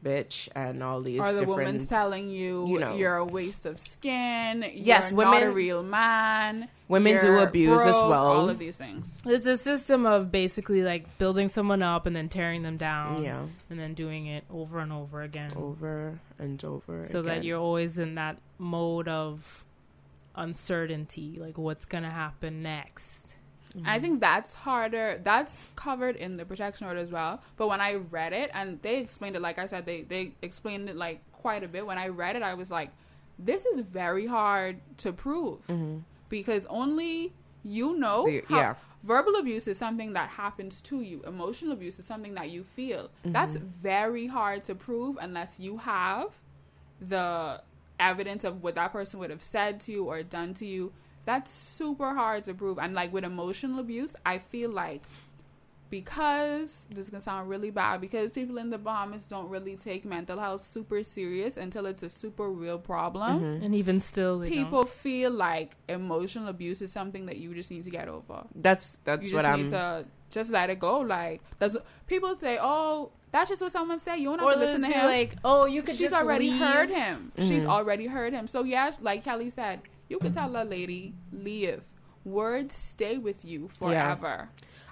bitch 0.00 0.48
and 0.54 0.80
all 0.80 1.00
these 1.02 1.20
things 1.20 1.26
Or 1.30 1.32
the 1.32 1.40
different 1.40 1.58
woman's 1.66 1.86
telling 1.88 2.30
you, 2.30 2.68
you 2.68 2.78
know. 2.78 2.94
you're 2.94 3.16
a 3.16 3.24
waste 3.24 3.66
of 3.66 3.80
skin. 3.80 4.64
Yes, 4.72 5.10
you're 5.10 5.24
not 5.24 5.34
a 5.34 5.40
women- 5.40 5.54
real 5.54 5.82
man. 5.82 6.68
Women 6.86 7.18
do 7.18 7.26
you're 7.26 7.42
abuse 7.42 7.84
as 7.84 7.96
well. 7.96 8.28
All 8.28 8.48
of 8.48 8.60
these 8.60 8.76
things. 8.76 9.10
It's 9.26 9.48
a 9.48 9.56
system 9.58 10.06
of 10.06 10.30
basically 10.30 10.84
like 10.84 11.18
building 11.18 11.48
someone 11.48 11.82
up 11.82 12.06
and 12.06 12.14
then 12.14 12.28
tearing 12.28 12.62
them 12.62 12.76
down. 12.76 13.22
yeah 13.24 13.42
And 13.70 13.78
then 13.80 13.94
doing 13.94 14.26
it 14.26 14.44
over 14.50 14.78
and 14.78 14.92
over 14.92 15.22
again. 15.22 15.50
over 15.56 16.20
and 16.38 16.64
over 16.64 17.02
so 17.02 17.20
that 17.22 17.42
you're 17.42 17.58
always 17.58 17.98
in 17.98 18.14
that 18.14 18.38
mode 18.56 19.08
of 19.08 19.64
uncertainty, 20.36 21.36
like 21.40 21.58
what's 21.58 21.84
gonna 21.86 22.10
happen 22.10 22.62
next. 22.62 23.34
I 23.84 23.96
mm-hmm. 23.96 24.02
think 24.02 24.20
that's 24.20 24.54
harder. 24.54 25.20
That's 25.22 25.70
covered 25.76 26.16
in 26.16 26.36
the 26.36 26.44
protection 26.44 26.86
order 26.86 27.00
as 27.00 27.10
well. 27.10 27.42
But 27.56 27.68
when 27.68 27.80
I 27.80 27.94
read 27.94 28.32
it, 28.32 28.50
and 28.54 28.80
they 28.82 28.98
explained 28.98 29.36
it, 29.36 29.42
like 29.42 29.58
I 29.58 29.66
said, 29.66 29.86
they 29.86 30.02
they 30.02 30.32
explained 30.42 30.88
it 30.88 30.96
like 30.96 31.20
quite 31.32 31.62
a 31.64 31.68
bit. 31.68 31.86
When 31.86 31.98
I 31.98 32.08
read 32.08 32.36
it, 32.36 32.42
I 32.42 32.54
was 32.54 32.70
like, 32.70 32.90
this 33.38 33.64
is 33.66 33.80
very 33.80 34.26
hard 34.26 34.80
to 34.98 35.12
prove 35.12 35.66
mm-hmm. 35.66 35.98
because 36.28 36.66
only 36.66 37.32
you 37.62 37.96
know. 37.96 38.26
The- 38.26 38.44
yeah. 38.50 38.74
Verbal 39.04 39.36
abuse 39.36 39.68
is 39.68 39.78
something 39.78 40.14
that 40.14 40.28
happens 40.28 40.80
to 40.82 41.02
you. 41.02 41.22
Emotional 41.22 41.70
abuse 41.70 42.00
is 42.00 42.04
something 42.04 42.34
that 42.34 42.50
you 42.50 42.64
feel. 42.64 43.04
Mm-hmm. 43.04 43.30
That's 43.30 43.54
very 43.54 44.26
hard 44.26 44.64
to 44.64 44.74
prove 44.74 45.16
unless 45.20 45.60
you 45.60 45.78
have 45.78 46.32
the 47.00 47.62
evidence 48.00 48.42
of 48.42 48.62
what 48.62 48.74
that 48.74 48.92
person 48.92 49.20
would 49.20 49.30
have 49.30 49.42
said 49.42 49.80
to 49.82 49.92
you 49.92 50.04
or 50.04 50.24
done 50.24 50.52
to 50.54 50.66
you 50.66 50.92
that's 51.28 51.50
super 51.50 52.10
hard 52.20 52.40
to 52.44 52.52
prove 52.54 52.78
and 52.84 52.92
like 53.00 53.12
with 53.12 53.24
emotional 53.24 53.78
abuse 53.80 54.12
i 54.24 54.38
feel 54.38 54.70
like 54.70 55.02
because 55.90 56.86
this 56.90 57.06
is 57.06 57.10
gonna 57.10 57.20
sound 57.20 57.48
really 57.48 57.70
bad 57.70 58.00
because 58.00 58.30
people 58.30 58.58
in 58.58 58.68
the 58.70 58.76
bahamas 58.78 59.24
don't 59.24 59.48
really 59.48 59.76
take 59.76 60.04
mental 60.04 60.38
health 60.38 60.60
super 60.60 61.02
serious 61.02 61.56
until 61.56 61.86
it's 61.86 62.02
a 62.02 62.08
super 62.08 62.48
real 62.50 62.78
problem 62.78 63.42
And 63.62 63.74
even 63.74 63.98
still 64.00 64.38
they 64.38 64.48
people 64.48 64.84
feel 64.84 65.30
like 65.30 65.76
emotional 65.88 66.48
abuse 66.48 66.82
is 66.82 66.92
something 66.92 67.26
that 67.26 67.36
you 67.38 67.54
just 67.54 67.70
need 67.70 67.84
to 67.84 67.90
get 67.90 68.08
over 68.08 68.44
that's 68.54 68.98
that's 69.04 69.30
you 69.30 69.36
what 69.36 69.42
just 69.42 69.52
I'm 69.54 69.62
need 69.64 69.70
to 69.70 70.04
just 70.30 70.50
let 70.50 70.68
it 70.68 70.78
go 70.78 71.00
like 71.00 71.40
does 71.58 71.76
people 72.06 72.36
say 72.38 72.58
oh 72.60 73.10
that's 73.32 73.48
just 73.50 73.62
what 73.62 73.72
someone 73.72 74.00
said 74.00 74.16
you 74.16 74.26
don't 74.28 74.38
don't. 74.38 74.48
have 74.48 74.54
to 74.58 74.60
listen 74.60 74.82
listen 74.82 74.88
to 74.90 74.94
be 74.94 75.00
him 75.00 75.06
like, 75.06 75.36
oh, 75.44 75.64
you 75.66 75.82
could 75.82 75.96
she's 75.96 76.10
just 76.10 76.14
already 76.14 76.50
leave. 76.50 76.60
heard 76.60 76.88
him. 76.88 77.30
She's 77.38 77.62
Mhm. 77.64 77.66
already 77.66 78.06
heard 78.06 78.32
him. 78.32 78.46
So 78.46 78.62
yes, 78.64 78.98
like 79.02 79.22
Kelly 79.22 79.50
said, 79.50 79.80
you 80.08 80.18
could 80.18 80.34
tell 80.34 80.54
a 80.56 80.64
lady 80.64 81.14
leave. 81.32 81.82
Words 82.24 82.74
stay 82.74 83.16
with 83.18 83.44
you 83.44 83.70
Yeah. 83.80 84.14
forever. 84.16 84.48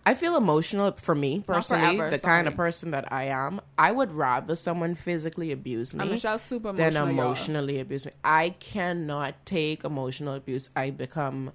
I 0.06 0.14
feel 0.14 0.36
emotional 0.36 0.92
for 0.92 1.14
me 1.16 1.42
personally, 1.44 1.96
forever, 1.96 2.10
the 2.16 2.20
kind 2.22 2.46
of 2.46 2.54
person 2.54 2.92
that 2.92 3.12
I 3.12 3.24
am. 3.24 3.60
I 3.76 3.90
would 3.90 4.12
rather 4.12 4.54
someone 4.54 4.94
physically 4.94 5.50
abuse 5.50 5.92
me 5.92 6.22
uh, 6.24 6.38
super 6.38 6.72
than 6.72 6.92
emotional. 6.94 7.08
y'all. 7.08 7.08
emotionally 7.26 7.80
abuse 7.80 8.06
me. 8.06 8.12
I 8.24 8.50
cannot 8.50 9.44
take 9.44 9.82
emotional 9.84 10.34
abuse. 10.34 10.70
I 10.76 10.90
become 10.90 11.50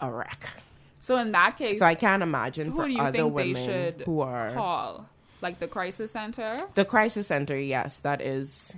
a 0.00 0.10
wreck. 0.10 0.50
So 1.00 1.16
in 1.16 1.32
that 1.32 1.56
case, 1.56 1.78
So 1.78 1.86
I 1.86 1.94
can't 1.94 2.22
imagine 2.22 2.68
who 2.72 2.76
for 2.76 2.86
do 2.86 2.92
you 2.92 3.00
other 3.00 3.18
think 3.18 3.36
they 3.36 3.54
should 3.54 4.02
who 4.04 4.20
are 4.20 4.52
call 4.52 5.08
like 5.40 5.58
the 5.58 5.66
crisis 5.66 6.12
center. 6.12 6.68
the 6.74 6.84
crisis 6.84 7.26
center. 7.26 7.58
Yes, 7.58 7.98
that 8.00 8.20
is 8.20 8.76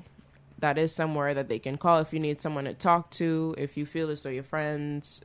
that 0.64 0.78
is 0.78 0.94
somewhere 0.94 1.34
that 1.34 1.50
they 1.50 1.58
can 1.58 1.76
call 1.76 1.98
if 1.98 2.14
you 2.14 2.18
need 2.18 2.40
someone 2.40 2.64
to 2.64 2.72
talk 2.72 3.10
to. 3.10 3.54
If 3.58 3.76
you 3.76 3.84
feel 3.84 4.08
as 4.08 4.22
though 4.22 4.30
your 4.30 4.44
friends 4.44 5.20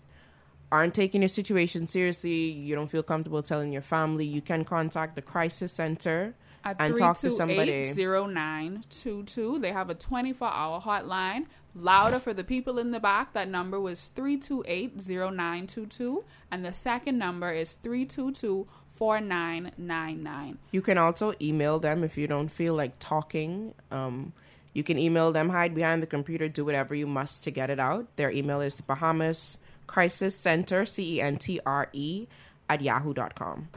aren't 0.70 0.94
taking 0.94 1.22
your 1.22 1.30
situation 1.30 1.88
seriously, 1.88 2.52
you 2.52 2.76
don't 2.76 2.90
feel 2.90 3.04
comfortable 3.04 3.42
telling 3.42 3.72
your 3.72 3.82
family, 3.82 4.26
you 4.26 4.42
can 4.42 4.66
contact 4.66 5.16
the 5.16 5.22
crisis 5.22 5.72
center 5.72 6.36
At 6.66 6.76
and 6.80 6.98
talk 6.98 7.20
to 7.20 7.32
somebody. 7.32 7.94
0922. 7.94 9.60
They 9.60 9.72
have 9.72 9.90
a 9.90 9.96
24 9.96 10.46
hour 10.46 10.82
hotline. 10.82 11.46
Louder 11.74 12.20
for 12.20 12.34
the 12.34 12.44
people 12.44 12.78
in 12.78 12.92
the 12.92 13.00
back. 13.00 13.32
That 13.32 13.48
number 13.48 13.80
was 13.80 14.12
3280922 14.18 16.24
And 16.52 16.66
the 16.66 16.74
second 16.74 17.18
number 17.18 17.54
is 17.54 17.76
322 17.76 18.68
4999. 18.98 20.58
You 20.72 20.82
can 20.82 20.98
also 20.98 21.34
email 21.42 21.80
them 21.80 22.04
if 22.04 22.18
you 22.18 22.28
don't 22.28 22.50
feel 22.50 22.74
like 22.74 23.00
talking. 23.00 23.74
Um, 23.90 24.34
you 24.74 24.84
can 24.84 24.98
email 24.98 25.32
them, 25.32 25.50
hide 25.50 25.74
behind 25.74 26.02
the 26.02 26.08
computer, 26.08 26.48
do 26.48 26.64
whatever 26.64 26.94
you 26.94 27.08
must 27.08 27.44
to 27.44 27.52
get 27.52 27.70
it 27.70 27.80
out. 27.80 28.16
Their 28.16 28.32
email 28.32 28.62
is 28.62 28.82
Bahamas 28.82 29.58
Crisis 29.88 30.36
Center, 30.36 30.86
C 30.86 31.16
E 31.16 31.22
N 31.22 31.38
T 31.38 31.60
R 31.66 31.90
E, 31.94 32.28
at 32.70 32.82
yahoo.com. 32.82 33.70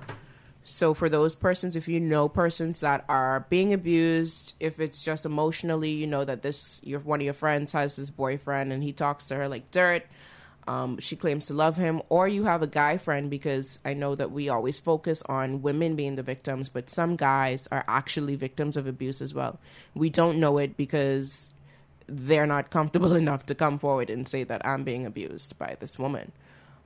So, 0.64 0.94
for 0.94 1.08
those 1.08 1.34
persons, 1.34 1.74
if 1.74 1.88
you 1.88 1.98
know 1.98 2.28
persons 2.28 2.80
that 2.80 3.04
are 3.08 3.46
being 3.48 3.72
abused, 3.72 4.54
if 4.60 4.78
it's 4.78 5.02
just 5.02 5.26
emotionally, 5.26 5.90
you 5.90 6.06
know 6.06 6.24
that 6.24 6.42
this 6.42 6.80
your 6.84 7.00
one 7.00 7.20
of 7.20 7.24
your 7.24 7.34
friends 7.34 7.72
has 7.72 7.96
this 7.96 8.10
boyfriend 8.10 8.72
and 8.72 8.82
he 8.82 8.92
talks 8.92 9.26
to 9.26 9.34
her 9.34 9.48
like 9.48 9.70
dirt, 9.70 10.04
um, 10.68 10.98
she 10.98 11.16
claims 11.16 11.46
to 11.46 11.54
love 11.54 11.76
him, 11.76 12.02
or 12.08 12.28
you 12.28 12.44
have 12.44 12.62
a 12.62 12.66
guy 12.66 12.96
friend 12.96 13.28
because 13.30 13.78
I 13.84 13.94
know 13.94 14.14
that 14.14 14.30
we 14.30 14.48
always 14.48 14.78
focus 14.78 15.22
on 15.26 15.62
women 15.62 15.96
being 15.96 16.14
the 16.14 16.22
victims, 16.22 16.68
but 16.68 16.88
some 16.88 17.16
guys 17.16 17.66
are 17.72 17.84
actually 17.88 18.36
victims 18.36 18.76
of 18.76 18.86
abuse 18.86 19.20
as 19.20 19.34
well. 19.34 19.58
We 19.94 20.08
don't 20.10 20.38
know 20.38 20.58
it 20.58 20.76
because 20.76 21.50
they're 22.06 22.46
not 22.46 22.70
comfortable 22.70 23.14
enough 23.24 23.42
to 23.44 23.54
come 23.54 23.78
forward 23.78 24.10
and 24.10 24.28
say 24.28 24.44
that 24.44 24.64
I'm 24.66 24.84
being 24.84 25.04
abused 25.06 25.58
by 25.58 25.76
this 25.80 25.98
woman. 25.98 26.32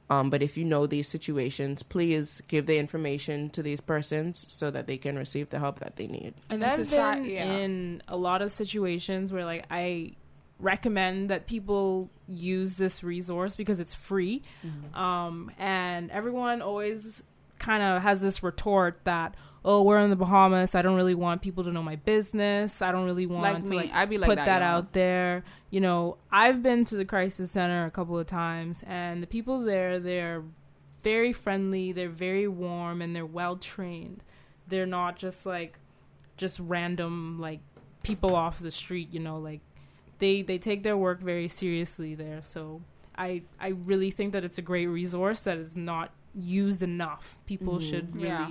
Um, 0.09 0.31
but 0.31 0.41
if 0.41 0.57
you 0.57 0.65
know 0.65 0.87
these 0.87 1.09
situations, 1.09 1.83
please 1.83 2.41
give 2.47 2.67
the 2.67 2.79
information 2.79 3.51
to 3.51 3.63
these 3.63 3.81
persons 3.81 4.47
so 4.49 4.71
that 4.71 4.87
they 4.87 4.99
can 4.99 5.17
receive 5.17 5.51
the 5.51 5.59
help 5.59 5.81
that 5.81 5.97
they 5.97 6.07
need. 6.07 6.35
And 6.49 6.63
This 6.63 6.73
I've 6.73 6.81
is 6.81 6.91
that- 6.91 7.23
been 7.23 7.31
yeah. 7.31 7.53
in 7.57 8.03
a 8.07 8.17
lot 8.17 8.41
of 8.41 8.53
situations 8.53 9.33
where 9.33 9.45
like 9.45 9.65
I 9.69 10.13
recommend 10.59 11.31
that 11.31 11.47
people 11.47 12.11
use 12.27 12.77
this 12.77 13.03
resource 13.05 13.57
because 13.57 13.81
it's 13.81 13.95
free. 13.95 14.43
Um, 14.95 15.51
and 15.59 16.11
everyone 16.11 16.63
always 16.63 17.23
kind 17.59 17.83
of 17.83 18.03
has 18.03 18.23
this 18.23 18.43
retort 18.43 19.01
that, 19.05 19.35
oh, 19.65 19.83
we're 19.83 19.99
in 19.99 20.11
the 20.11 20.17
Bahamas. 20.17 20.75
I 20.75 20.83
don't 20.83 20.97
really 20.97 21.15
want 21.15 21.43
people 21.43 21.65
to 21.65 21.73
know 21.73 21.83
my 21.83 21.97
business. 21.97 22.81
I 22.83 22.93
don't 22.93 23.05
really 23.05 23.27
want 23.27 23.43
Like 23.43 23.65
to 23.65 23.71
me. 23.71 23.77
like 23.77 23.93
I'd 23.93 24.11
be 24.11 24.19
like 24.19 24.29
put 24.29 24.37
that, 24.37 24.47
that, 24.47 24.63
out 24.63 24.93
there. 24.93 25.45
You 25.71 25.81
know, 25.81 26.19
I've 26.31 26.63
been 26.63 26.85
to 26.87 26.97
the 26.97 27.05
crisis 27.05 27.51
center 27.51 27.85
a 27.85 27.91
couple 27.91 28.19
of 28.19 28.27
times, 28.27 28.83
and 28.87 29.23
the 29.23 29.27
people 29.27 29.63
there, 29.63 29.99
they're 29.99 30.43
very 31.03 31.33
friendly, 31.33 31.93
they're 31.93 32.09
very 32.09 32.49
warm, 32.49 33.03
and 33.03 33.15
they're 33.15 33.27
well 33.27 33.57
trained. 33.57 34.23
They're 34.69 34.87
not 34.87 35.17
just 35.17 35.45
like 35.47 35.79
just 36.37 36.59
random 36.61 37.39
like 37.41 37.61
people 38.03 38.35
off 38.35 38.59
the 38.59 38.71
street. 38.71 39.13
You 39.13 39.21
know, 39.21 39.39
like 39.39 39.61
they 40.19 40.43
they 40.43 40.59
take 40.59 40.83
their 40.83 40.97
work 40.97 41.21
very 41.21 41.49
seriously 41.49 42.15
there. 42.15 42.41
So 42.43 42.83
I 43.17 43.43
I 43.61 43.69
really 43.69 44.11
think 44.11 44.33
that 44.33 44.45
it's 44.45 44.59
a 44.59 44.63
great 44.63 44.87
resource 44.87 45.41
that 45.43 45.57
is 45.59 45.77
not 45.77 46.13
used 46.35 46.83
enough. 46.83 47.39
People 47.47 47.79
Mhm. 47.79 47.89
should 47.91 48.15
really 48.17 48.27
Yeah. 48.29 48.51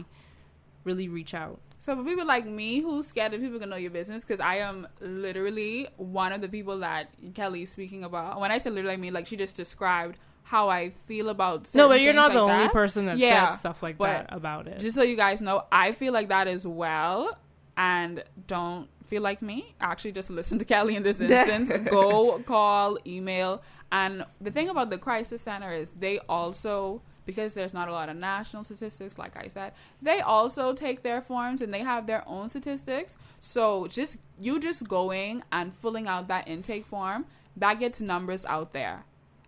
really 0.84 1.08
reach 1.08 1.34
out. 1.34 1.60
So 1.78 1.96
for 1.96 2.04
people 2.04 2.26
like 2.26 2.46
me 2.48 2.80
who's 2.80 3.08
scared 3.08 3.32
that 3.32 3.40
people 3.42 3.60
can 3.60 3.70
know 3.70 3.76
your 3.76 3.92
business, 3.92 4.24
because 4.24 4.40
I 4.40 4.56
am 4.56 4.88
literally 5.02 5.88
one 5.98 6.32
of 6.34 6.42
the 6.42 6.50
people 6.50 6.80
that 6.80 7.10
Kelly's 7.36 7.72
speaking 7.72 8.04
about. 8.04 8.40
When 8.40 8.52
I 8.52 8.58
say 8.58 8.70
literally, 8.72 8.94
I 8.94 8.98
mean 8.98 9.14
like 9.14 9.28
she 9.28 9.36
just 9.38 9.56
described 9.56 10.18
how 10.44 10.70
I 10.70 10.92
feel 11.08 11.30
about. 11.30 11.74
No, 11.76 11.88
but 11.88 12.02
you're 12.02 12.14
things 12.14 12.16
not 12.18 12.34
the 12.34 12.42
like 12.44 12.52
only 12.58 12.70
person 12.70 13.06
that 13.06 13.18
Yeah, 13.18 13.50
said 13.50 13.56
stuff 13.58 13.84
like 13.84 13.98
that 14.00 14.26
about 14.30 14.68
it. 14.68 14.80
Just 14.80 14.96
so 14.96 15.04
you 15.04 15.16
guys 15.16 15.42
know, 15.42 15.64
I 15.72 15.92
feel 15.92 16.14
like 16.14 16.30
that 16.30 16.48
as 16.48 16.66
well, 16.68 17.38
and 17.78 18.24
don't 18.48 18.88
feel 19.06 19.22
like 19.22 19.42
me. 19.42 19.76
Actually, 19.80 20.12
just 20.14 20.30
listen 20.30 20.60
to 20.60 20.66
Kelly 20.66 20.96
in 20.96 21.04
this 21.04 21.20
instance. 21.22 21.72
Go 21.90 22.40
call, 22.40 22.98
email, 23.06 23.62
and 23.92 24.26
the 24.42 24.52
thing 24.52 24.70
about 24.70 24.90
the 24.90 24.98
crisis 24.98 25.42
center 25.42 25.72
is 25.74 25.92
they 25.92 26.20
also 26.28 27.02
because 27.26 27.56
there's 27.56 27.74
not 27.74 27.88
a 27.88 27.92
lot 27.92 28.08
of 28.08 28.16
national 28.16 28.64
statistics 28.64 29.18
like 29.18 29.36
i 29.36 29.48
said 29.48 29.72
they 30.00 30.20
also 30.22 30.74
take 30.74 31.02
their 31.02 31.22
forms 31.22 31.60
and 31.60 31.74
they 31.74 31.80
have 31.80 32.06
their 32.06 32.24
own 32.28 32.50
statistics 32.50 33.16
so 33.40 33.88
just 33.88 34.18
you 34.40 34.60
just 34.60 34.88
going 34.88 35.42
and 35.52 35.74
filling 35.78 36.08
out 36.08 36.28
that 36.28 36.48
intake 36.48 36.86
form 36.86 37.26
that 37.58 37.80
gets 37.80 38.00
numbers 38.00 38.46
out 38.46 38.74
there 38.74 39.06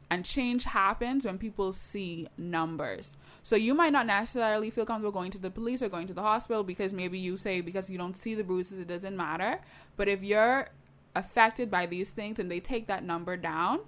and 0.09 0.23
change 0.23 0.63
happens 0.63 1.25
when 1.25 1.37
people 1.37 1.73
see 1.73 2.27
numbers. 2.37 3.15
So 3.47 3.55
you 3.55 3.73
might 3.73 3.93
not 3.93 4.05
necessarily 4.05 4.69
feel 4.69 4.85
comfortable 4.85 5.13
going 5.13 5.31
to 5.31 5.39
the 5.39 5.49
police 5.49 5.81
or 5.81 5.87
going 5.87 6.05
to 6.07 6.13
the 6.13 6.21
hospital 6.21 6.65
because 6.65 6.91
maybe 6.91 7.17
you 7.17 7.37
say 7.37 7.61
because 7.61 7.89
you 7.89 7.97
don't 7.97 8.17
see 8.17 8.35
the 8.35 8.43
bruises 8.43 8.77
it 8.77 8.89
doesn't 8.89 9.15
matter. 9.15 9.61
But 9.95 10.09
if 10.09 10.21
you're 10.21 10.67
affected 11.15 11.71
by 11.71 11.85
these 11.85 12.09
things 12.09 12.39
and 12.39 12.51
they 12.51 12.59
take 12.59 12.87
that 12.87 13.05
number 13.05 13.37
down, 13.37 13.79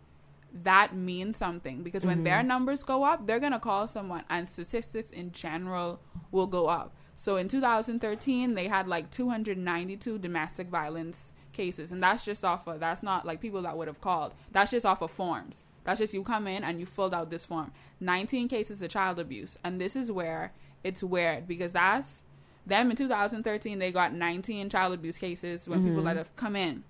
that 0.63 0.95
means 0.95 1.35
something 1.35 1.83
because 1.83 2.05
when 2.05 2.23
their 2.23 2.37
mm-hmm. 2.37 2.47
numbers 2.47 2.83
go 2.85 3.03
up, 3.03 3.27
they're 3.27 3.41
going 3.41 3.51
to 3.51 3.59
call 3.59 3.85
someone 3.85 4.23
and 4.29 4.49
statistics 4.49 5.11
in 5.11 5.33
general 5.33 5.99
will 6.31 6.47
go 6.47 6.67
up. 6.67 6.95
So 7.17 7.35
in 7.35 7.49
2013, 7.49 8.53
they 8.53 8.69
had 8.69 8.87
like 8.87 9.11
292 9.11 10.19
domestic 10.19 10.69
violence 10.69 11.33
cases 11.51 11.91
and 11.91 12.01
that's 12.01 12.23
just 12.23 12.45
off 12.45 12.65
of 12.65 12.79
that's 12.79 13.03
not 13.03 13.25
like 13.25 13.41
people 13.41 13.63
that 13.63 13.75
would 13.75 13.89
have 13.89 13.99
called. 13.99 14.33
That's 14.53 14.71
just 14.71 14.85
off 14.85 15.01
of 15.01 15.11
forms. 15.11 15.65
That's 15.83 15.99
just 15.99 16.13
you 16.13 16.23
come 16.23 16.47
in 16.47 16.63
and 16.63 16.79
you 16.79 16.85
filled 16.85 17.13
out 17.13 17.29
this 17.29 17.45
form. 17.45 17.71
19 17.99 18.47
cases 18.47 18.81
of 18.81 18.89
child 18.89 19.19
abuse. 19.19 19.57
And 19.63 19.79
this 19.79 19.95
is 19.95 20.11
where 20.11 20.53
it's 20.83 21.03
weird 21.03 21.47
because 21.47 21.73
that's 21.73 22.23
them 22.65 22.91
in 22.91 22.95
2013 22.95 23.79
they 23.79 23.91
got 23.91 24.13
19 24.13 24.69
child 24.69 24.93
abuse 24.93 25.17
cases 25.17 25.67
when 25.67 25.79
people 25.79 25.97
mm-hmm. 25.97 26.05
that 26.05 26.17
have 26.17 26.35
come 26.35 26.55
in. 26.55 26.83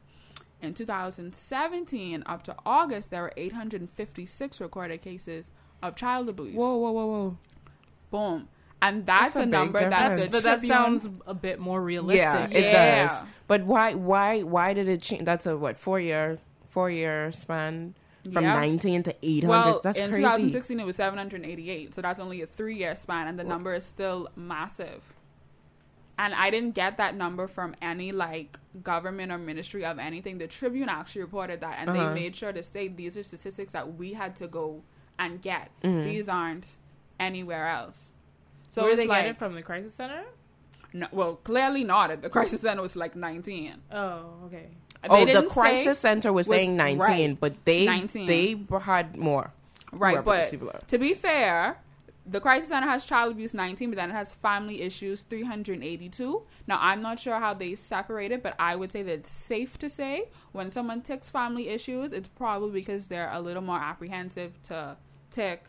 In 0.61 0.73
2017 0.73 2.23
up 2.25 2.43
to 2.43 2.55
August 2.65 3.11
there 3.11 3.21
were 3.21 3.33
856 3.37 4.61
recorded 4.61 5.01
cases 5.01 5.51
of 5.81 5.95
child 5.95 6.27
abuse. 6.29 6.55
Whoa, 6.55 6.75
whoa, 6.75 6.91
whoa, 6.91 7.05
whoa. 7.05 7.37
Boom. 8.11 8.49
And 8.81 9.05
that's, 9.05 9.33
That's 9.33 9.35
a 9.37 9.41
a, 9.41 9.45
number 9.45 9.79
that 9.79 10.09
difference. 10.09 10.31
but 10.31 10.43
that 10.43 10.61
sounds 10.61 11.07
a 11.27 11.33
bit 11.33 11.59
more 11.59 11.81
realistic. 11.81 12.51
Yeah, 12.51 12.57
it 12.57 12.71
Yeah. 12.71 13.07
does. 13.07 13.21
But 13.47 13.65
why, 13.65 13.93
why, 13.93 14.41
why 14.43 14.73
did 14.73 14.87
it 14.87 15.01
change? 15.01 15.25
That's 15.25 15.45
a 15.45 15.57
what 15.57 15.77
four 15.77 15.99
year, 15.99 16.39
four 16.69 16.89
year 16.89 17.31
span 17.33 17.95
from 18.31 18.43
Yeah. 18.43 18.53
19 18.55 19.03
to 19.03 19.15
800. 19.21 19.49
Well, 19.49 19.81
that's 19.83 19.97
in 19.99 20.09
crazy. 20.11 20.21
2016 20.21 20.79
it 20.79 20.85
was 20.85 20.95
788, 20.95 21.93
so 21.95 22.01
that's 22.01 22.19
only 22.19 22.41
a 22.41 22.45
three-year 22.45 22.95
span, 22.95 23.27
and 23.27 23.37
the 23.39 23.43
number 23.43 23.73
is 23.73 23.83
still 23.85 24.29
massive. 24.35 25.01
And 26.17 26.33
I 26.35 26.49
didn't 26.49 26.75
get 26.75 26.97
that 26.97 27.15
number 27.15 27.47
from 27.47 27.75
any 27.81 28.11
like 28.11 28.59
government 28.83 29.31
or 29.31 29.37
ministry 29.37 29.85
of 29.85 29.99
anything. 29.99 30.37
The 30.37 30.47
Tribune 30.47 30.89
actually 30.89 31.21
reported 31.21 31.61
that, 31.61 31.77
and 31.79 31.89
Uh-huh. 31.89 32.09
they 32.09 32.13
made 32.13 32.35
sure 32.35 32.51
to 32.51 32.61
say 32.61 32.89
these 32.89 33.17
are 33.17 33.23
statistics 33.23 33.71
that 33.73 33.93
we 33.95 34.13
had 34.13 34.35
to 34.37 34.47
go 34.47 34.83
and 35.17 35.41
get. 35.41 35.69
Mhm. 35.81 36.03
These 36.03 36.27
aren't 36.27 36.75
anywhere 37.19 37.67
else. 37.67 38.09
So 38.69 38.81
So 38.81 38.83
where 38.83 38.91
it's 38.91 39.01
they 39.01 39.07
like, 39.07 39.23
get 39.23 39.29
it 39.35 39.39
from 39.39 39.55
the 39.55 39.61
crisis 39.61 39.93
center? 39.93 40.23
No, 40.91 41.07
well, 41.11 41.35
clearly 41.37 41.83
not. 41.83 42.11
At 42.11 42.21
the 42.21 42.29
crisis 42.37 42.61
center 42.61 42.81
was 42.81 42.95
like 42.95 43.15
19. 43.15 43.75
Oh, 43.91 44.33
okay. 44.45 44.67
Oh, 45.09 45.19
the 45.19 45.25
didn't 45.27 45.47
say- 45.47 45.53
crisis 45.53 45.99
center 45.99 46.33
was, 46.33 46.47
was- 46.47 46.55
saying 46.57 46.75
19, 46.75 46.99
right. 46.99 47.39
but 47.39 47.63
they 47.65 47.85
19. 47.85 48.25
they 48.25 48.59
had 48.81 49.15
more. 49.17 49.51
Right, 49.91 50.23
but 50.23 50.51
to 50.89 50.97
be 50.97 51.13
fair, 51.13 51.77
the 52.25 52.39
crisis 52.39 52.69
center 52.69 52.85
has 52.87 53.05
child 53.05 53.31
abuse 53.31 53.53
19, 53.55 53.89
but 53.89 53.95
then 53.95 54.11
it 54.11 54.13
has 54.13 54.33
family 54.33 54.81
issues 54.81 55.21
382. 55.23 56.41
Now, 56.67 56.77
I'm 56.81 57.01
not 57.01 57.19
sure 57.19 57.39
how 57.39 57.53
they 57.55 57.73
separate 57.75 58.31
it, 58.31 58.43
but 58.43 58.55
I 58.59 58.75
would 58.75 58.91
say 58.91 59.01
that 59.03 59.11
it's 59.11 59.31
safe 59.31 59.77
to 59.79 59.89
say 59.89 60.25
when 60.51 60.71
someone 60.71 61.01
ticks 61.01 61.29
family 61.29 61.69
issues, 61.69 62.13
it's 62.13 62.27
probably 62.27 62.71
because 62.81 63.07
they're 63.07 63.31
a 63.31 63.39
little 63.39 63.63
more 63.63 63.79
apprehensive 63.79 64.61
to 64.63 64.95
tick 65.31 65.63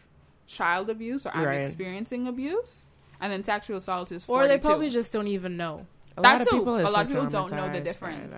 child 0.46 0.90
abuse 0.90 1.24
or 1.24 1.30
I'm 1.34 1.44
Right. 1.44 1.64
experiencing 1.64 2.26
abuse. 2.26 2.84
And 3.22 3.32
then 3.32 3.44
sexual 3.44 3.76
assault 3.78 4.12
is 4.12 4.24
42. 4.24 4.44
Or 4.44 4.48
they 4.48 4.58
probably 4.60 4.90
just 4.90 5.12
don't 5.12 5.28
even 5.28 5.56
know. 5.56 5.86
A 6.16 6.22
That 6.22 6.32
lot 6.32 6.40
of 6.42 6.48
people 6.48 6.76
are 6.76 6.82
A 6.82 6.86
so 6.86 6.92
lot 6.92 7.02
of 7.06 7.08
people 7.08 7.26
don't 7.26 7.52
know 7.52 7.72
the 7.72 7.80
difference. 7.80 8.34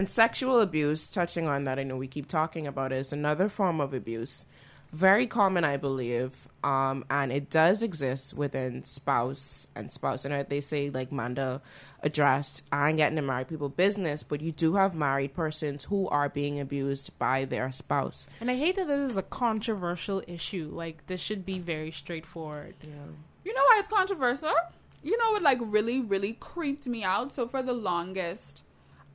That. 0.00 0.08
And 0.08 0.08
sexual 0.08 0.60
abuse, 0.60 1.10
touching 1.10 1.46
on 1.46 1.64
that, 1.64 1.78
I 1.78 1.82
know 1.82 1.96
we 1.96 2.08
keep 2.08 2.26
talking 2.26 2.66
about, 2.66 2.92
is 2.92 3.12
another 3.12 3.48
form 3.48 3.80
of 3.80 3.94
abuse. 3.94 4.44
Very 4.92 5.28
common, 5.28 5.64
I 5.64 5.76
believe, 5.76 6.48
um, 6.64 7.04
and 7.08 7.30
it 7.30 7.48
does 7.48 7.80
exist 7.80 8.36
within 8.36 8.84
spouse 8.84 9.68
and 9.76 9.92
spouse. 9.92 10.24
And 10.24 10.48
they 10.48 10.60
say, 10.60 10.90
like 10.90 11.12
Manda 11.12 11.62
addressed, 12.02 12.64
I 12.72 12.88
ain't 12.88 12.96
getting 12.96 13.16
to 13.16 13.22
married 13.22 13.48
people 13.48 13.68
business, 13.68 14.24
but 14.24 14.40
you 14.40 14.50
do 14.50 14.74
have 14.74 14.96
married 14.96 15.32
persons 15.32 15.84
who 15.84 16.08
are 16.08 16.28
being 16.28 16.58
abused 16.58 17.16
by 17.20 17.44
their 17.44 17.70
spouse. 17.70 18.26
And 18.40 18.50
I 18.50 18.56
hate 18.56 18.74
that 18.76 18.88
this 18.88 19.10
is 19.10 19.16
a 19.16 19.22
controversial 19.22 20.22
issue. 20.26 20.70
Like 20.72 21.06
this 21.06 21.20
should 21.20 21.46
be 21.46 21.60
very 21.60 21.92
straightforward. 21.92 22.74
Yeah. 22.82 23.12
You 23.44 23.54
know 23.54 23.62
why 23.62 23.76
it's 23.78 23.88
controversial? 23.88 24.54
You 25.04 25.16
know 25.18 25.32
what 25.32 25.42
like 25.42 25.58
really, 25.60 26.00
really 26.00 26.32
creeped 26.32 26.88
me 26.88 27.04
out? 27.04 27.32
So 27.32 27.46
for 27.46 27.62
the 27.62 27.74
longest, 27.74 28.64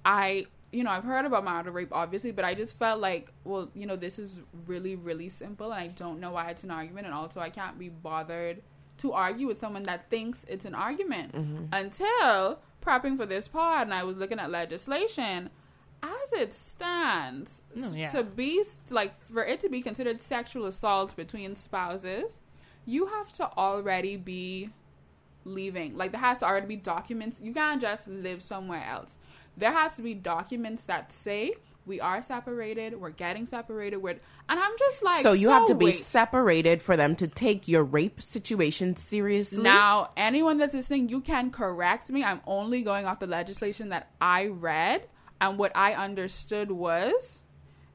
I 0.06 0.46
you 0.72 0.84
know, 0.84 0.92
I've 0.92 1.04
heard 1.04 1.26
about 1.26 1.44
marital 1.46 1.74
rape 1.74 1.90
obviously, 1.92 2.32
but 2.32 2.44
I 2.46 2.54
just 2.54 2.78
felt 2.78 3.00
like, 3.00 3.32
well, 3.44 3.70
you 3.74 3.86
know, 3.86 3.96
this 3.96 4.20
is 4.20 4.40
really, 4.68 4.96
really 4.96 5.30
simple 5.30 5.72
and 5.72 5.82
I 5.82 5.88
don't 5.88 6.20
know 6.20 6.32
why 6.32 6.50
it's 6.50 6.64
an 6.64 6.72
argument 6.72 7.06
and 7.06 7.16
also 7.16 7.40
I 7.40 7.50
can't 7.50 7.80
be 7.80 7.90
bothered 7.90 8.62
to 8.98 9.14
argue 9.14 9.48
with 9.48 9.60
someone 9.60 9.84
that 9.84 10.10
thinks 10.10 10.46
it's 10.48 10.66
an 10.66 10.76
argument. 10.76 11.34
Mm-hmm. 11.34 11.66
Until 11.72 12.60
prepping 12.82 13.18
for 13.18 13.26
this 13.26 13.48
pod 13.48 13.84
and 13.84 13.94
I 13.94 14.04
was 14.04 14.18
looking 14.18 14.40
at 14.40 14.50
legislation, 14.52 15.50
as 16.04 16.34
it 16.34 16.54
stands, 16.54 17.62
No, 17.74 17.92
yeah. 17.92 18.10
to 18.12 18.24
be 18.24 18.64
like 18.90 19.20
for 19.24 19.44
it 19.44 19.60
to 19.62 19.70
be 19.70 19.82
considered 19.82 20.22
sexual 20.22 20.66
assault 20.66 21.16
between 21.16 21.56
spouses, 21.56 22.40
you 22.86 23.08
have 23.08 23.34
to 23.34 23.50
already 23.58 24.16
be 24.18 24.70
leaving. 25.46 25.96
Like 25.98 26.12
there 26.12 26.22
has 26.22 26.40
to 26.40 26.46
already 26.46 26.68
be 26.68 26.76
documents. 26.76 27.38
You 27.42 27.54
can't 27.54 27.82
just 27.82 28.08
live 28.08 28.42
somewhere 28.42 28.86
else. 28.86 29.16
There 29.58 29.72
has 29.72 29.96
to 29.96 30.02
be 30.02 30.14
documents 30.14 30.84
that 30.84 31.12
say 31.12 31.54
we 31.86 32.02
are 32.02 32.22
separated. 32.22 33.00
We're 33.00 33.12
getting 33.12 33.46
separated. 33.46 33.98
With 33.98 34.20
and 34.50 34.60
I'm 34.60 34.72
just 34.78 35.04
like, 35.04 35.22
so 35.22 35.34
you 35.34 35.50
have 35.50 35.68
to 35.68 35.76
be 35.76 35.86
wait. 35.86 35.96
separated 35.96 36.82
for 36.82 36.98
them 36.98 37.16
to 37.18 37.28
take 37.28 37.68
your 37.68 37.84
rape 37.84 38.22
situation 38.22 38.96
seriously. 38.96 39.64
Now, 39.64 40.12
anyone 40.18 40.58
that's 40.58 40.74
listening, 40.74 41.10
you 41.10 41.22
can 41.22 41.52
correct 41.52 42.10
me. 42.10 42.24
I'm 42.24 42.42
only 42.48 42.82
going 42.82 43.06
off 43.06 43.20
the 43.20 43.28
legislation 43.28 43.90
that 43.90 44.10
I 44.20 44.48
read, 44.48 45.08
and 45.40 45.58
what 45.58 45.76
I 45.76 45.94
understood 45.94 46.72
was 46.72 47.44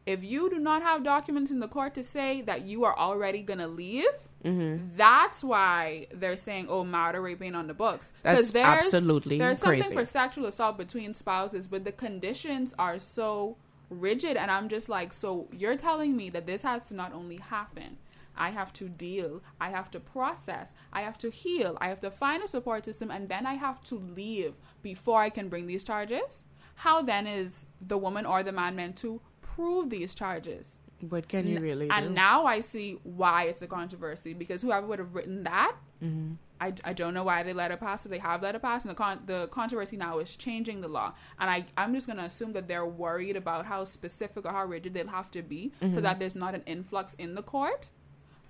if 0.07 0.25
you 0.25 0.49
do 0.51 0.59
not 0.59 0.83
have 0.83 1.05
documents 1.05 1.51
in 1.51 1.61
the 1.61 1.69
court 1.69 1.95
to 1.95 2.03
say 2.03 2.43
that 2.43 2.63
you 2.63 2.85
are 2.85 2.97
already 2.97 3.43
going 3.43 3.59
to 3.59 3.69
leave, 3.69 4.07
Mm-hmm. 4.45 4.97
that's 4.97 5.45
why 5.45 6.07
they're 6.13 6.37
saying, 6.37 6.67
oh, 6.69 6.83
marital 6.83 7.23
rape 7.23 7.43
ain't 7.43 7.57
on 7.57 7.67
the 7.67 7.75
books. 7.75 8.11
That's 8.23 8.55
absolutely 8.55 9.39
There's 9.39 9.63
crazy. 9.63 9.83
something 9.83 9.99
for 9.99 10.05
sexual 10.05 10.47
assault 10.47 10.79
between 10.79 11.13
spouses, 11.13 11.69
but 11.69 11.85
the 11.85 11.93
conditions 11.93 12.73
are 12.79 12.99
so 12.99 13.57
rigid, 13.91 14.37
and 14.37 14.51
I'm 14.51 14.69
just 14.69 14.89
like, 14.89 15.13
so 15.13 15.49
you're 15.53 15.77
telling 15.77 16.17
me 16.17 16.31
that 16.31 16.47
this 16.47 16.63
has 16.63 16.85
to 16.85 16.95
not 16.95 17.13
only 17.13 17.37
happen, 17.37 17.99
I 18.37 18.51
have 18.51 18.73
to 18.75 18.89
deal, 18.89 19.43
I 19.61 19.71
have 19.71 19.91
to 19.91 20.01
process, 20.01 20.69
I 20.93 21.03
have 21.03 21.19
to 21.19 21.31
heal, 21.31 21.77
I 21.81 21.89
have 21.89 22.01
to 22.01 22.11
find 22.11 22.43
a 22.43 22.49
support 22.49 22.85
system, 22.85 23.11
and 23.11 23.29
then 23.29 23.45
I 23.47 23.55
have 23.55 23.83
to 23.85 23.97
leave 23.97 24.55
before 24.83 25.21
I 25.21 25.29
can 25.29 25.49
bring 25.49 25.67
these 25.67 25.85
charges? 25.85 26.45
How 26.77 27.03
then 27.03 27.27
is 27.27 27.67
the 27.87 27.99
woman 27.99 28.25
or 28.25 28.43
the 28.43 28.53
man 28.53 28.77
meant 28.77 28.97
to 28.99 29.21
prove 29.43 29.91
these 29.91 30.15
charges? 30.15 30.79
What 31.09 31.29
can 31.29 31.47
you 31.47 31.61
really 31.61 31.87
do? 31.89 31.93
And 31.95 32.15
now 32.15 32.45
I 32.47 32.61
see 32.61 32.99
why 33.03 33.45
it's 33.45 33.63
a 33.63 33.67
controversy 33.67 34.35
because 34.35 34.63
whoever 34.63 34.87
would 34.87 34.99
have 34.99 35.15
written 35.15 35.45
that, 35.45 35.77
Mm-hmm. 36.03 36.33
I, 36.63 36.73
I 36.85 36.93
don't 36.95 37.15
know 37.15 37.25
why 37.25 37.43
they 37.43 37.53
let 37.55 37.71
it 37.71 37.81
pass. 37.81 38.05
If 38.05 38.11
they 38.11 38.19
have 38.19 38.43
let 38.43 38.55
it 38.55 38.61
pass, 38.63 38.85
and 38.85 38.91
the 38.91 38.95
con- 38.95 39.23
the 39.27 39.49
controversy 39.49 39.97
now 39.97 40.19
is 40.19 40.35
changing 40.37 40.81
the 40.83 40.89
law, 40.89 41.15
and 41.39 41.49
I 41.51 41.65
I'm 41.77 41.95
just 41.95 42.07
gonna 42.07 42.25
assume 42.25 42.53
that 42.55 42.69
they're 42.69 42.87
worried 42.87 43.37
about 43.37 43.65
how 43.67 43.85
specific 43.85 44.45
or 44.47 44.51
how 44.53 44.65
rigid 44.67 44.93
they'll 44.95 45.09
have 45.09 45.31
to 45.33 45.43
be 45.43 45.73
Mm-hmm. 45.83 45.95
so 45.95 46.01
that 46.03 46.19
there's 46.19 46.35
not 46.35 46.55
an 46.55 46.63
influx 46.67 47.15
in 47.15 47.35
the 47.35 47.43
court. 47.43 47.89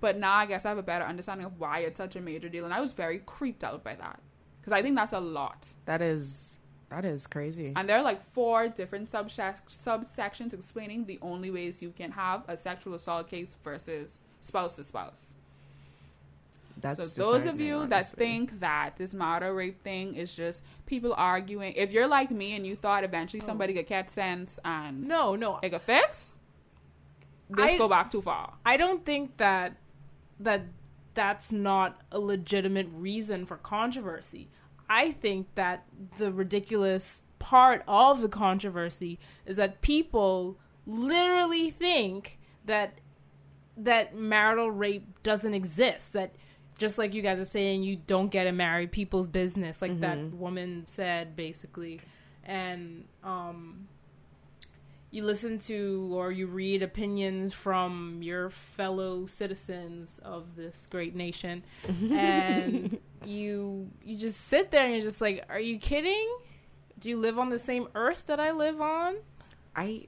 But 0.01 0.17
now 0.17 0.33
I 0.33 0.45
guess 0.45 0.65
I 0.65 0.69
have 0.69 0.77
a 0.77 0.83
better 0.83 1.05
understanding 1.05 1.45
of 1.45 1.59
why 1.59 1.79
it's 1.79 1.97
such 1.97 2.15
a 2.15 2.21
major 2.21 2.49
deal, 2.49 2.65
and 2.65 2.73
I 2.73 2.79
was 2.81 2.91
very 2.91 3.19
creeped 3.19 3.63
out 3.63 3.83
by 3.83 3.95
that 3.95 4.19
because 4.59 4.73
I 4.73 4.81
think 4.81 4.95
that's 4.95 5.13
a 5.13 5.19
lot. 5.19 5.67
that 5.85 6.01
is 6.01 6.57
that 6.91 7.05
is 7.05 7.25
crazy. 7.25 7.73
And 7.75 7.87
there 7.89 7.97
are 7.97 8.03
like 8.03 8.21
four 8.33 8.67
different 8.67 9.11
subsec- 9.11 9.61
subsections 9.69 10.53
explaining 10.53 11.05
the 11.05 11.17
only 11.21 11.49
ways 11.49 11.81
you 11.81 11.91
can 11.91 12.11
have 12.11 12.43
a 12.47 12.55
sexual 12.55 12.93
assault 12.93 13.27
case 13.29 13.57
versus 13.63 14.19
spouse 14.41 14.75
to 14.75 14.83
spouse. 14.83 15.27
That's 16.79 17.13
so 17.13 17.23
those 17.31 17.45
of 17.45 17.61
you 17.61 17.85
that 17.87 17.95
honestly. 17.95 18.17
think 18.17 18.59
that 18.59 18.97
this 18.97 19.13
marital 19.13 19.51
rape 19.51 19.83
thing 19.83 20.15
is 20.15 20.33
just 20.33 20.63
people 20.87 21.13
arguing, 21.15 21.73
if 21.73 21.91
you're 21.91 22.07
like 22.07 22.31
me 22.31 22.55
and 22.55 22.65
you 22.65 22.75
thought 22.75 23.03
eventually 23.03 23.39
somebody 23.41 23.73
could 23.73 23.87
catch 23.87 24.09
sense 24.09 24.59
and 24.65 25.07
No, 25.07 25.35
no. 25.35 25.59
it 25.61 25.69
could 25.69 25.81
fix, 25.81 26.37
this 27.49 27.71
I- 27.71 27.77
go 27.77 27.87
back 27.87 28.09
too 28.11 28.21
far. 28.21 28.53
I 28.65 28.77
don't 28.77 29.05
think 29.05 29.37
that 29.37 29.75
that 30.39 30.63
that's 31.13 31.51
not 31.51 32.01
a 32.11 32.19
legitimate 32.19 32.87
reason 32.93 33.45
for 33.45 33.57
controversy. 33.57 34.47
I 34.91 35.11
think 35.11 35.55
that 35.55 35.85
the 36.17 36.33
ridiculous 36.33 37.21
part 37.39 37.81
of 37.87 38.19
the 38.19 38.27
controversy 38.27 39.19
is 39.45 39.55
that 39.55 39.81
people 39.81 40.57
literally 40.85 41.71
think 41.71 42.37
that 42.65 42.99
that 43.77 44.13
marital 44.13 44.69
rape 44.69 45.23
doesn't 45.23 45.53
exist 45.53 46.11
that 46.11 46.35
just 46.77 46.97
like 46.97 47.13
you 47.13 47.21
guys 47.21 47.39
are 47.39 47.45
saying 47.45 47.83
you 47.83 47.95
don't 47.95 48.29
get 48.29 48.47
a 48.47 48.51
married 48.51 48.91
people's 48.91 49.27
business 49.27 49.81
like 49.81 49.97
that 50.01 50.17
woman 50.33 50.83
said 50.85 51.37
basically. 51.37 52.01
And 52.43 53.05
um 53.23 53.87
you 55.09 55.23
listen 55.23 55.57
to 55.59 56.09
or 56.13 56.33
you 56.33 56.47
read 56.47 56.83
opinions 56.83 57.53
from 57.53 58.19
your 58.21 58.49
fellow 58.49 59.25
citizens 59.25 60.19
of 60.21 60.57
this 60.57 60.85
great 60.91 61.15
nation. 61.15 61.63
And 62.11 62.99
you 63.25 63.89
you 64.03 64.17
just 64.17 64.41
sit 64.41 64.71
there 64.71 64.85
and 64.85 64.93
you're 64.93 65.03
just 65.03 65.21
like 65.21 65.45
are 65.49 65.59
you 65.59 65.77
kidding 65.77 66.27
do 66.99 67.09
you 67.09 67.17
live 67.17 67.37
on 67.37 67.49
the 67.49 67.59
same 67.59 67.87
earth 67.95 68.25
that 68.27 68.39
i 68.39 68.51
live 68.51 68.81
on 68.81 69.15
I, 69.75 70.07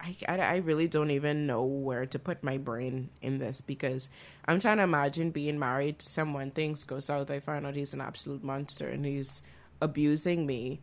I, 0.00 0.16
I 0.28 0.38
I 0.38 0.56
really 0.56 0.88
don't 0.88 1.10
even 1.10 1.46
know 1.46 1.64
where 1.64 2.06
to 2.06 2.18
put 2.18 2.42
my 2.42 2.58
brain 2.58 3.10
in 3.22 3.38
this 3.38 3.60
because 3.60 4.08
I'm 4.46 4.60
trying 4.60 4.76
to 4.78 4.82
imagine 4.82 5.30
being 5.30 5.58
married 5.58 5.98
to 6.00 6.08
someone. 6.08 6.50
Things 6.50 6.84
go 6.84 7.00
south. 7.00 7.30
I 7.30 7.40
find 7.40 7.66
out 7.66 7.74
he's 7.74 7.94
an 7.94 8.00
absolute 8.00 8.44
monster 8.44 8.88
and 8.88 9.04
he's 9.04 9.42
abusing 9.80 10.46
me 10.46 10.80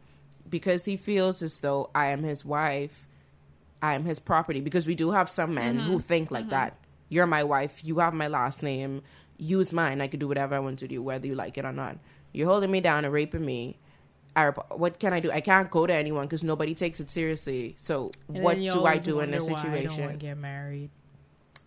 because 0.49 0.85
he 0.85 0.97
feels 0.97 1.41
as 1.41 1.59
though 1.59 1.89
I 1.93 2.07
am 2.07 2.23
his 2.23 2.43
wife, 2.43 3.07
I 3.81 3.93
am 3.93 4.03
his 4.03 4.19
property. 4.19 4.61
Because 4.61 4.87
we 4.87 4.95
do 4.95 5.11
have 5.11 5.29
some 5.29 5.53
men 5.53 5.77
who 5.77 5.93
mm-hmm. 5.93 5.99
think 5.99 6.31
like 6.31 6.43
mm-hmm. 6.43 6.51
that. 6.51 6.77
You're 7.09 7.27
my 7.27 7.43
wife. 7.43 7.83
You 7.85 7.99
have 7.99 8.13
my 8.13 8.27
last 8.27 8.63
name. 8.63 9.03
Use 9.43 9.73
mine. 9.73 9.99
I 10.01 10.07
can 10.07 10.19
do 10.19 10.27
whatever 10.27 10.55
I 10.55 10.59
want 10.59 10.79
to 10.79 10.87
do, 10.87 11.01
whether 11.03 11.27
you 11.27 11.35
like 11.35 11.57
it 11.57 11.65
or 11.65 11.73
not. 11.73 11.97
You're 12.33 12.47
holding 12.47 12.71
me 12.71 12.79
down 12.81 13.03
and 13.05 13.13
raping 13.13 13.45
me. 13.45 13.77
I, 14.35 14.45
rep- 14.45 14.71
what 14.83 14.99
can 14.99 15.13
I 15.13 15.19
do? 15.19 15.29
I 15.31 15.41
can't 15.41 15.69
go 15.69 15.85
to 15.85 15.93
anyone 15.93 16.25
because 16.25 16.43
nobody 16.43 16.73
takes 16.73 16.99
it 16.99 17.09
seriously. 17.11 17.75
So 17.77 18.11
And 18.33 18.43
what 18.43 18.57
do 18.57 18.85
I 18.85 18.97
do 18.97 19.19
in 19.19 19.31
this 19.31 19.47
wonder 19.49 19.69
why 19.69 19.75
I 19.77 19.81
don't 19.83 19.91
situation? 19.91 20.17
get 20.17 20.37
married 20.37 20.89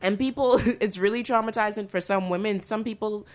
and 0.03 0.18
people 0.18 0.61
it's 0.85 0.99
really 0.99 1.22
traumatizing 1.24 1.89
for 1.89 2.01
some 2.03 2.29
women 2.29 2.62
some 2.62 2.85
people 2.85 3.27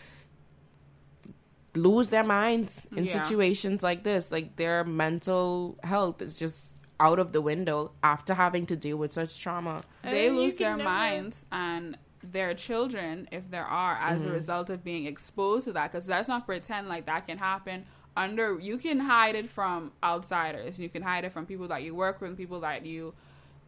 lose 1.76 2.10
their 2.10 2.24
minds 2.24 2.88
in 2.96 3.06
Yeah. 3.06 3.24
situations 3.24 3.82
like 3.82 4.04
this 4.04 4.32
like 4.32 4.58
their 4.58 4.84
mental 4.84 5.78
health 5.84 6.22
is 6.22 6.38
just 6.38 6.74
out 7.00 7.18
of 7.18 7.32
the 7.32 7.42
window 7.42 7.92
after 8.04 8.34
having 8.36 8.66
to 8.68 8.76
deal 8.76 8.98
with 8.98 9.12
such 9.14 9.40
trauma 9.42 9.82
And 10.04 10.16
they 10.16 10.30
lose 10.30 10.56
their 10.58 10.76
never- 10.78 10.84
minds 10.90 11.46
and 11.52 11.98
their 12.24 12.54
children, 12.54 13.28
if 13.32 13.50
there 13.50 13.66
are, 13.66 13.98
as 14.00 14.22
Mm-hmm. 14.22 14.32
a 14.32 14.34
result 14.34 14.70
of 14.70 14.84
being 14.84 15.06
exposed 15.06 15.66
to 15.66 15.74
that. 15.74 15.92
Because 15.92 16.08
let's 16.08 16.28
not 16.28 16.46
pretend 16.46 16.88
like 16.88 17.06
that 17.06 17.26
can 17.28 17.38
happen 17.38 17.86
under. 18.16 18.60
You 18.60 18.78
can 18.78 19.00
hide 19.00 19.36
it 19.36 19.50
from 19.50 19.92
outsiders. 20.04 20.80
You 20.80 20.90
can 20.90 21.02
hide 21.02 21.26
it 21.26 21.32
from 21.34 21.46
people 21.46 21.68
that 21.70 21.84
you 21.84 21.96
work 21.96 22.22
with, 22.22 22.38
people 22.38 22.60
that 22.62 22.86
you, 22.86 23.14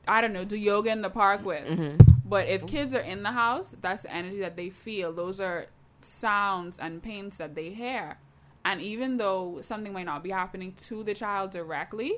I 0.07 0.21
don't 0.21 0.33
know, 0.33 0.45
do 0.45 0.57
yoga 0.57 0.91
in 0.91 1.01
the 1.01 1.09
park 1.09 1.45
with. 1.45 1.67
Mm-hmm. 1.67 1.97
But 2.25 2.47
if 2.47 2.65
kids 2.65 2.93
are 2.93 2.99
in 2.99 3.23
the 3.23 3.31
house, 3.31 3.75
that's 3.81 4.03
the 4.03 4.13
energy 4.13 4.39
that 4.39 4.55
they 4.55 4.69
feel. 4.69 5.11
Those 5.13 5.39
are 5.39 5.67
sounds 6.01 6.77
and 6.77 7.01
pains 7.01 7.37
that 7.37 7.55
they 7.55 7.69
hear. 7.69 8.17
And 8.65 8.81
even 8.81 9.17
though 9.17 9.59
something 9.61 9.91
might 9.91 10.05
not 10.05 10.23
be 10.23 10.29
happening 10.29 10.73
to 10.87 11.03
the 11.03 11.13
child 11.13 11.51
directly, 11.51 12.17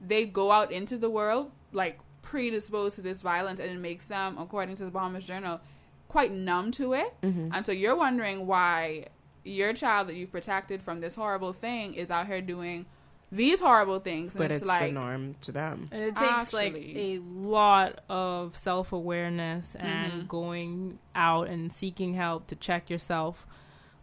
they 0.00 0.26
go 0.26 0.50
out 0.50 0.70
into 0.70 0.96
the 0.96 1.10
world 1.10 1.50
like 1.72 1.98
predisposed 2.22 2.96
to 2.96 3.02
this 3.02 3.20
violence 3.22 3.60
and 3.60 3.70
it 3.70 3.78
makes 3.78 4.06
them 4.06 4.38
according 4.38 4.74
to 4.76 4.84
the 4.84 4.90
bahamas 4.90 5.24
journal 5.24 5.60
quite 6.08 6.32
numb 6.32 6.70
to 6.70 6.92
it 6.94 7.12
and 7.22 7.66
so 7.66 7.72
you're 7.72 7.96
wondering 7.96 8.46
why 8.46 9.04
your 9.44 9.72
child 9.72 10.06
that 10.08 10.14
you've 10.14 10.30
protected 10.30 10.80
from 10.82 11.00
this 11.00 11.14
horrible 11.14 11.52
thing 11.52 11.94
is 11.94 12.10
out 12.10 12.26
here 12.26 12.40
doing 12.40 12.86
these 13.32 13.60
horrible 13.60 13.98
things 13.98 14.34
and 14.34 14.40
but 14.44 14.50
it's, 14.50 14.62
it's, 14.62 14.68
like 14.68 14.88
the 14.88 15.00
norm 15.00 15.34
to 15.40 15.50
them 15.52 15.88
And 15.90 16.02
it 16.02 16.14
takes 16.16 16.52
like 16.52 16.74
a 16.76 17.18
lot 17.24 18.00
of 18.10 18.56
self 18.58 18.92
awareness 18.92 19.74
and 19.74 20.24
Mhm. 20.24 20.28
going 20.28 20.98
out 21.14 21.48
and 21.48 21.72
seeking 21.72 22.12
help 22.14 22.46
to 22.48 22.56
check 22.56 22.90
yourself 22.90 23.46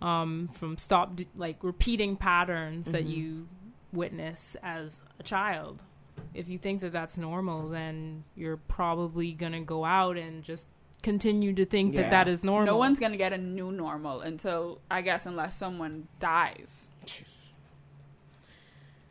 um, 0.01 0.49
from 0.51 0.77
stop 0.77 1.19
like 1.35 1.57
repeating 1.63 2.15
patterns 2.17 2.91
that 2.91 3.05
Mhm. 3.05 3.15
you 3.15 3.47
witness 3.93 4.55
as 4.63 4.97
a 5.19 5.23
child. 5.23 5.83
If 6.33 6.49
you 6.49 6.57
think 6.57 6.81
that 6.81 6.91
that's 6.91 7.17
normal, 7.17 7.69
then 7.69 8.23
you're 8.35 8.57
probably 8.57 9.31
gonna 9.33 9.61
go 9.61 9.85
out 9.85 10.17
and 10.17 10.43
just 10.43 10.67
continue 11.01 11.53
to 11.53 11.65
think 11.65 11.93
Yeah. 11.93 12.01
that 12.03 12.11
that 12.11 12.27
is 12.27 12.43
normal. 12.43 12.65
no 12.73 12.77
one's 12.77 12.99
gonna 12.99 13.15
get 13.15 13.31
a 13.31 13.37
new 13.37 13.71
normal 13.71 14.19
until 14.19 14.81
i 14.91 15.01
guess 15.01 15.25
unless 15.25 15.55
someone 15.55 16.09
dies 16.19 16.89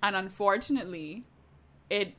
And 0.03 0.15
unfortunately, 0.15 1.25
it 1.91 2.15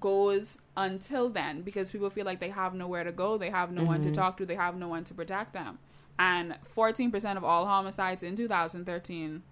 goes 0.00 0.58
until 0.76 1.28
then 1.28 1.62
because 1.62 1.90
people 1.90 2.08
feel 2.10 2.24
like 2.24 2.40
they 2.40 2.48
have 2.50 2.74
nowhere 2.74 3.04
to 3.04 3.12
go, 3.12 3.36
they 3.36 3.50
have 3.50 3.70
no 3.72 3.84
one 3.84 4.00
to 4.02 4.08
Mhm. 4.10 4.14
talk 4.14 4.36
to, 4.38 4.46
they 4.46 4.54
have 4.54 4.76
no 4.76 4.88
one 4.88 5.04
to 5.04 5.14
protect 5.14 5.52
them. 5.52 5.78
And 6.18 6.56
14% 6.64 7.36
of 7.36 7.44
all 7.44 7.66
homicides 7.66 8.22
in 8.22 8.34
2013 8.36 9.42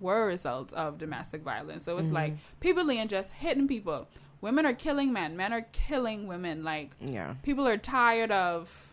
were 0.00 0.26
results 0.26 0.72
of 0.72 0.96
domestic 0.96 1.42
violence. 1.42 1.84
So 1.84 1.98
it's 1.98 2.08
Mhm. 2.08 2.12
like 2.12 2.34
people 2.60 2.90
ain't 2.90 3.10
just 3.10 3.32
hitting 3.34 3.68
people. 3.68 4.06
Women 4.40 4.66
are 4.66 4.74
killing 4.74 5.12
men, 5.12 5.36
men 5.36 5.52
are 5.52 5.66
killing 5.72 6.26
women. 6.26 6.64
Like 6.64 6.92
yeah 7.00 7.34
people 7.42 7.66
are 7.66 7.76
tired 7.76 8.30
of 8.30 8.92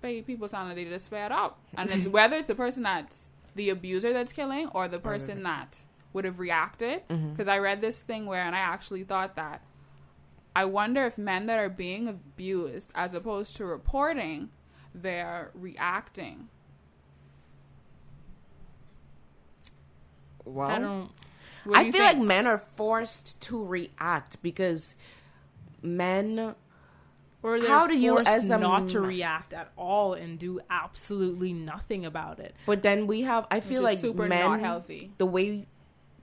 baby 0.00 0.22
people 0.22 0.48
sound 0.48 0.68
like 0.68 0.76
they 0.76 0.84
just 0.84 1.08
fed 1.08 1.32
up. 1.32 1.58
And 1.76 1.90
it's 1.90 2.06
whether 2.18 2.36
it's 2.36 2.48
the 2.48 2.54
person 2.54 2.82
that's 2.82 3.24
the 3.54 3.70
abuser 3.70 4.12
that's 4.12 4.32
killing 4.32 4.68
or 4.68 4.88
the 4.88 4.98
person 4.98 5.42
that 5.44 5.78
would 6.12 6.24
have 6.24 6.38
reacted. 6.38 7.06
Mm-hmm. 7.08 7.30
Because 7.30 7.48
I 7.48 7.58
read 7.58 7.80
this 7.80 8.02
thing 8.02 8.26
where, 8.26 8.42
and 8.42 8.54
I 8.54 8.60
actually 8.60 9.04
thought 9.04 9.36
that 9.36 9.62
I 10.54 10.64
wonder 10.66 11.06
if 11.06 11.16
men 11.16 11.46
that 11.46 11.58
are 11.58 11.68
being 11.68 12.08
abused, 12.08 12.90
as 12.94 13.14
opposed 13.14 13.56
to 13.56 13.64
reporting, 13.64 14.50
they're 14.94 15.50
reacting. 15.54 16.48
Well, 20.44 20.68
I 20.68 20.78
don't. 20.78 21.10
I 21.72 21.84
feel 21.84 21.92
think? 21.92 22.18
like 22.18 22.18
men 22.18 22.46
are 22.46 22.58
forced 22.58 23.40
to 23.42 23.64
react 23.64 24.42
because 24.42 24.96
men 25.82 26.54
Or 27.42 27.58
they're 27.58 27.68
How 27.68 27.86
do 27.86 27.96
you, 27.96 28.18
as 28.18 28.50
a 28.50 28.58
not 28.58 28.88
to 28.88 29.00
react 29.00 29.52
at 29.52 29.72
all 29.76 30.14
and 30.14 30.38
do 30.38 30.60
absolutely 30.70 31.52
nothing 31.52 32.04
about 32.04 32.38
it? 32.38 32.54
But 32.66 32.82
then 32.82 33.06
we 33.06 33.22
have. 33.22 33.46
I 33.50 33.60
feel 33.60 33.82
like 33.82 33.98
super 33.98 34.26
men, 34.26 34.48
not 34.48 34.60
healthy. 34.60 35.12
The 35.18 35.26
way, 35.26 35.66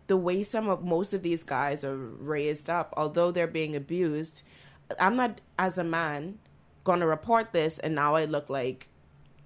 the 0.07 0.17
way 0.17 0.43
some 0.43 0.69
of 0.69 0.83
most 0.83 1.13
of 1.13 1.21
these 1.21 1.43
guys 1.43 1.83
are 1.83 1.97
raised 1.97 2.69
up, 2.69 2.93
although 2.95 3.31
they're 3.31 3.47
being 3.47 3.75
abused, 3.75 4.43
I'm 4.99 5.15
not 5.15 5.41
as 5.57 5.77
a 5.77 5.83
man 5.83 6.39
gonna 6.85 7.05
report 7.05 7.51
this, 7.51 7.79
and 7.79 7.93
now 7.93 8.15
I 8.15 8.25
look 8.25 8.49
like 8.49 8.87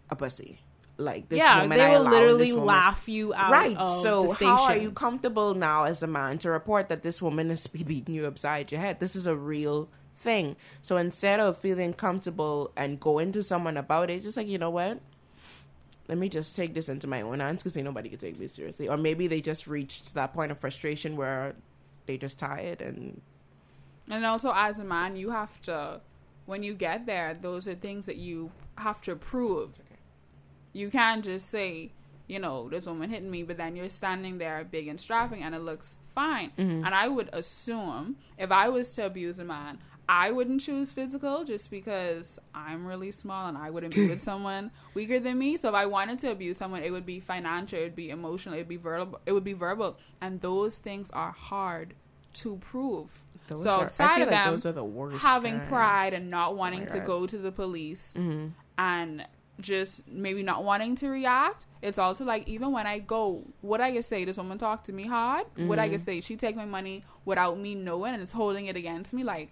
a 0.10 0.16
pussy. 0.16 0.60
Like 0.98 1.28
this 1.28 1.40
yeah, 1.40 1.62
woman, 1.62 1.78
they 1.78 1.90
will 1.90 2.04
literally 2.04 2.46
this 2.46 2.54
woman- 2.54 2.68
laugh 2.68 3.10
you 3.10 3.34
out. 3.34 3.52
Right. 3.52 3.90
So 3.90 4.32
how 4.34 4.66
are 4.66 4.78
you 4.78 4.92
comfortable 4.92 5.56
now 5.56 5.86
as 5.86 6.04
a 6.04 6.08
man 6.08 6.38
to 6.40 6.52
report 6.52 6.90
that 6.90 7.02
this 7.02 7.22
woman 7.22 7.50
is 7.50 7.66
beating 7.88 8.14
you 8.14 8.28
upside 8.28 8.72
your 8.72 8.80
head? 8.80 9.00
This 9.00 9.16
is 9.16 9.26
a 9.26 9.36
real 9.36 9.90
thing. 10.16 10.56
So 10.82 10.98
instead 10.98 11.40
of 11.40 11.58
feeling 11.58 11.94
comfortable 11.94 12.72
and 12.76 13.00
going 13.00 13.32
to 13.32 13.42
someone 13.42 13.76
about 13.76 14.10
it, 14.12 14.24
just 14.24 14.38
like 14.38 14.48
you 14.48 14.60
know 14.60 14.70
what, 14.70 15.00
let 16.08 16.18
me 16.18 16.30
just 16.30 16.56
take 16.56 16.74
this 16.74 16.90
into 16.90 17.08
my 17.08 17.22
own 17.22 17.40
hands 17.40 17.64
because 17.64 17.78
nobody 17.78 18.10
could 18.10 18.20
take 18.20 18.40
me 18.40 18.48
seriously. 18.48 18.88
Or 18.88 18.98
maybe 18.98 19.28
they 19.28 19.42
just 19.42 19.68
reached 19.68 20.14
that 20.14 20.34
point 20.34 20.52
of 20.52 20.60
frustration 20.60 21.16
where 21.16 21.56
they 22.06 22.18
just 22.18 22.38
tired 22.38 22.82
and 22.82 23.22
And 24.10 24.26
also, 24.26 24.52
as 24.54 24.80
a 24.80 24.84
man, 24.84 25.16
you 25.16 25.30
have 25.32 25.62
to, 25.64 26.02
when 26.46 26.62
you 26.62 26.74
get 26.74 27.06
there, 27.06 27.38
those 27.40 27.68
are 27.68 27.76
things 27.76 28.06
that 28.06 28.18
you 28.18 28.52
have 28.78 29.02
to 29.04 29.16
prove. 29.16 29.80
You 30.74 30.90
can't 30.90 31.24
just 31.24 31.50
say, 31.50 31.92
you 32.28 32.40
know, 32.40 32.68
this 32.70 32.86
woman 32.86 33.10
hitting 33.10 33.30
me, 33.32 33.44
but 33.44 33.58
then 33.58 33.76
you're 33.76 33.90
standing 33.90 34.38
there 34.38 34.64
big 34.70 34.88
and 34.88 35.00
strapping 35.00 35.44
and 35.44 35.54
it 35.56 35.62
looks 35.62 35.96
fine. 36.16 36.52
Mm-hmm. 36.58 36.86
And 36.86 36.94
I 36.96 37.08
would 37.08 37.30
assume 37.34 38.18
if 38.38 38.52
I 38.52 38.70
was 38.70 38.92
to 38.94 39.06
abuse 39.06 39.40
a 39.40 39.44
man, 39.44 39.80
I 40.10 40.32
wouldn't 40.32 40.62
choose 40.62 40.92
physical 40.92 41.44
just 41.46 41.72
because 41.72 42.38
I'm 42.54 42.86
really 42.86 43.12
small 43.12 43.48
and 43.48 43.58
I 43.58 43.70
wouldn't 43.70 43.96
be 43.96 44.08
with 44.10 44.22
someone 44.22 44.72
weaker 44.94 45.20
than 45.20 45.38
me. 45.38 45.56
So 45.58 45.70
if 45.70 45.76
I 45.76 45.86
wanted 45.86 46.20
to 46.20 46.32
abuse 46.32 46.58
someone, 46.58 46.84
it 46.84 46.92
would 46.92 47.06
be 47.06 47.20
financial, 47.20 47.80
it 47.80 47.84
would 47.84 47.96
be 47.96 48.10
emotional, 48.10 48.56
it 48.56 48.60
would 48.60 48.68
be 48.68 48.76
verbal, 48.78 49.22
it 49.26 49.32
would 49.32 49.46
be 49.46 49.54
verbal, 49.54 49.98
and 50.20 50.42
those 50.42 50.78
things 50.78 51.10
are 51.12 51.32
hard 51.32 51.94
to 52.36 52.58
prove. 52.58 53.10
those 53.48 53.64
so 53.64 53.70
are, 53.70 53.84
outside 53.86 54.22
of 54.22 54.28
like 54.28 54.30
them, 54.30 54.52
those 54.52 54.66
are 54.66 54.72
the 54.72 54.84
worst. 54.84 55.20
having 55.20 55.62
pride 55.68 56.14
and 56.14 56.30
not 56.30 56.58
wanting 56.58 56.82
my 56.82 56.86
to 56.88 57.00
go 57.00 57.26
to 57.28 57.38
the 57.38 57.52
police 57.52 58.12
Mm-hmm. 58.18 58.48
and 58.78 59.26
just 59.60 60.08
maybe 60.08 60.42
not 60.44 60.64
wanting 60.64 60.96
to 60.98 61.10
react. 61.10 61.66
It's 61.82 61.98
also 62.00 62.26
like 62.26 62.48
even 62.48 62.72
when 62.72 62.88
I 62.88 63.00
go, 63.00 63.44
what 63.62 63.82
I 63.82 63.92
can 63.92 64.04
say, 64.04 64.26
this 64.26 64.38
woman 64.38 64.58
talk 64.58 64.84
to 64.86 64.94
me 64.94 65.06
hard. 65.08 65.46
What 65.56 65.80
I 65.80 65.88
can 65.90 65.98
Mm-hmm. 65.98 66.04
say, 66.06 66.22
she 66.22 66.36
take 66.36 66.56
my 66.56 66.66
money 66.66 67.04
without 67.26 67.60
me 67.60 67.76
knowing 67.76 68.14
and 68.14 68.24
it's 68.24 68.32
holding 68.34 68.66
it 68.66 68.76
against 68.76 69.14
me. 69.14 69.24
Like 69.24 69.52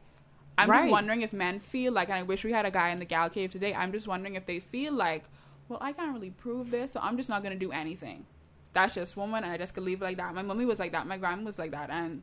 I'm 0.57 0.69
Right. 0.69 0.81
just 0.81 0.91
wondering 0.91 1.21
if 1.21 1.33
men 1.33 1.59
feel 1.59 1.93
like, 1.93 2.09
and 2.09 2.17
I 2.17 2.23
wish 2.23 2.43
we 2.43 2.51
had 2.51 2.65
a 2.65 2.71
guy 2.71 2.89
in 2.89 2.99
the 2.99 3.05
gal 3.05 3.29
cave 3.29 3.51
today. 3.51 3.73
I'm 3.73 3.91
just 3.91 4.07
wondering 4.07 4.35
if 4.35 4.45
they 4.45 4.59
feel 4.59 4.93
like, 4.93 5.23
well, 5.69 5.79
I 5.81 5.91
can't 5.93 6.13
really 6.13 6.31
prove 6.31 6.71
this, 6.71 6.91
so 6.91 6.99
I'm 7.01 7.15
just 7.15 7.29
not 7.29 7.41
gonna 7.43 7.55
do 7.55 7.71
anything. 7.71 8.25
That's 8.73 8.93
just 8.95 9.15
woman, 9.17 9.43
and 9.43 9.51
I 9.53 9.57
just 9.57 9.73
could 9.73 9.83
leave 9.83 10.01
it 10.01 10.05
like 10.05 10.17
that. 10.17 10.33
My 10.35 10.41
mommy 10.41 10.65
was 10.65 10.79
like 10.79 10.91
that. 10.91 11.07
My 11.07 11.17
grandma 11.17 11.43
was 11.45 11.57
like 11.59 11.71
that, 11.71 11.89
and 11.89 12.21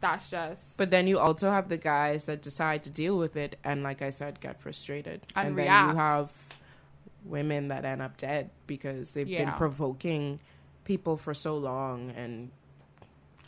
that's 0.00 0.28
just 0.30 0.76
But 0.76 0.90
then 0.90 1.06
you 1.06 1.18
also 1.18 1.50
have 1.50 1.68
the 1.68 1.76
guys 1.76 2.26
that 2.26 2.42
decide 2.42 2.82
to 2.84 2.90
deal 2.90 3.16
with 3.16 3.36
it 3.36 3.58
and, 3.64 3.82
like 3.82 4.02
I 4.02 4.10
said, 4.10 4.40
get 4.40 4.60
frustrated. 4.60 5.22
And 5.36 5.56
then 5.56 5.66
react. 5.66 5.90
you 5.92 5.96
have 5.96 6.32
women 7.24 7.68
that 7.68 7.84
end 7.84 8.02
up 8.02 8.16
dead 8.16 8.50
because 8.66 9.14
they've 9.14 9.26
been 9.26 9.52
provoking 9.52 10.40
people 10.84 11.16
for 11.16 11.34
so 11.34 11.56
long 11.56 12.10
and 12.16 12.50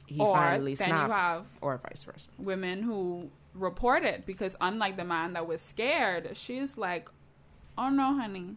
he 0.06 0.20
or 0.20 0.32
finally 0.34 0.74
snapped. 0.76 1.10
have 1.12 1.46
or 1.60 1.78
vice 1.88 2.04
versa. 2.04 2.28
women 2.38 2.82
who 2.82 3.30
report 3.54 4.04
it 4.04 4.26
because 4.26 4.54
unlike 4.60 4.96
the 4.96 5.04
man 5.04 5.32
that 5.32 5.46
was 5.46 5.60
scared, 5.60 6.36
she's 6.36 6.76
like, 6.76 7.08
"Oh 7.78 7.88
no, 7.88 8.14
honey, 8.14 8.56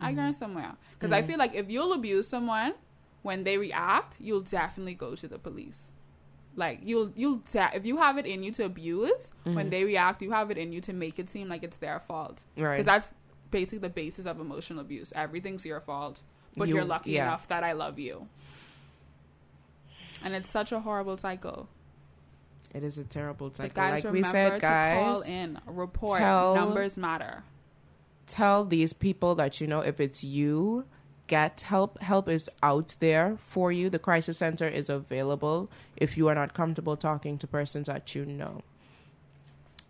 I 0.00 0.08
Mm-hmm. 0.08 0.16
going 0.16 0.32
somewhere." 0.32 0.72
Because 0.94 1.12
I 1.12 1.22
feel 1.22 1.38
like 1.38 1.54
if 1.54 1.70
you'll 1.70 1.92
abuse 1.92 2.26
someone 2.26 2.74
when 3.22 3.44
they 3.44 3.58
react, 3.58 4.16
you'll 4.20 4.40
definitely 4.40 4.94
go 4.94 5.14
to 5.14 5.28
the 5.28 5.38
police. 5.38 5.92
Like 6.56 6.80
you'll 6.82 7.12
you'll 7.16 7.42
de- 7.52 7.70
if 7.74 7.84
you 7.84 7.96
have 7.98 8.16
it 8.16 8.26
in 8.26 8.42
you 8.42 8.52
to 8.52 8.64
abuse 8.64 9.32
when 9.44 9.70
they 9.70 9.84
react, 9.84 10.22
you 10.22 10.30
have 10.30 10.50
it 10.50 10.58
in 10.58 10.72
you 10.72 10.80
to 10.82 10.92
make 10.92 11.18
it 11.18 11.28
seem 11.28 11.48
like 11.48 11.62
it's 11.62 11.76
their 11.78 12.00
fault. 12.00 12.42
Right. 12.56 12.72
Because 12.72 12.86
that's 12.86 13.12
basically 13.54 13.78
the 13.78 13.88
basis 13.88 14.26
of 14.26 14.40
emotional 14.40 14.80
abuse. 14.80 15.12
Everything's 15.14 15.64
your 15.64 15.80
fault, 15.80 16.22
but 16.56 16.68
You- 16.68 16.78
are 16.78 16.84
lucky 16.84 17.12
yeah. 17.12 17.28
enough 17.28 17.46
that 17.48 17.62
I 17.62 17.72
love 17.72 17.98
you. 18.00 18.26
And 20.22 20.34
it's 20.34 20.50
such 20.50 20.72
a 20.72 20.80
horrible 20.80 21.16
cycle. 21.18 21.68
It 22.74 22.82
is 22.82 22.98
a 22.98 23.04
terrible 23.04 23.48
But 23.50 23.56
cycle. 23.56 23.74
guys, 23.74 24.04
Like 24.04 24.12
we 24.12 24.22
said, 24.24 24.54
to 24.54 24.60
call 24.60 25.14
guys, 25.16 25.28
in, 25.28 25.60
report. 25.66 26.18
tell- 26.18 26.54
Numbers 26.56 26.96
matter. 26.98 27.44
tell 28.26 28.64
these 28.64 28.92
people 28.92 29.34
that 29.36 29.60
you 29.60 29.66
know 29.66 29.80
if 29.80 30.00
it's 30.00 30.24
you, 30.24 30.86
get 31.26 31.60
help. 31.60 32.00
Help 32.00 32.28
is 32.28 32.50
out 32.62 32.96
there 32.98 33.36
for 33.38 33.70
you. 33.70 33.88
The 33.90 33.98
crisis 33.98 34.38
center 34.38 34.66
is 34.66 34.88
available 34.90 35.70
if 35.96 36.16
you 36.16 36.26
are 36.28 36.34
not 36.34 36.54
comfortable 36.54 36.96
talking 36.96 37.38
to 37.38 37.46
persons 37.46 37.86
that 37.86 38.14
you 38.14 38.24
know. 38.26 38.62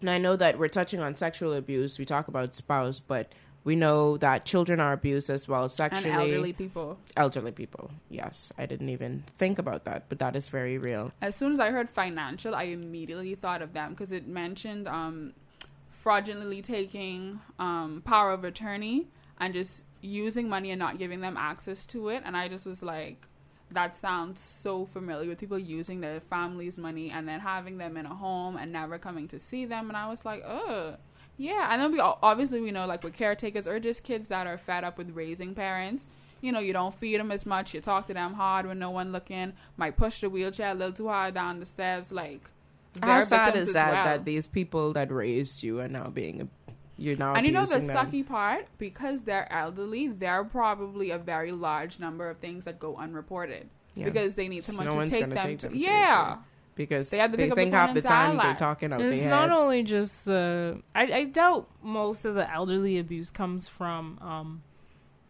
And 0.01 0.11
I 0.11 0.19
know 0.19 0.37
that 0.37 0.59
we're 0.59 0.69
touching 0.69 1.01
on 1.01 1.15
sexual 1.15 1.53
abuse. 1.55 1.99
We 1.99 2.05
talk 2.05 2.29
about 2.29 2.55
spouse, 2.55 3.01
but 3.01 3.33
we 3.65 3.75
know 3.77 4.19
that 4.19 4.45
children 4.45 4.79
are 4.79 4.93
abused 4.93 5.31
as 5.31 5.49
well 5.49 5.69
sexually. 5.69 6.11
And 6.11 6.21
elderly 6.21 6.53
people. 6.53 6.99
elderly 7.17 7.53
people. 7.53 7.91
Yes, 8.11 8.53
I 8.59 8.67
didn't 8.67 8.91
even 8.91 9.25
think 9.39 9.59
about 9.59 9.85
that, 9.85 10.05
but 10.09 10.19
that 10.19 10.37
is 10.37 10.51
very 10.51 10.77
real. 10.77 11.13
As 11.23 11.35
soon 11.35 11.53
as 11.53 11.61
I 11.61 11.71
heard 11.71 11.89
financial, 11.89 12.55
I 12.55 12.65
immediately 12.65 13.35
thought 13.35 13.63
of 13.63 13.73
them 13.73 13.91
because 13.91 14.13
it 14.13 14.27
mentioned 14.27 14.87
um, 14.87 15.33
fraudulently 15.91 16.61
taking 16.61 17.41
um, 17.59 18.03
power 18.05 18.33
of 18.33 18.45
attorney 18.45 19.07
and 19.41 19.55
just 19.55 19.85
using 20.03 20.49
money 20.49 20.71
and 20.71 20.79
not 20.79 20.99
giving 20.99 21.21
them 21.21 21.37
access 21.39 21.87
to 21.87 22.11
it. 22.11 22.23
And 22.27 22.37
I 22.37 22.49
just 22.49 22.67
was 22.67 22.83
like, 22.83 23.27
that 23.71 23.97
sounds 23.97 24.41
so 24.41 24.85
familiar 24.85 25.29
with 25.29 25.39
people 25.39 25.59
using 25.59 26.03
their 26.03 26.21
family's 26.21 26.77
money 26.77 27.11
and 27.11 27.27
then 27.27 27.41
having 27.41 27.79
them 27.79 27.97
in 27.97 28.05
a 28.05 28.15
home 28.15 28.57
and 28.57 28.71
never 28.71 28.99
coming 28.99 29.27
to 29.29 29.39
see 29.39 29.65
them. 29.65 29.89
And 29.89 29.97
I 29.97 30.09
was 30.09 30.25
like, 30.25 30.45
ugh. 30.47 30.99
Yeah, 31.37 31.69
and 31.73 31.83
then 31.83 31.93
we 31.93 31.99
all, 32.01 32.19
obviously 32.23 32.61
we 32.61 32.71
know 32.71 32.87
like 32.87 33.03
with 33.03 33.15
caretakers 33.15 33.67
or 33.67 33.81
just 33.81 34.05
kids 34.05 34.29
that 34.29 34.47
are 34.47 34.59
fed 34.59 34.85
up 34.85 34.99
with 34.99 35.11
raising 35.11 35.55
parents. 35.55 36.07
You 36.41 36.53
know, 36.53 36.61
you 36.61 36.73
don't 36.73 36.95
feed 36.95 37.19
them 37.19 37.31
as 37.33 37.47
much. 37.47 37.73
You 37.75 37.81
talk 37.81 38.07
to 38.09 38.15
them 38.15 38.35
hard 38.35 38.67
when 38.67 38.79
no 38.79 38.91
one 38.91 39.13
looking. 39.13 39.55
Might 39.77 39.97
push 39.97 40.21
the 40.21 40.29
wheelchair 40.31 40.73
a 40.73 40.75
little 40.75 40.93
too 40.93 41.09
hard 41.09 41.35
down 41.35 41.59
the 41.59 41.67
stairs. 41.67 42.13
Like, 42.13 42.43
How 43.03 43.23
sad 43.23 43.57
is 43.57 43.73
that 43.73 43.93
well. 43.93 44.05
that 44.05 44.25
these 44.27 44.47
people 44.47 44.93
that 44.93 45.11
raised 45.11 45.63
you 45.63 45.81
are 45.81 45.89
now 45.89 46.09
being 46.09 46.49
you're 46.97 47.17
now 47.17 47.35
and 47.35 47.45
you 47.45 47.51
know 47.51 47.67
the 47.67 47.79
them. 47.81 47.97
sucky 47.97 48.25
part 48.25 48.67
because 48.79 49.23
they're 49.23 49.53
elderly, 49.53 50.07
they're 50.09 50.45
probably 50.45 51.11
a 51.11 51.19
very 51.19 51.51
large 51.51 51.99
number 51.99 52.31
of 52.31 52.39
things 52.39 52.67
that 52.67 52.79
go 52.79 52.95
unreported 52.97 53.69
Yeah. 53.97 54.05
because 54.05 54.37
they 54.37 54.47
need 54.47 54.63
someone 54.63 54.87
no 54.87 55.01
to 55.05 55.07
take 55.11 55.29
them. 55.29 55.37
take 55.39 55.59
to, 55.61 55.77
yeah, 55.77 56.35
seriously. 56.35 56.43
Because 56.75 57.11
They 57.11 57.17
they, 57.19 57.21
have 57.23 57.33
to 57.33 57.37
pick 57.37 57.51
up 57.51 57.57
the 57.57 57.63
think 57.63 57.73
phone 57.73 57.81
half 57.81 57.95
the 57.95 58.01
and 58.01 58.07
time 58.09 58.37
they're 58.39 58.55
talking 58.57 58.93
out 58.93 59.01
And 59.01 59.09
their 59.11 59.13
it's 59.15 59.23
head. 59.23 59.31
not 59.31 59.51
only 59.51 59.83
just 59.83 60.25
the. 60.25 60.81
I, 60.95 61.03
I 61.13 61.25
doubt 61.25 61.69
most 61.83 62.25
of 62.25 62.35
the 62.35 62.51
elderly 62.53 62.99
abuse 62.99 63.31
comes 63.31 63.69
from, 63.69 64.19
um, 64.21 64.63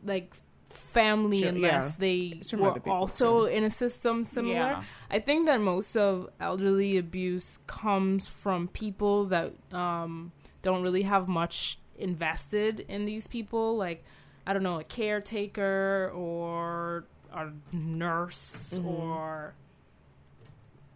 like 0.05 0.33
family, 0.69 1.41
Sure, 1.41 1.49
unless 1.51 1.91
yeah. 1.91 1.95
they 1.99 2.17
It's 2.39 2.51
from 2.51 2.61
were 2.61 2.71
other 2.71 2.81
people, 2.81 2.93
also 2.97 3.45
in 3.47 3.63
a 3.65 3.71
system 3.71 4.25
similar. 4.25 4.55
Yeah. 4.55 4.83
I 5.11 5.19
think 5.21 5.47
that 5.47 5.61
most 5.61 5.97
of 5.97 6.29
elderly 6.41 6.97
abuse 6.99 7.59
comes 7.67 8.27
from 8.27 8.69
people 8.69 9.27
that 9.27 9.53
um, 9.73 10.33
don't 10.63 10.83
really 10.83 11.03
have 11.03 11.29
much 11.29 11.79
invested 11.99 12.85
in 12.89 13.05
these 13.05 13.27
people, 13.29 13.77
like 13.77 14.03
I 14.47 14.53
don't 14.53 14.63
know, 14.65 14.81
a 14.81 14.85
caretaker 14.85 16.11
or 16.15 17.05
a 17.33 17.51
nurse 17.73 18.75
Mhm. 18.79 18.85
or 18.87 19.55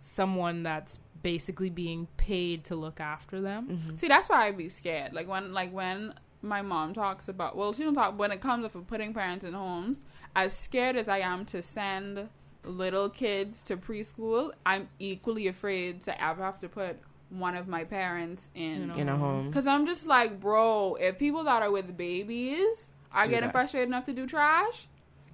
someone 0.09 0.63
that's 0.63 0.99
basically 1.23 1.71
being 1.71 2.07
paid 2.17 2.65
to 2.65 2.77
look 2.77 3.01
after 3.01 3.41
them. 3.41 3.81
Mhm. 3.87 3.99
See, 3.99 4.09
that's 4.09 4.29
why 4.29 4.47
I'd 4.47 4.57
be 4.57 4.69
scared. 4.69 5.13
Like 5.13 5.29
when, 5.29 5.53
like 5.53 5.73
when 5.73 6.15
my 6.43 6.63
mom 6.63 6.95
talks 6.95 7.29
about, 7.29 7.57
well, 7.57 7.73
she 7.73 7.83
don't 7.83 7.95
talk 7.95 8.19
when 8.19 8.31
it 8.33 8.41
comes 8.41 8.65
up 8.65 8.73
for 8.73 8.81
putting 8.81 9.13
parents 9.13 9.45
in 9.45 9.53
homes. 9.53 10.03
As 10.37 10.53
scared 10.57 10.97
as 10.97 11.09
I 11.09 11.19
am 11.19 11.45
to 11.47 11.61
send 11.63 12.29
little 12.65 13.11
kids 13.11 13.63
to 13.65 13.77
preschool, 13.77 14.53
I'm 14.65 14.89
equally 14.99 15.49
afraid 15.49 16.03
to 16.03 16.23
ever 16.25 16.43
have 16.45 16.61
to 16.61 16.69
put 16.69 16.99
one 17.31 17.57
of 17.57 17.67
my 17.69 17.85
parents 17.85 18.51
in. 18.55 18.81
You 18.83 18.87
know. 18.87 18.95
in 18.95 19.09
a 19.09 19.17
home. 19.17 19.47
Because 19.49 19.67
I'm 19.67 19.85
just 19.87 20.07
like, 20.07 20.41
bro, 20.41 20.95
if 21.01 21.19
people 21.19 21.45
that 21.45 21.63
are 21.63 21.71
with 21.71 21.97
babies 21.97 22.89
are 23.13 23.25
Do 23.25 23.31
getting 23.31 23.49
that. 23.49 23.53
frustrated 23.53 23.89
enough 23.89 24.05
to 24.05 24.13
do 24.13 24.27
trash, 24.27 24.87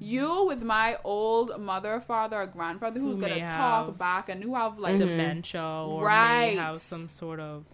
you 0.04 0.44
with 0.46 0.62
my 0.62 0.96
old 1.04 1.58
mother, 1.60 2.00
father, 2.00 2.36
or 2.42 2.46
grandfather 2.46 3.00
who's 3.00 3.16
Who 3.16 3.22
gonna 3.22 3.40
talk 3.40 3.86
have 3.86 3.98
back 3.98 4.28
and 4.28 4.42
who 4.42 4.54
have 4.54 4.78
like 4.78 4.98
dementia 4.98 5.62
or 5.62 6.00
may 6.00 6.06
Right. 6.06 6.58
have 6.58 6.80
some 6.80 7.08
sort 7.08 7.40
of 7.40 7.64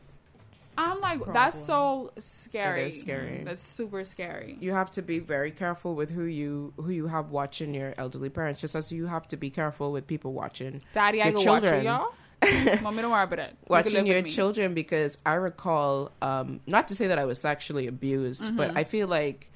I'm 0.79 1.01
like 1.01 1.21
that's 1.35 1.59
so 1.63 2.11
scary. 2.19 2.89
is 2.89 3.01
scary. 3.01 3.43
That's 3.45 3.61
super 3.63 4.03
scary. 4.05 4.57
you 4.61 4.73
have 4.73 4.91
to 4.93 5.03
be 5.03 5.19
very 5.19 5.51
careful 5.51 5.95
with 5.95 6.11
who 6.11 6.25
you 6.25 6.73
who 6.77 6.91
you 6.91 7.07
have 7.09 7.31
watching 7.31 7.75
your 7.75 7.93
elderly 7.99 8.31
parents 8.31 8.61
just 8.63 8.75
as 8.75 8.91
you 8.91 9.07
have 9.07 9.29
to 9.29 9.37
be 9.37 9.51
careful 9.51 9.93
with 9.93 10.07
people 10.07 10.33
watching 10.33 10.81
Daddy, 10.95 11.21
I 11.23 11.33
go 11.33 11.39
children. 11.43 11.85
watch 11.85 11.85
you, 11.85 11.91
y'all. 11.91 12.81
Mommy, 12.83 13.03
don't 13.03 13.11
worry 13.11 13.25
about 13.25 13.39
it. 13.41 13.51
You 13.51 13.67
watching 13.69 14.07
your 14.07 14.23
children 14.23 14.73
because 14.73 15.19
i 15.27 15.35
recall 15.35 16.11
um 16.23 16.61
not 16.67 16.89
to 16.89 16.95
say 16.95 17.09
that 17.09 17.19
i 17.19 17.27
was 17.27 17.39
sexually 17.41 17.87
abused 17.87 18.45
Mm-hmm. 18.45 18.57
but 18.57 18.75
i 18.77 18.85
feel 18.85 19.09
like 19.09 19.50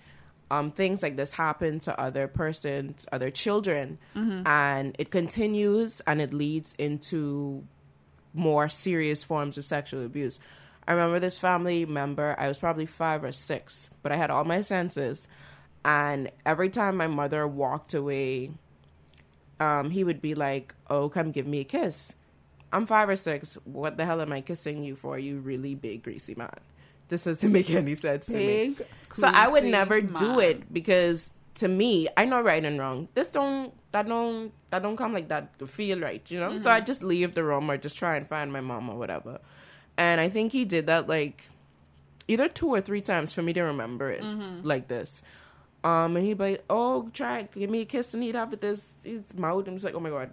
um 0.54 0.70
things 0.80 0.98
like 1.04 1.16
this 1.16 1.32
happen 1.44 1.72
to 1.86 1.92
other 2.06 2.26
persons 2.42 3.06
other 3.16 3.30
children 3.42 3.86
Mm-hmm. 4.20 4.46
and 4.46 4.86
it 5.02 5.08
continues 5.18 5.92
and 6.08 6.16
it 6.20 6.32
leads 6.42 6.74
into 6.86 7.64
more 8.32 8.68
serious 8.68 9.20
forms 9.30 9.54
of 9.58 9.64
sexual 9.64 10.02
abuse 10.10 10.36
i 10.88 10.92
remember 10.92 11.18
this 11.26 11.38
family 11.48 11.80
member 12.00 12.28
i 12.38 12.46
was 12.48 12.58
probably 12.64 12.86
five 12.86 13.20
or 13.28 13.32
six 13.50 13.90
but 14.02 14.10
i 14.12 14.16
had 14.22 14.30
all 14.30 14.44
my 14.54 14.60
senses 14.60 15.28
and 15.84 16.30
every 16.52 16.70
time 16.78 16.94
my 16.96 17.06
mother 17.20 17.42
walked 17.64 17.92
away 17.94 18.50
um, 19.60 19.90
he 19.90 20.02
would 20.02 20.20
be 20.20 20.34
like, 20.34 20.74
"Oh, 20.90 21.08
come 21.08 21.30
give 21.30 21.46
me 21.46 21.60
a 21.60 21.64
kiss." 21.64 22.16
I'm 22.72 22.86
five 22.86 23.08
or 23.08 23.14
six. 23.16 23.56
What 23.64 23.96
the 23.96 24.04
hell 24.04 24.20
am 24.20 24.32
I 24.32 24.40
kissing 24.40 24.82
you 24.82 24.96
for? 24.96 25.16
You 25.16 25.38
really 25.38 25.74
big 25.76 26.02
greasy 26.02 26.34
man. 26.34 26.58
This 27.14 27.24
doesn't 27.24 27.52
make 27.58 27.70
any 27.70 27.94
sense 27.94 28.26
to 28.26 28.32
me. 28.34 28.74
So 29.14 29.28
I 29.28 29.46
would 29.52 29.62
never 29.78 30.00
do 30.24 30.38
it 30.48 30.72
because 30.72 31.34
to 31.62 31.68
me, 31.68 32.08
I 32.16 32.24
know 32.24 32.40
right 32.42 32.64
and 32.64 32.78
wrong. 32.82 33.06
This 33.14 33.30
don't 33.30 33.72
that 33.92 34.08
don't 34.08 34.50
that 34.70 34.82
don't 34.82 34.96
come 34.96 35.12
like 35.14 35.28
that 35.28 35.44
feel 35.68 36.00
right, 36.00 36.24
you 36.32 36.40
know. 36.42 36.58
So 36.58 36.70
I 36.70 36.78
Mm-hmm. 36.78 36.86
just 36.90 37.02
leave 37.02 37.34
the 37.38 37.44
room 37.44 37.70
or 37.70 37.76
just 37.78 37.96
try 37.96 38.16
and 38.16 38.26
find 38.26 38.52
my 38.52 38.60
mom 38.60 38.90
or 38.90 38.96
whatever. 38.98 39.38
And 39.96 40.20
I 40.20 40.28
think 40.28 40.50
he 40.50 40.64
did 40.64 40.86
that 40.86 41.08
like 41.08 41.44
either 42.26 42.48
two 42.48 42.68
or 42.74 42.80
three 42.80 43.00
times 43.00 43.32
for 43.32 43.42
me 43.42 43.52
to 43.52 43.62
remember 43.62 44.10
it 44.10 44.22
Mm-hmm. 44.22 44.66
like 44.66 44.88
this. 44.88 45.22
Um, 45.84 46.16
and 46.16 46.24
he'd 46.26 46.38
be 46.38 46.44
like, 46.52 46.64
"Oh, 46.68 47.10
try 47.12 47.42
give 47.54 47.70
me 47.70 47.82
a 47.82 47.84
kiss," 47.84 48.14
and 48.14 48.22
he'd 48.24 48.34
have 48.34 48.50
this 48.58 48.94
his 49.04 49.34
mouth, 49.34 49.68
and 49.68 49.76
it's 49.76 49.84
like, 49.84 49.94
"Oh 49.94 50.00
my 50.00 50.10
god!" 50.10 50.30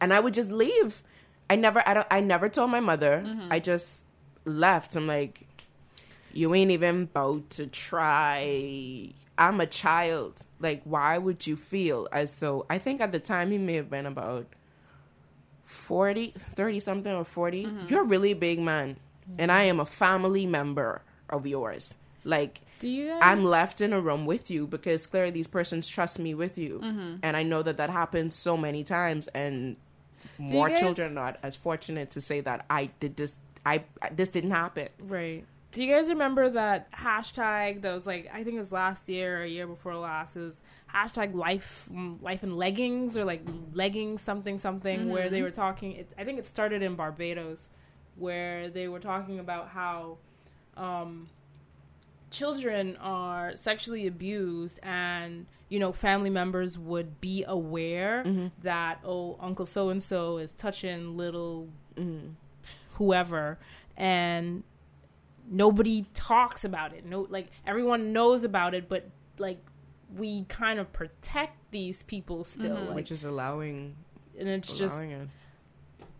And 0.00 0.12
I 0.12 0.20
would 0.20 0.34
just 0.34 0.50
leave. 0.52 1.02
I 1.48 1.56
never, 1.56 1.82
I 1.86 1.94
don't, 1.94 2.06
I 2.10 2.20
never 2.20 2.48
told 2.48 2.70
my 2.70 2.80
mother. 2.80 3.24
I 3.50 3.58
just 3.58 4.04
left. 4.44 4.96
I'm 4.96 5.06
like, 5.06 5.46
"You 6.34 6.54
ain't 6.54 6.70
even 6.70 7.02
about 7.02 7.50
to 7.50 7.66
try." 7.66 9.12
I'm 9.36 9.60
a 9.60 9.66
child. 9.66 10.44
Like, 10.60 10.82
why 10.84 11.18
would 11.18 11.46
you 11.46 11.56
feel 11.56 12.06
as 12.12 12.38
though? 12.38 12.66
I 12.70 12.78
think 12.78 13.00
at 13.00 13.10
the 13.10 13.18
time 13.18 13.50
he 13.50 13.58
may 13.58 13.74
have 13.74 13.90
been 13.90 14.06
about 14.06 14.46
40, 15.64 16.34
30 16.36 16.80
something 16.80 17.12
or 17.12 17.24
40. 17.24 17.64
Mm-hmm. 17.64 17.86
You're 17.88 18.02
a 18.02 18.04
really 18.04 18.34
big 18.34 18.60
man, 18.60 18.96
and 19.38 19.50
I 19.50 19.64
am 19.64 19.80
a 19.80 19.86
family 19.86 20.46
member 20.46 21.02
of 21.28 21.46
yours. 21.46 21.94
Like, 22.22 22.60
Do 22.78 22.88
you 22.88 23.08
guys? 23.08 23.20
I'm 23.22 23.44
left 23.44 23.80
in 23.80 23.92
a 23.92 24.00
room 24.00 24.24
with 24.24 24.50
you 24.50 24.66
because 24.66 25.06
clearly 25.06 25.30
these 25.30 25.46
persons 25.46 25.88
trust 25.88 26.18
me 26.18 26.34
with 26.34 26.56
you, 26.56 26.80
mm-hmm. 26.82 27.16
and 27.22 27.36
I 27.36 27.42
know 27.42 27.62
that 27.62 27.76
that 27.78 27.90
happens 27.90 28.34
so 28.34 28.56
many 28.56 28.84
times, 28.84 29.26
and 29.28 29.76
you 30.38 30.54
more 30.54 30.68
guys- 30.68 30.80
children 30.80 31.10
are 31.10 31.14
not 31.14 31.38
as 31.42 31.56
fortunate 31.56 32.10
to 32.12 32.20
say 32.20 32.40
that 32.40 32.64
I 32.70 32.90
did 33.00 33.16
this. 33.16 33.36
I 33.66 33.84
this 34.12 34.28
didn't 34.28 34.52
happen. 34.52 34.88
Right. 35.00 35.44
Do 35.74 35.84
you 35.84 35.92
guys 35.92 36.08
remember 36.08 36.48
that 36.50 36.90
hashtag 36.92 37.82
that 37.82 37.92
was 37.92 38.06
like 38.06 38.30
I 38.32 38.44
think 38.44 38.54
it 38.54 38.60
was 38.60 38.70
last 38.70 39.08
year 39.08 39.40
or 39.40 39.42
a 39.42 39.48
year 39.48 39.66
before 39.66 39.96
last? 39.96 40.36
It 40.36 40.40
was 40.42 40.60
hashtag 40.94 41.34
life 41.34 41.88
life 42.22 42.44
in 42.44 42.56
leggings 42.56 43.18
or 43.18 43.24
like 43.24 43.42
leggings 43.72 44.22
something 44.22 44.56
something 44.56 45.10
where 45.10 45.24
mm-hmm. 45.24 45.34
they 45.34 45.42
were 45.42 45.50
talking. 45.50 45.92
It, 45.92 46.12
I 46.16 46.22
think 46.22 46.38
it 46.38 46.46
started 46.46 46.80
in 46.80 46.94
Barbados, 46.94 47.68
where 48.14 48.70
they 48.70 48.86
were 48.86 49.00
talking 49.00 49.40
about 49.40 49.68
how 49.68 50.18
um, 50.76 51.28
children 52.30 52.96
are 53.00 53.56
sexually 53.56 54.06
abused 54.06 54.78
and 54.84 55.46
you 55.68 55.80
know 55.80 55.92
family 55.92 56.30
members 56.30 56.78
would 56.78 57.20
be 57.20 57.44
aware 57.48 58.22
mm-hmm. 58.24 58.46
that 58.62 59.00
oh 59.04 59.36
uncle 59.40 59.66
so 59.66 59.88
and 59.88 60.02
so 60.02 60.38
is 60.38 60.52
touching 60.52 61.16
little 61.16 61.68
mm-hmm. 61.96 62.28
whoever 62.92 63.58
and 63.96 64.62
nobody 65.50 66.06
talks 66.14 66.64
about 66.64 66.92
it 66.94 67.04
no 67.04 67.26
like 67.30 67.48
everyone 67.66 68.12
knows 68.12 68.44
about 68.44 68.74
it 68.74 68.88
but 68.88 69.08
like 69.38 69.58
we 70.16 70.44
kind 70.44 70.78
of 70.78 70.92
protect 70.92 71.56
these 71.70 72.02
people 72.02 72.44
still 72.44 72.74
like, 72.74 72.94
which 72.94 73.10
is 73.10 73.24
allowing 73.24 73.96
and 74.38 74.48
it's 74.48 74.72
just 74.72 75.02
it. 75.02 75.28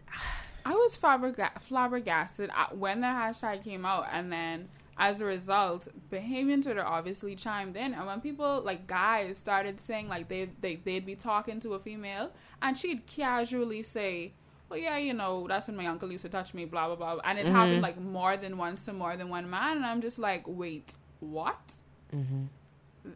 I 0.66 0.72
was 0.72 0.96
flabberga- 0.96 1.60
flabbergasted 1.60 2.50
uh, 2.50 2.66
when 2.74 3.00
the 3.00 3.06
hashtag 3.06 3.62
came 3.64 3.84
out, 3.84 4.06
and 4.10 4.32
then 4.32 4.68
as 4.96 5.20
a 5.20 5.24
result, 5.26 5.88
Bahamian 6.10 6.62
Twitter 6.62 6.84
obviously 6.84 7.36
chimed 7.36 7.76
in, 7.76 7.92
and 7.92 8.06
when 8.06 8.20
people 8.20 8.62
like 8.64 8.86
guys 8.86 9.36
started 9.36 9.80
saying 9.80 10.08
like 10.08 10.28
they 10.28 10.48
they 10.60 10.76
they'd 10.76 11.04
be 11.04 11.16
talking 11.16 11.60
to 11.60 11.74
a 11.74 11.78
female, 11.78 12.30
and 12.62 12.76
she'd 12.78 13.06
casually 13.06 13.82
say. 13.82 14.32
Well, 14.74 14.82
yeah, 14.82 14.96
you 14.96 15.14
know, 15.14 15.46
that's 15.48 15.68
when 15.68 15.76
my 15.76 15.86
uncle 15.86 16.10
used 16.10 16.22
to 16.22 16.28
touch 16.28 16.52
me, 16.52 16.64
blah, 16.64 16.88
blah, 16.88 16.96
blah. 16.96 17.20
And 17.22 17.38
it 17.38 17.46
mm-hmm. 17.46 17.54
happened 17.54 17.82
like 17.82 18.00
more 18.00 18.36
than 18.36 18.58
once 18.58 18.84
to 18.86 18.92
more 18.92 19.16
than 19.16 19.28
one 19.28 19.48
man. 19.48 19.76
And 19.76 19.86
I'm 19.86 20.00
just 20.00 20.18
like, 20.18 20.42
wait, 20.46 20.94
what? 21.20 21.74
Mm-hmm. 22.12 22.46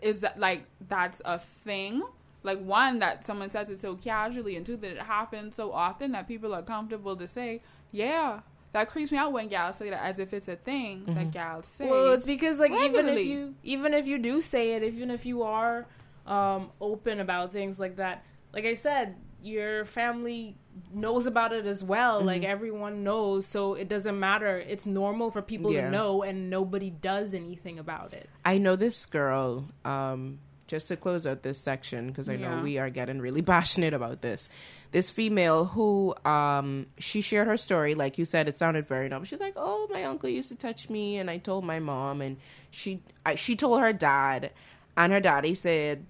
Is 0.01 0.21
that 0.21 0.39
like, 0.39 0.67
that's 0.89 1.21
a 1.25 1.41
thing? 1.41 2.05
Like, 2.45 2.63
one, 2.63 3.01
that 3.01 3.27
someone 3.27 3.51
says 3.51 3.71
it 3.71 3.81
so 3.81 3.97
casually, 3.97 4.55
and 4.55 4.65
two, 4.65 4.77
that 4.77 4.93
it 4.93 5.03
happens 5.03 5.57
so 5.57 5.73
often 5.73 6.13
that 6.13 6.29
people 6.29 6.55
are 6.55 6.63
comfortable 6.63 7.17
to 7.17 7.27
say, 7.27 7.61
yeah, 7.91 8.41
that 8.71 8.87
creeps 8.87 9.11
me 9.11 9.19
out 9.19 9.33
when 9.33 9.49
gals 9.49 9.75
say 9.77 9.91
that 9.91 10.05
as 10.05 10.21
if 10.21 10.33
it's 10.33 10.47
a 10.47 10.55
thing 10.55 11.07
that 11.07 11.17
mm-hmm. 11.17 11.31
gals 11.31 11.67
say. 11.67 11.89
Well, 11.89 12.13
it's 12.13 12.27
because 12.27 12.61
like 12.61 12.71
even 12.71 13.09
if 13.09 13.27
you 13.27 13.57
even 13.65 13.95
if 13.95 14.07
you 14.07 14.19
do 14.19 14.41
say 14.41 14.75
it, 14.75 14.85
even 14.85 15.11
if 15.11 15.27
you 15.27 15.43
are 15.43 15.87
um, 16.25 16.71
open 16.81 17.19
about 17.19 17.51
things 17.51 17.81
like 17.81 17.97
that, 17.97 18.25
like 18.53 18.65
I 18.65 18.75
said, 18.75 19.17
your 19.43 19.85
family 19.85 20.57
knows 20.93 21.27
about 21.27 21.53
it 21.53 21.67
as 21.67 21.83
well. 21.85 22.21
Like 22.21 22.45
everyone 22.45 23.05
knows, 23.05 23.47
so 23.47 23.75
it 23.75 23.89
doesn't 23.89 24.19
matter. 24.19 24.59
It's 24.59 24.87
normal 24.87 25.31
for 25.31 25.43
people 25.43 25.73
Yeah. 25.73 25.83
to 25.87 25.91
know, 25.91 26.23
and 26.23 26.51
nobody 26.51 26.91
does 26.91 27.35
anything 27.35 27.79
about 27.79 28.13
it. 28.13 28.29
I 28.45 28.59
know 28.59 28.77
this 28.77 29.07
girl. 29.07 29.69
Um, 29.85 30.39
just 30.67 30.89
to 30.89 30.97
close 30.97 31.27
out 31.27 31.43
this 31.43 31.59
section 31.59 32.09
because 32.09 32.29
I 32.29 32.37
know 32.37 32.61
we 32.63 32.77
are 32.77 32.91
getting 32.91 33.23
really 33.23 33.41
passionate 33.55 33.95
about 33.95 34.21
this. 34.21 34.51
This 34.91 35.11
female 35.11 35.65
who 35.65 36.15
um 36.27 36.87
she 36.99 37.23
shared 37.23 37.49
her 37.49 37.57
story, 37.57 37.95
like 37.95 38.19
you 38.19 38.27
said, 38.27 38.49
it 38.49 38.59
sounded 38.59 38.87
very 38.87 39.09
normal. 39.09 39.25
She's 39.25 39.41
like, 39.41 39.55
"Oh, 39.57 39.87
my 39.91 40.05
uncle 40.05 40.29
used 40.29 40.51
to 40.51 40.57
touch 40.59 40.91
me, 40.91 41.17
and 41.17 41.31
I 41.31 41.39
told 41.39 41.65
my 41.65 41.79
mom, 41.79 42.21
and 42.21 42.37
she 42.71 43.03
I, 43.25 43.35
she 43.35 43.57
told 43.57 43.81
her 43.81 43.95
dad, 43.95 44.51
and 44.95 45.11
her 45.11 45.21
daddy 45.21 45.55
said 45.55 46.05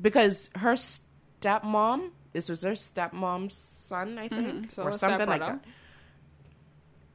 because 0.00 0.50
her 0.56 0.74
stepmom, 0.74 2.10
this 2.36 2.50
was 2.50 2.62
her 2.64 2.72
stepmom's 2.72 3.54
son, 3.54 4.18
I 4.18 4.28
think, 4.28 4.70
So 4.70 4.82
or 4.82 4.92
something 4.92 5.26
like 5.26 5.40
that. 5.40 5.64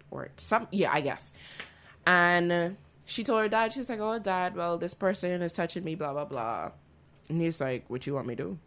Or 0.09 0.30
some 0.36 0.67
yeah 0.72 0.91
i 0.91 0.99
guess. 0.99 1.34
And 2.07 2.51
uh, 2.51 2.69
she 3.05 3.24
told 3.24 3.41
her 3.43 3.47
dad 3.47 3.72
she's 3.72 3.88
like 3.88 3.99
oh 3.99 4.17
dad 4.17 4.55
well 4.55 4.80
this 4.80 4.95
person 4.95 5.43
is 5.43 5.53
touching 5.53 5.84
me 5.84 5.93
blah 5.93 6.11
blah 6.11 6.26
blah. 6.26 6.72
And 7.30 7.39
he's 7.39 7.61
like 7.61 7.86
what 7.88 8.07
you 8.07 8.15
want 8.15 8.26
me 8.26 8.36
to 8.36 8.43
do? 8.43 8.57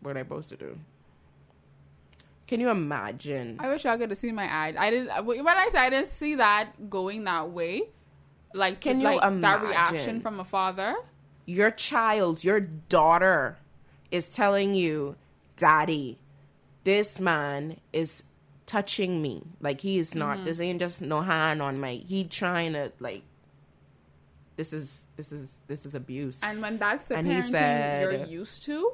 What 0.00 0.10
am 0.10 0.16
i 0.16 0.20
supposed 0.22 0.48
to 0.50 0.56
do? 0.56 0.78
Can 2.48 2.58
you 2.58 2.68
imagine? 2.68 3.56
I 3.60 3.68
wish 3.68 3.86
I 3.86 3.96
could 3.96 4.10
have 4.10 4.18
seen 4.18 4.34
my 4.34 4.44
ad. 4.44 4.74
I 4.76 4.90
didn't. 4.90 5.24
When 5.24 5.46
I 5.46 5.68
said 5.70 5.82
I 5.82 5.90
didn't 5.90 6.08
see 6.08 6.34
that 6.34 6.90
going 6.90 7.22
that 7.24 7.50
way, 7.50 7.90
like 8.52 8.80
Can 8.80 8.96
to- 8.96 9.02
you 9.02 9.16
like, 9.20 9.40
that 9.40 9.62
reaction 9.62 10.20
from 10.20 10.40
a 10.40 10.44
father? 10.44 10.96
your 11.46 11.70
child 11.70 12.42
your 12.42 12.58
daughter 12.58 13.58
is 14.10 14.32
telling 14.32 14.74
you 14.74 15.16
daddy 15.56 16.18
this 16.84 17.18
man 17.20 17.78
is 17.92 18.24
touching 18.66 19.20
me 19.22 19.42
like 19.60 19.80
he 19.82 19.98
is 19.98 20.14
not 20.14 20.36
Mm-hmm. 20.36 20.44
this 20.46 20.60
ain't 20.60 20.80
just 20.80 21.02
no 21.02 21.20
hand 21.22 21.60
on 21.62 21.78
my 21.80 21.94
he 22.06 22.24
trying 22.24 22.72
to 22.74 22.92
like 23.00 23.22
this 24.56 24.72
is 24.72 25.06
this 25.16 25.32
is 25.32 25.60
this 25.66 25.84
is 25.86 25.94
abuse 25.94 26.40
And 26.42 26.62
when 26.62 26.78
that's 26.78 27.06
the 27.08 27.16
And 27.16 27.26
parenting 27.28 27.50
said- 27.50 28.02
you're 28.02 28.24
used 28.26 28.62
to, 28.64 28.92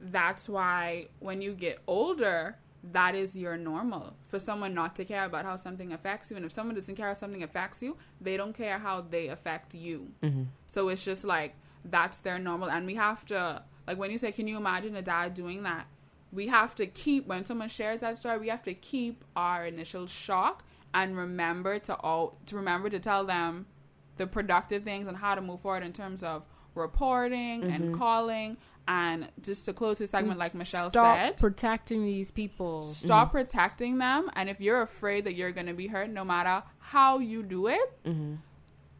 that's 0.00 0.48
why 0.48 1.08
when 1.20 1.40
you 1.40 1.54
get 1.54 1.78
older, 1.86 2.56
that 2.92 3.14
is 3.14 3.34
your 3.36 3.56
normal. 3.56 4.14
For 4.28 4.38
someone 4.38 4.74
not 4.74 4.94
to 4.96 5.04
care 5.04 5.24
about 5.24 5.44
how 5.44 5.56
something 5.56 5.92
affects 5.92 6.30
you, 6.30 6.36
and 6.36 6.44
if 6.46 6.52
someone 6.52 6.74
doesn't 6.76 6.94
care 6.94 7.08
how 7.08 7.14
something 7.14 7.42
affects 7.42 7.82
you, 7.82 7.96
they 8.20 8.36
don't 8.36 8.52
care 8.52 8.78
how 8.78 9.00
they 9.00 9.28
affect 9.28 9.74
you. 9.74 10.08
So 10.68 10.88
it's 10.90 11.04
just 11.04 11.24
like 11.24 11.54
that's 11.84 12.18
their 12.20 12.38
normal, 12.38 12.70
and 12.70 12.86
we 12.86 12.94
have 12.94 13.24
to 13.26 13.62
like 13.88 13.98
when 13.98 14.10
you 14.10 14.18
say, 14.18 14.30
"Can 14.30 14.46
you 14.46 14.56
imagine 14.56 14.94
a 14.94 15.02
dad 15.02 15.34
doing 15.34 15.64
that?" 15.64 15.86
We 16.30 16.48
have 16.48 16.74
to 16.76 16.86
keep 16.86 17.26
when 17.26 17.46
someone 17.46 17.70
shares 17.70 18.02
that 18.02 18.18
story. 18.18 18.38
We 18.38 18.48
have 18.48 18.62
to 18.64 18.74
keep 18.74 19.24
our 19.34 19.66
initial 19.66 20.06
shock 20.06 20.62
and 20.94 21.16
remember 21.16 21.78
to 21.80 21.94
all 21.96 22.38
to 22.46 22.56
remember 22.56 22.90
to 22.90 23.00
tell 23.00 23.24
them 23.24 23.66
the 24.18 24.26
productive 24.26 24.84
things 24.84 25.06
and 25.08 25.16
how 25.16 25.34
to 25.34 25.40
move 25.40 25.60
forward 25.60 25.82
in 25.82 25.92
terms 25.92 26.22
of 26.22 26.44
reporting 26.74 27.64
and 27.64 27.84
mm-hmm. 27.84 27.94
calling. 27.94 28.56
And 28.86 29.28
just 29.42 29.66
to 29.66 29.74
close 29.74 29.98
this 29.98 30.10
segment, 30.10 30.38
like 30.38 30.54
Michelle 30.54 30.90
Stop 30.90 31.16
said, 31.18 31.36
protecting 31.36 32.04
these 32.04 32.30
people. 32.30 32.84
stop 32.84 33.28
mm-hmm. 33.28 33.36
protecting 33.36 33.98
them. 33.98 34.30
And 34.34 34.48
if 34.48 34.62
you're 34.62 34.80
afraid 34.80 35.24
that 35.24 35.34
you're 35.34 35.52
going 35.52 35.66
to 35.66 35.74
be 35.74 35.88
hurt, 35.88 36.08
no 36.08 36.24
matter 36.24 36.62
how 36.78 37.18
you 37.18 37.42
do 37.42 37.66
it, 37.66 38.02
mm-hmm. 38.04 38.36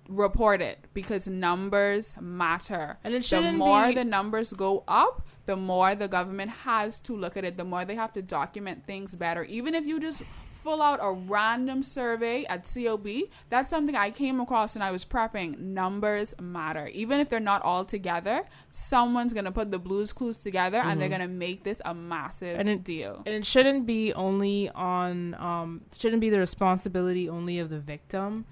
Report 0.08 0.60
it 0.62 0.78
because 0.94 1.28
numbers 1.28 2.16
matter. 2.20 2.98
And 3.04 3.14
it 3.14 3.18
the 3.18 3.22
shouldn't 3.28 3.58
more 3.58 3.88
be- 3.88 3.94
the 3.94 4.04
numbers 4.04 4.52
go 4.52 4.82
up, 4.88 5.26
the 5.46 5.56
more 5.56 5.94
the 5.94 6.08
government 6.08 6.50
has 6.50 6.98
to 7.00 7.14
look 7.16 7.36
at 7.36 7.44
it. 7.44 7.56
The 7.56 7.64
more 7.64 7.84
they 7.84 7.94
have 7.94 8.12
to 8.14 8.22
document 8.22 8.84
things 8.86 9.14
better. 9.14 9.44
Even 9.44 9.74
if 9.74 9.84
you 9.86 10.00
just 10.00 10.22
fill 10.64 10.82
out 10.82 10.98
a 11.00 11.12
random 11.12 11.82
survey 11.82 12.44
at 12.46 12.66
COB, 12.74 13.06
that's 13.48 13.70
something 13.70 13.94
I 13.94 14.10
came 14.10 14.40
across 14.40 14.74
when 14.74 14.82
I 14.82 14.90
was 14.90 15.04
prepping. 15.04 15.58
Numbers 15.58 16.34
matter. 16.40 16.88
Even 16.88 17.20
if 17.20 17.28
they're 17.28 17.38
not 17.40 17.62
all 17.62 17.84
together, 17.84 18.42
someone's 18.70 19.32
gonna 19.32 19.52
put 19.52 19.70
the 19.70 19.78
blues 19.78 20.12
clues 20.12 20.38
together 20.38 20.78
and 20.78 21.00
they're 21.00 21.08
gonna 21.08 21.28
make 21.28 21.64
this 21.64 21.80
a 21.84 21.94
massive 21.94 22.58
And 22.58 22.68
it- 22.68 22.82
deal. 22.84 23.22
and 23.24 23.34
it 23.34 23.46
shouldn't 23.46 23.86
be 23.86 24.12
only 24.14 24.68
on 24.70 25.34
um 25.34 25.82
shouldn't 25.96 26.20
be 26.20 26.28
the 26.30 26.38
responsibility 26.38 27.28
only 27.28 27.58
of 27.58 27.68
the 27.70 27.78
victim 27.78 28.44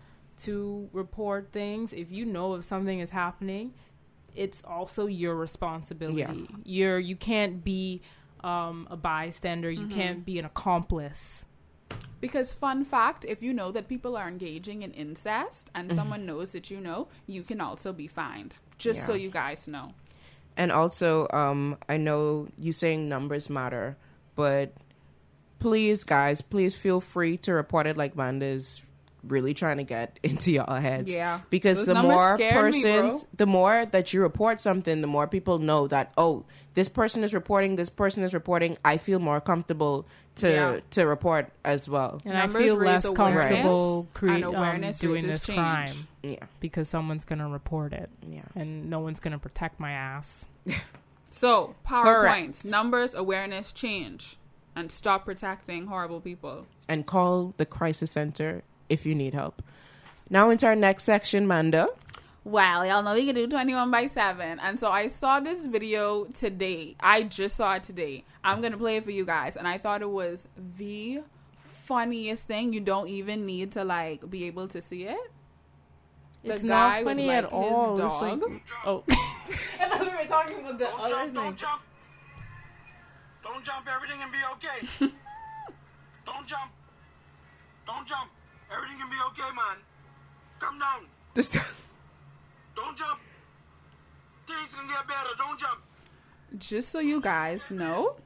to 0.43 0.89
report 0.93 1.49
things. 1.53 1.93
If 1.93 2.11
you 2.11 2.25
know 2.25 2.55
if 2.55 2.65
something 2.65 3.01
is 3.01 3.11
happening 3.11 3.73
it's 4.37 4.63
also 4.65 5.07
your 5.07 5.35
responsibility. 5.35 6.47
Yeah. 6.49 6.57
you're 6.65 6.99
you 6.99 7.17
can't 7.17 7.65
be 7.65 8.03
um 8.45 8.87
a 8.91 8.97
bystander. 8.97 9.71
You 9.71 9.89
can't 9.89 10.25
be 10.25 10.39
an 10.39 10.45
accomplice. 10.45 11.47
Because 12.21 12.53
fun 12.53 12.85
fact, 12.85 13.25
if 13.27 13.43
you 13.43 13.53
know 13.53 13.71
that 13.73 13.89
people 13.89 14.17
are 14.17 14.29
engaging 14.29 14.83
in 14.83 14.93
incest 14.93 15.71
and 15.75 15.93
someone 15.93 16.25
knows 16.27 16.51
that 16.51 16.71
you 16.71 16.81
know, 16.81 17.09
you 17.27 17.43
can 17.43 17.61
also 17.61 17.93
be 17.93 18.07
fined. 18.07 18.57
Just 18.79 19.07
so 19.07 19.15
you 19.15 19.31
guys 19.31 19.69
know. 19.69 19.93
And 20.57 20.73
also, 20.73 21.29
um, 21.33 21.77
I 21.89 21.99
know 21.99 22.49
you 22.59 22.73
saying 22.73 23.09
numbers 23.09 23.51
matter, 23.51 23.99
but 24.35 24.73
please, 25.59 26.05
guys, 26.05 26.41
please 26.41 26.75
feel 26.75 27.03
free 27.03 27.37
to 27.39 27.53
report 27.53 27.87
it 27.87 27.99
like 27.99 28.17
Manda's 28.17 28.83
really 29.29 29.55
trying 29.55 29.77
to 29.79 29.85
get 29.85 30.19
into 30.23 30.53
your 30.53 30.67
heads. 30.81 31.15
Yeah. 31.15 31.41
Because 31.51 31.79
Those 31.87 31.95
the 31.97 32.03
more 32.03 32.37
scared 32.37 32.75
me, 32.75 32.83
persons, 32.83 33.27
the 33.37 33.47
more 33.47 33.87
that 33.87 34.13
you 34.13 34.21
report 34.23 34.61
something, 34.61 35.01
the 35.01 35.07
more 35.07 35.27
people 35.27 35.59
know 35.59 35.87
that, 35.89 36.13
oh, 36.17 36.45
this 36.75 36.89
person 36.89 37.25
is 37.25 37.33
reporting, 37.35 37.77
this 37.77 37.89
person 37.89 38.23
is 38.23 38.35
reporting. 38.35 38.77
I 38.85 38.97
feel 38.99 39.19
more 39.19 39.41
comfortable 39.41 40.07
to 40.37 40.51
Yeah. 40.51 40.81
to 40.91 41.05
report 41.07 41.51
as 41.65 41.89
well. 41.89 42.21
and 42.25 42.35
Numbers 42.35 42.57
i 42.57 42.65
feel 42.67 42.75
less 42.77 43.05
awareness, 43.07 43.17
comfortable 43.17 43.99
and 44.01 44.13
create, 44.15 44.45
um, 44.45 44.55
awareness 44.55 44.99
doing 44.99 45.27
this 45.27 45.47
change. 45.47 45.57
crime 45.59 46.09
Yeah. 46.23 46.45
because 46.61 46.91
someone's 46.91 47.25
gonna 47.25 47.49
report 47.49 47.95
it 47.95 48.11
Yeah. 48.29 48.43
and 48.55 48.91
no 48.91 49.01
one's 49.01 49.19
gonna 49.19 49.39
protect 49.39 49.81
my 49.81 49.93
ass 49.93 50.45
So, 51.31 51.75
PowerPoints, 51.87 52.05
Correct. 52.63 52.65
numbers, 52.67 53.15
awareness, 53.15 53.73
change, 53.73 54.37
and 54.75 54.91
stop 54.91 55.25
protecting 55.27 55.87
horrible 55.87 56.21
people. 56.21 56.67
And 56.89 57.05
call 57.07 57.53
the 57.57 57.67
crisis 57.67 58.13
center 58.13 58.63
if 58.89 59.07
you 59.07 59.15
need 59.15 59.35
help. 59.35 59.63
Now 60.31 60.51
into 60.51 60.67
our 60.67 60.77
next 60.77 61.05
section, 61.05 61.47
Manda. 61.47 61.89
Well, 62.45 62.87
y'all 62.87 63.03
know 63.03 63.15
we 63.15 63.27
can 63.27 63.35
do 63.35 63.47
21 63.49 63.91
by 63.91 64.07
7. 64.07 64.61
And 64.61 64.79
so 64.79 64.89
I 64.91 65.09
saw 65.09 65.41
this 65.41 65.67
video 65.67 66.25
today. 66.27 66.95
I 67.01 67.23
just 67.25 67.57
saw 67.57 67.75
it 67.75 67.83
today. 67.85 68.25
I'm 68.45 68.61
going 68.61 68.71
to 68.73 68.79
play 68.79 68.97
it 68.99 69.05
for 69.05 69.11
you 69.11 69.25
guys. 69.27 69.57
And 69.57 69.67
I 69.67 69.79
thought 69.79 70.01
it 70.03 70.09
was 70.11 70.47
the 70.79 71.23
funniest 71.85 72.47
thing. 72.47 72.73
You 72.73 72.81
don't 72.81 73.09
even 73.09 73.47
need 73.47 73.73
to, 73.73 73.83
like, 73.85 74.29
be 74.31 74.45
able 74.45 74.69
to 74.69 74.81
see 74.81 75.05
it. 75.07 75.19
The 76.45 76.53
it's 76.55 76.63
guy 76.63 76.69
not 76.69 76.99
with, 76.99 77.07
funny 77.17 77.27
like, 77.27 77.37
at 77.39 77.45
his 77.45 77.53
all 77.53 77.91
It's 77.93 78.01
dog. 78.01 78.23
like- 78.43 78.63
oh 78.87 79.05
i 79.09 79.15
thought 79.89 80.01
we 80.01 80.07
were 80.07 80.25
talking 80.29 80.59
about 80.61 80.79
the 80.79 80.85
Don't 80.85 81.01
other 81.01 81.09
jump, 81.11 81.25
thing 81.25 81.35
don't 81.35 81.57
jump. 81.57 81.83
Don't 83.43 83.65
jump, 83.65 83.87
everything 83.93 84.19
can 84.21 84.31
be 84.31 84.39
okay. 84.53 85.13
don't 86.25 86.47
jump. 86.47 86.71
Don't 87.87 88.07
jump. 88.07 88.31
Everything 88.75 88.99
can 88.99 89.11
be 89.11 89.17
okay, 89.29 89.55
man. 89.55 89.77
Come 90.59 90.79
down. 90.79 91.07
This 91.35 91.51
time. 91.51 91.75
Don't 92.75 92.97
jump. 92.97 93.21
Things 94.47 94.75
can 94.75 94.87
get 94.89 95.07
better. 95.07 95.31
Don't 95.39 95.59
jump. 95.59 95.83
just 96.59 96.91
so 96.91 96.99
you 96.99 97.21
guys 97.21 97.71
know, 97.71 98.17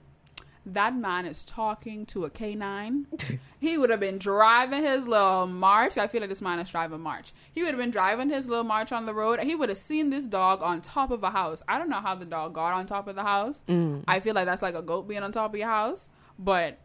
that 0.66 0.94
man 0.94 1.26
is 1.26 1.44
talking 1.44 2.04
to 2.06 2.24
a 2.24 2.30
canine. 2.30 3.06
he 3.60 3.78
would 3.78 3.90
have 3.90 4.00
been 4.00 4.18
driving 4.18 4.82
his 4.82 5.06
little 5.06 5.46
march. 5.46 5.98
I 5.98 6.06
feel 6.06 6.20
like 6.20 6.30
this 6.30 6.42
man 6.42 6.58
is 6.58 6.70
driving 6.70 7.00
march. 7.00 7.32
He 7.52 7.62
would 7.62 7.70
have 7.70 7.78
been 7.78 7.90
driving 7.90 8.28
his 8.28 8.48
little 8.48 8.64
march 8.64 8.92
on 8.92 9.06
the 9.06 9.14
road. 9.14 9.40
He 9.40 9.54
would 9.54 9.68
have 9.68 9.78
seen 9.78 10.10
this 10.10 10.24
dog 10.24 10.62
on 10.62 10.80
top 10.82 11.10
of 11.10 11.22
a 11.22 11.30
house. 11.30 11.62
I 11.66 11.78
don't 11.78 11.88
know 11.88 12.00
how 12.00 12.14
the 12.14 12.26
dog 12.26 12.54
got 12.54 12.72
on 12.72 12.86
top 12.86 13.08
of 13.08 13.16
the 13.16 13.22
house. 13.22 13.62
Mm. 13.68 14.04
I 14.06 14.20
feel 14.20 14.34
like 14.34 14.46
that's 14.46 14.62
like 14.62 14.74
a 14.74 14.82
goat 14.82 15.08
being 15.08 15.22
on 15.22 15.32
top 15.32 15.52
of 15.52 15.58
your 15.58 15.68
house. 15.68 16.08
But 16.38 16.78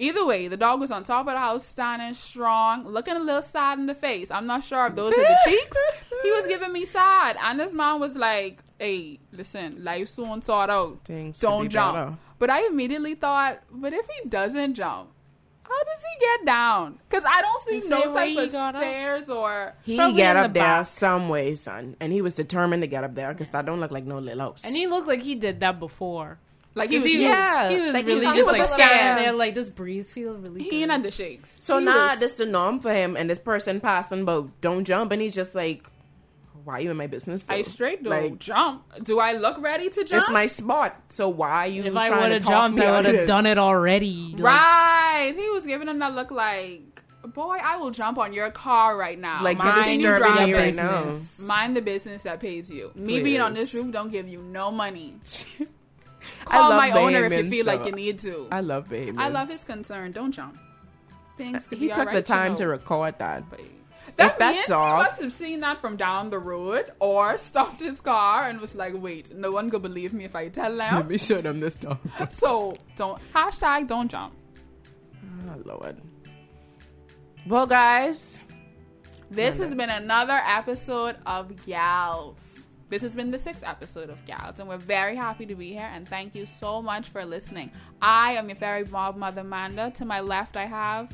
either 0.00 0.24
way, 0.26 0.48
the 0.48 0.56
dog 0.56 0.80
was 0.80 0.90
on 0.90 1.04
top 1.04 1.26
of 1.28 1.34
the 1.34 1.38
house, 1.38 1.64
standing 1.64 2.14
strong, 2.14 2.88
looking 2.88 3.14
a 3.14 3.20
little 3.20 3.42
sad 3.42 3.78
in 3.78 3.86
the 3.86 3.94
face. 3.94 4.30
I'm 4.32 4.46
not 4.46 4.64
sure 4.64 4.86
if 4.88 4.96
those 4.96 5.14
were 5.16 5.22
the 5.22 5.38
cheeks. 5.44 5.76
He 6.22 6.30
was 6.32 6.46
giving 6.48 6.72
me 6.72 6.84
sad. 6.86 7.36
And 7.42 7.60
his 7.60 7.72
mom 7.72 8.00
was 8.00 8.16
like, 8.16 8.58
hey, 8.78 9.20
listen, 9.32 9.84
life's 9.84 10.12
soon 10.14 10.42
sort 10.42 10.70
out. 10.70 11.04
Things 11.04 11.38
could 11.40 11.46
Don't 11.46 11.68
jump. 11.68 11.94
better. 11.94 12.18
But 12.40 12.50
I 12.50 12.66
immediately 12.66 13.14
thought, 13.14 13.60
but 13.70 13.92
if 13.92 14.06
he 14.08 14.28
doesn't 14.28 14.74
jump, 14.74 15.10
how 15.62 15.84
does 15.84 16.02
he 16.02 16.20
get 16.26 16.46
down? 16.46 16.98
Because 17.08 17.24
I 17.24 17.40
don't 17.42 17.62
see 17.62 17.74
You 17.76 17.88
no 17.90 18.00
where 18.00 18.14
type 18.14 18.28
he 18.30 18.38
of 18.38 18.50
got 18.52 18.74
up? 18.74 18.80
stairs 18.80 19.28
or. 19.28 19.74
He 19.84 19.96
probably 19.96 20.16
get 20.16 20.36
up 20.36 20.48
the 20.48 20.54
there 20.54 20.62
back. 20.78 20.86
some 20.86 21.28
way, 21.28 21.54
son, 21.54 21.94
and 22.00 22.12
he 22.12 22.22
was 22.22 22.34
determined 22.34 22.82
to 22.82 22.88
get 22.88 23.04
up 23.04 23.14
there 23.14 23.32
because 23.32 23.54
I 23.54 23.62
don't 23.62 23.78
look 23.78 23.92
like 23.92 24.04
no 24.04 24.18
little 24.18 24.40
house. 24.40 24.64
And 24.64 24.74
he 24.74 24.86
looked 24.88 25.06
like 25.06 25.22
he 25.22 25.36
did 25.36 25.60
that 25.60 25.78
before. 25.78 26.38
Like 26.74 26.90
he 26.90 26.96
'Cause 26.96 27.02
was, 27.04 27.12
he, 27.12 27.22
Yeah. 27.22 27.62
was, 27.68 27.78
he 27.78 27.84
was 27.84 27.94
Like, 27.94 28.06
really 28.06 28.20
thought 28.26 28.36
just 28.36 28.46
he 28.48 28.52
like 28.52 28.60
was 28.60 28.70
standing 28.70 28.96
scared. 28.98 29.18
there, 29.18 29.32
like 29.32 29.54
this 29.54 29.68
breeze 29.70 30.12
feel 30.12 30.34
really 30.34 30.62
he 30.62 30.70
good. 30.70 30.76
ain't 30.76 30.90
had 30.92 31.02
the 31.02 31.10
shakes. 31.10 31.56
so 31.58 31.78
He 31.78 31.84
now 31.84 32.10
was- 32.10 32.20
this 32.20 32.34
the 32.36 32.46
norm 32.46 32.78
for 32.80 32.92
him, 32.92 33.16
and 33.16 33.28
this 33.28 33.38
person 33.40 33.80
passing, 33.80 34.24
but 34.24 34.60
don't 34.60 34.84
jump, 34.84 35.10
and 35.12 35.20
he's 35.20 35.34
just 35.34 35.54
like, 35.56 35.88
"Why 36.64 36.74
are 36.74 36.80
you 36.80 36.90
in 36.92 36.96
my 36.96 37.08
business?" 37.08 37.44
I 37.48 37.62
straight 37.62 38.04
don't 38.04 38.12
Like, 38.12 38.38
jump. 38.38 38.84
Do 39.02 39.18
I 39.18 39.32
look 39.32 39.60
ready 39.60 39.90
to 39.90 40.04
jump? 40.04 40.22
it's 40.22 40.30
my 40.30 40.46
spot. 40.46 40.94
So 41.08 41.28
why 41.28 41.64
are 41.64 41.66
you 41.66 41.82
if 41.84 41.92
trying 41.92 42.12
I 42.12 42.20
would 42.20 42.26
to 42.28 42.34
have 42.34 42.42
talk 42.44 42.50
jumped, 42.52 42.80
I 42.80 42.92
would 42.92 43.04
have 43.14 43.26
done 43.26 43.46
it 43.46 43.58
already. 43.58 44.34
Like, 44.38 44.42
right. 44.44 45.34
He 45.36 45.50
was 45.50 45.66
giving 45.66 45.88
him 45.88 45.98
that 45.98 46.14
look 46.14 46.30
like, 46.30 47.02
boy, 47.34 47.56
I 47.62 47.78
will 47.78 47.90
jump 47.90 48.16
on 48.18 48.32
your 48.32 48.50
car 48.52 48.96
right 48.96 49.18
now. 49.18 49.42
Like, 49.42 49.58
you're 49.58 49.66
Mind 49.66 49.84
disturbing 49.84 50.36
your 50.36 50.46
me 50.46 50.52
right 50.54 50.64
business. 50.76 51.38
now. 51.40 51.46
Mind 51.46 51.76
the 51.76 51.82
business 51.82 52.22
that 52.22 52.38
pays 52.38 52.70
you. 52.70 52.92
Me 52.94 53.22
being 53.22 53.40
on 53.40 53.54
this 53.54 53.74
roof 53.74 53.90
don't 53.90 54.12
give 54.12 54.28
you 54.28 54.40
no 54.40 54.70
money. 54.70 55.16
I 56.46 56.50
Call 56.50 56.70
love 56.70 56.78
my 56.78 56.90
owner 56.92 57.24
if 57.24 57.44
you 57.44 57.50
feel 57.50 57.66
like 57.66 57.84
you 57.86 57.92
need 57.92 58.18
to. 58.20 58.48
I 58.52 58.60
love 58.60 58.88
baby. 58.88 59.16
I 59.18 59.28
love 59.28 59.48
his 59.48 59.64
concern. 59.64 60.12
Don't 60.12 60.32
jump. 60.32 60.58
Things 61.36 61.66
could 61.66 61.78
He 61.78 61.88
took 61.88 62.12
the 62.12 62.22
time 62.22 62.52
know. 62.52 62.56
to 62.58 62.68
record 62.68 63.18
that. 63.18 63.44
That, 64.16 64.38
that 64.38 64.54
means 64.54 64.66
dog- 64.66 64.98
he 65.04 65.10
must 65.10 65.22
have 65.22 65.32
seen 65.32 65.60
that 65.60 65.80
from 65.80 65.96
down 65.96 66.30
the 66.30 66.38
road 66.38 66.90
or 66.98 67.38
stopped 67.38 67.80
his 67.80 68.00
car 68.00 68.48
and 68.48 68.60
was 68.60 68.74
like, 68.74 68.92
wait, 68.94 69.34
no 69.34 69.52
one 69.52 69.70
could 69.70 69.82
believe 69.82 70.12
me 70.12 70.24
if 70.24 70.34
I 70.36 70.48
tell 70.48 70.76
them. 70.76 70.94
Let 70.96 71.08
me 71.08 71.16
show 71.16 71.40
them 71.40 71.60
this 71.60 71.76
dog. 71.76 71.98
so 72.30 72.76
don't 72.96 73.20
hashtag 73.32 73.86
don't 73.86 74.10
jump. 74.10 74.34
oh 75.48 75.62
Lord. 75.64 75.96
Well, 77.46 77.66
guys, 77.66 78.40
This 79.30 79.56
has 79.58 79.74
been 79.74 79.88
another 79.90 80.38
episode 80.44 81.16
of 81.24 81.64
Gals. 81.64 82.59
This 82.90 83.02
has 83.02 83.14
been 83.14 83.30
the 83.30 83.38
sixth 83.38 83.62
episode 83.64 84.10
of 84.10 84.24
Gals, 84.26 84.58
and 84.58 84.68
we're 84.68 84.76
very 84.76 85.14
happy 85.14 85.46
to 85.46 85.54
be 85.54 85.72
here. 85.72 85.88
And 85.94 86.06
thank 86.08 86.34
you 86.34 86.44
so 86.44 86.82
much 86.82 87.08
for 87.08 87.24
listening. 87.24 87.70
I 88.02 88.32
am 88.32 88.48
your 88.48 88.56
fairy 88.56 88.84
mob 88.84 89.16
mother 89.16 89.44
Manda. 89.44 89.92
To 89.92 90.04
my 90.04 90.18
left, 90.20 90.56
I 90.56 90.66
have. 90.66 91.12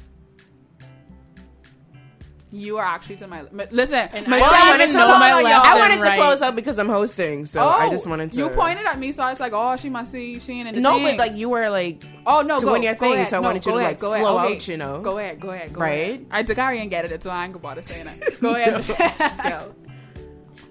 You 2.51 2.79
are 2.79 2.85
actually 2.85 3.17
to 3.17 3.27
my. 3.27 3.43
Listen, 3.71 4.09
And 4.13 4.27
Michelle, 4.27 4.49
I 4.55 4.71
wanted 4.71 4.91
to, 4.93 4.99
my 4.99 5.43
left 5.43 5.67
I 5.67 5.77
wanted 5.79 6.01
to 6.01 6.09
right. 6.09 6.19
close 6.19 6.41
up 6.41 6.55
because 6.57 6.79
I'm 6.79 6.89
hosting, 6.89 7.45
so 7.45 7.61
oh, 7.61 7.69
I 7.69 7.91
just 7.91 8.07
wanted 8.07 8.33
to. 8.33 8.39
You 8.39 8.49
pointed 8.49 8.87
at 8.87 8.99
me, 8.99 9.13
so 9.13 9.25
I 9.25 9.31
was 9.31 9.41
like, 9.41 9.53
"Oh, 9.53 9.77
she 9.77 9.91
must 9.91 10.13
see 10.13 10.39
she 10.39 10.53
ain't 10.53 10.69
in 10.69 10.77
the 10.77 10.81
No, 10.81 10.93
things. 10.97 11.11
but 11.11 11.19
like 11.19 11.33
you 11.37 11.51
were 11.51 11.69
like, 11.69 12.05
Oh 12.25 12.41
no, 12.41 12.59
doing 12.61 12.81
go, 12.81 12.87
your 12.87 12.95
go 12.95 13.01
thing, 13.01 13.15
ahead. 13.15 13.29
so 13.29 13.37
I 13.37 13.41
No, 13.41 13.49
wanted 13.49 13.67
you 13.67 13.73
to, 13.73 13.79
ahead, 13.79 13.91
like, 13.91 13.99
go 13.99 14.13
ahead. 14.15 14.25
flow 14.25 14.39
Okay. 14.39 14.55
out, 14.55 14.69
you 14.69 14.77
know? 14.79 15.01
Go 15.03 15.19
ahead, 15.19 15.41
go 15.41 15.51
ahead, 15.51 15.73
go 15.75 15.81
Right? 15.83 15.91
ahead. 15.93 16.21
Right? 16.21 16.27
I 16.31 16.45
Dakari 16.45 16.79
ain't 16.79 16.91
get 16.91 17.05
it, 17.11 17.23
so 17.23 17.29
I 17.31 17.45
ain't 17.45 17.55
about 17.55 17.75
to 17.75 17.83
say 17.83 18.03
that. 18.05 18.41
Go 18.41 18.55
ahead, 18.55 18.77
Michelle. 18.77 18.97
go. 19.43 19.75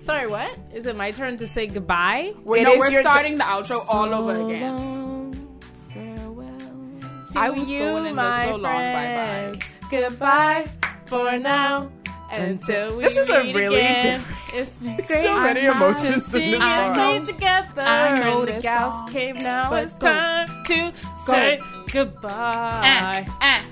Sorry, 0.06 0.28
what? 0.28 0.56
Is 0.74 0.86
it 0.86 0.96
my 0.96 1.10
turn 1.12 1.38
to 1.40 1.48
say 1.48 1.66
goodbye? 1.68 2.34
We're, 2.44 2.64
no, 2.64 2.78
we're 2.78 2.92
your 2.92 3.02
t- 3.02 3.10
starting 3.10 3.38
the 3.38 3.44
outro 3.44 3.80
all 3.90 4.14
over 4.14 4.34
again. 4.34 4.78
long, 4.78 5.60
farewell. 5.92 7.36
I 7.36 7.50
was 7.50 7.68
you, 7.68 7.80
going 7.80 8.06
in 8.06 8.16
my 8.16 8.46
so 8.46 8.52
long 8.52 8.62
bye-bye. 8.62 9.60
Goodbye 9.90 10.68
for 11.08 11.38
now. 11.40 11.90
Until 12.32 12.98
we 12.98 13.04
This 13.04 13.18
is 13.18 13.30
a 13.30 13.52
really 13.54 13.78
again. 13.78 14.20
different- 14.20 15.00
It's 15.00 15.10
So 15.22 15.40
many 15.40 15.66
emotions 15.66 16.34
in 16.36 16.52
this 16.52 16.60
song. 16.60 17.26
together. 17.26 17.82
I 17.82 18.14
know 18.20 18.46
the 18.46 18.60
gals 18.60 19.12
cave 19.12 19.36
now. 19.36 19.74
It's 19.76 19.94
go. 19.94 20.08
time 20.08 20.48
to 20.66 20.92
Go. 21.26 21.34
say 21.34 21.60
goodbye. 21.94 22.30
Ah. 22.34 23.26
Man, 23.40 23.66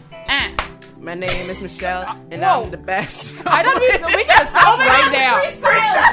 My 1.04 1.16
name 1.16 1.50
is 1.50 1.60
Michelle, 1.60 2.18
and 2.32 2.42
Whoa. 2.42 2.64
I'm 2.64 2.72
the 2.72 2.78
best. 2.78 3.36
I 3.46 3.62
don't 3.62 3.78
we, 3.78 3.88
we 4.16 4.24
can 4.24 4.48
stop 4.48 4.80
oh 4.80 4.86
right 4.88 5.12
now. 5.12 5.36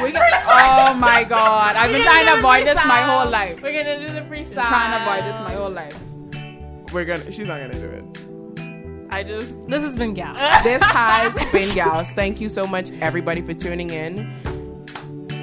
We 0.03 0.11
can, 0.11 0.33
oh 0.49 0.95
my 0.99 1.23
god. 1.23 1.77
I've 1.77 1.93
been 1.93 2.03
trying 2.03 2.27
to 2.27 2.39
avoid 2.39 2.67
this 2.67 2.75
my 2.85 3.03
whole 3.03 3.31
life. 3.31 3.63
We're 3.63 3.73
gonna 3.73 4.05
do 4.05 4.13
the 4.13 4.23
freestyle. 4.23 4.59
I'm 4.59 4.67
Trying 4.67 4.93
to 4.93 5.01
avoid 5.07 5.33
this 5.33 5.41
my 5.43 5.53
whole 5.53 5.71
life. 5.71 6.93
We're 6.93 7.05
gonna. 7.05 7.31
She's 7.31 7.47
not 7.47 7.61
gonna 7.61 7.73
do 7.75 7.87
it. 7.87 9.07
I 9.13 9.23
just 9.23 9.55
This 9.69 9.83
has 9.85 9.95
been 9.95 10.13
Gal. 10.13 10.35
This 10.65 10.83
has 10.83 11.53
been 11.53 11.73
Gals. 11.73 12.11
Thank 12.11 12.41
you 12.41 12.49
so 12.49 12.67
much, 12.67 12.91
everybody, 13.01 13.43
for 13.43 13.55
tuning 13.55 13.91
in. 13.91 14.35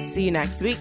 See 0.02 0.24
you 0.24 0.30
next 0.30 0.60
week. 0.60 0.78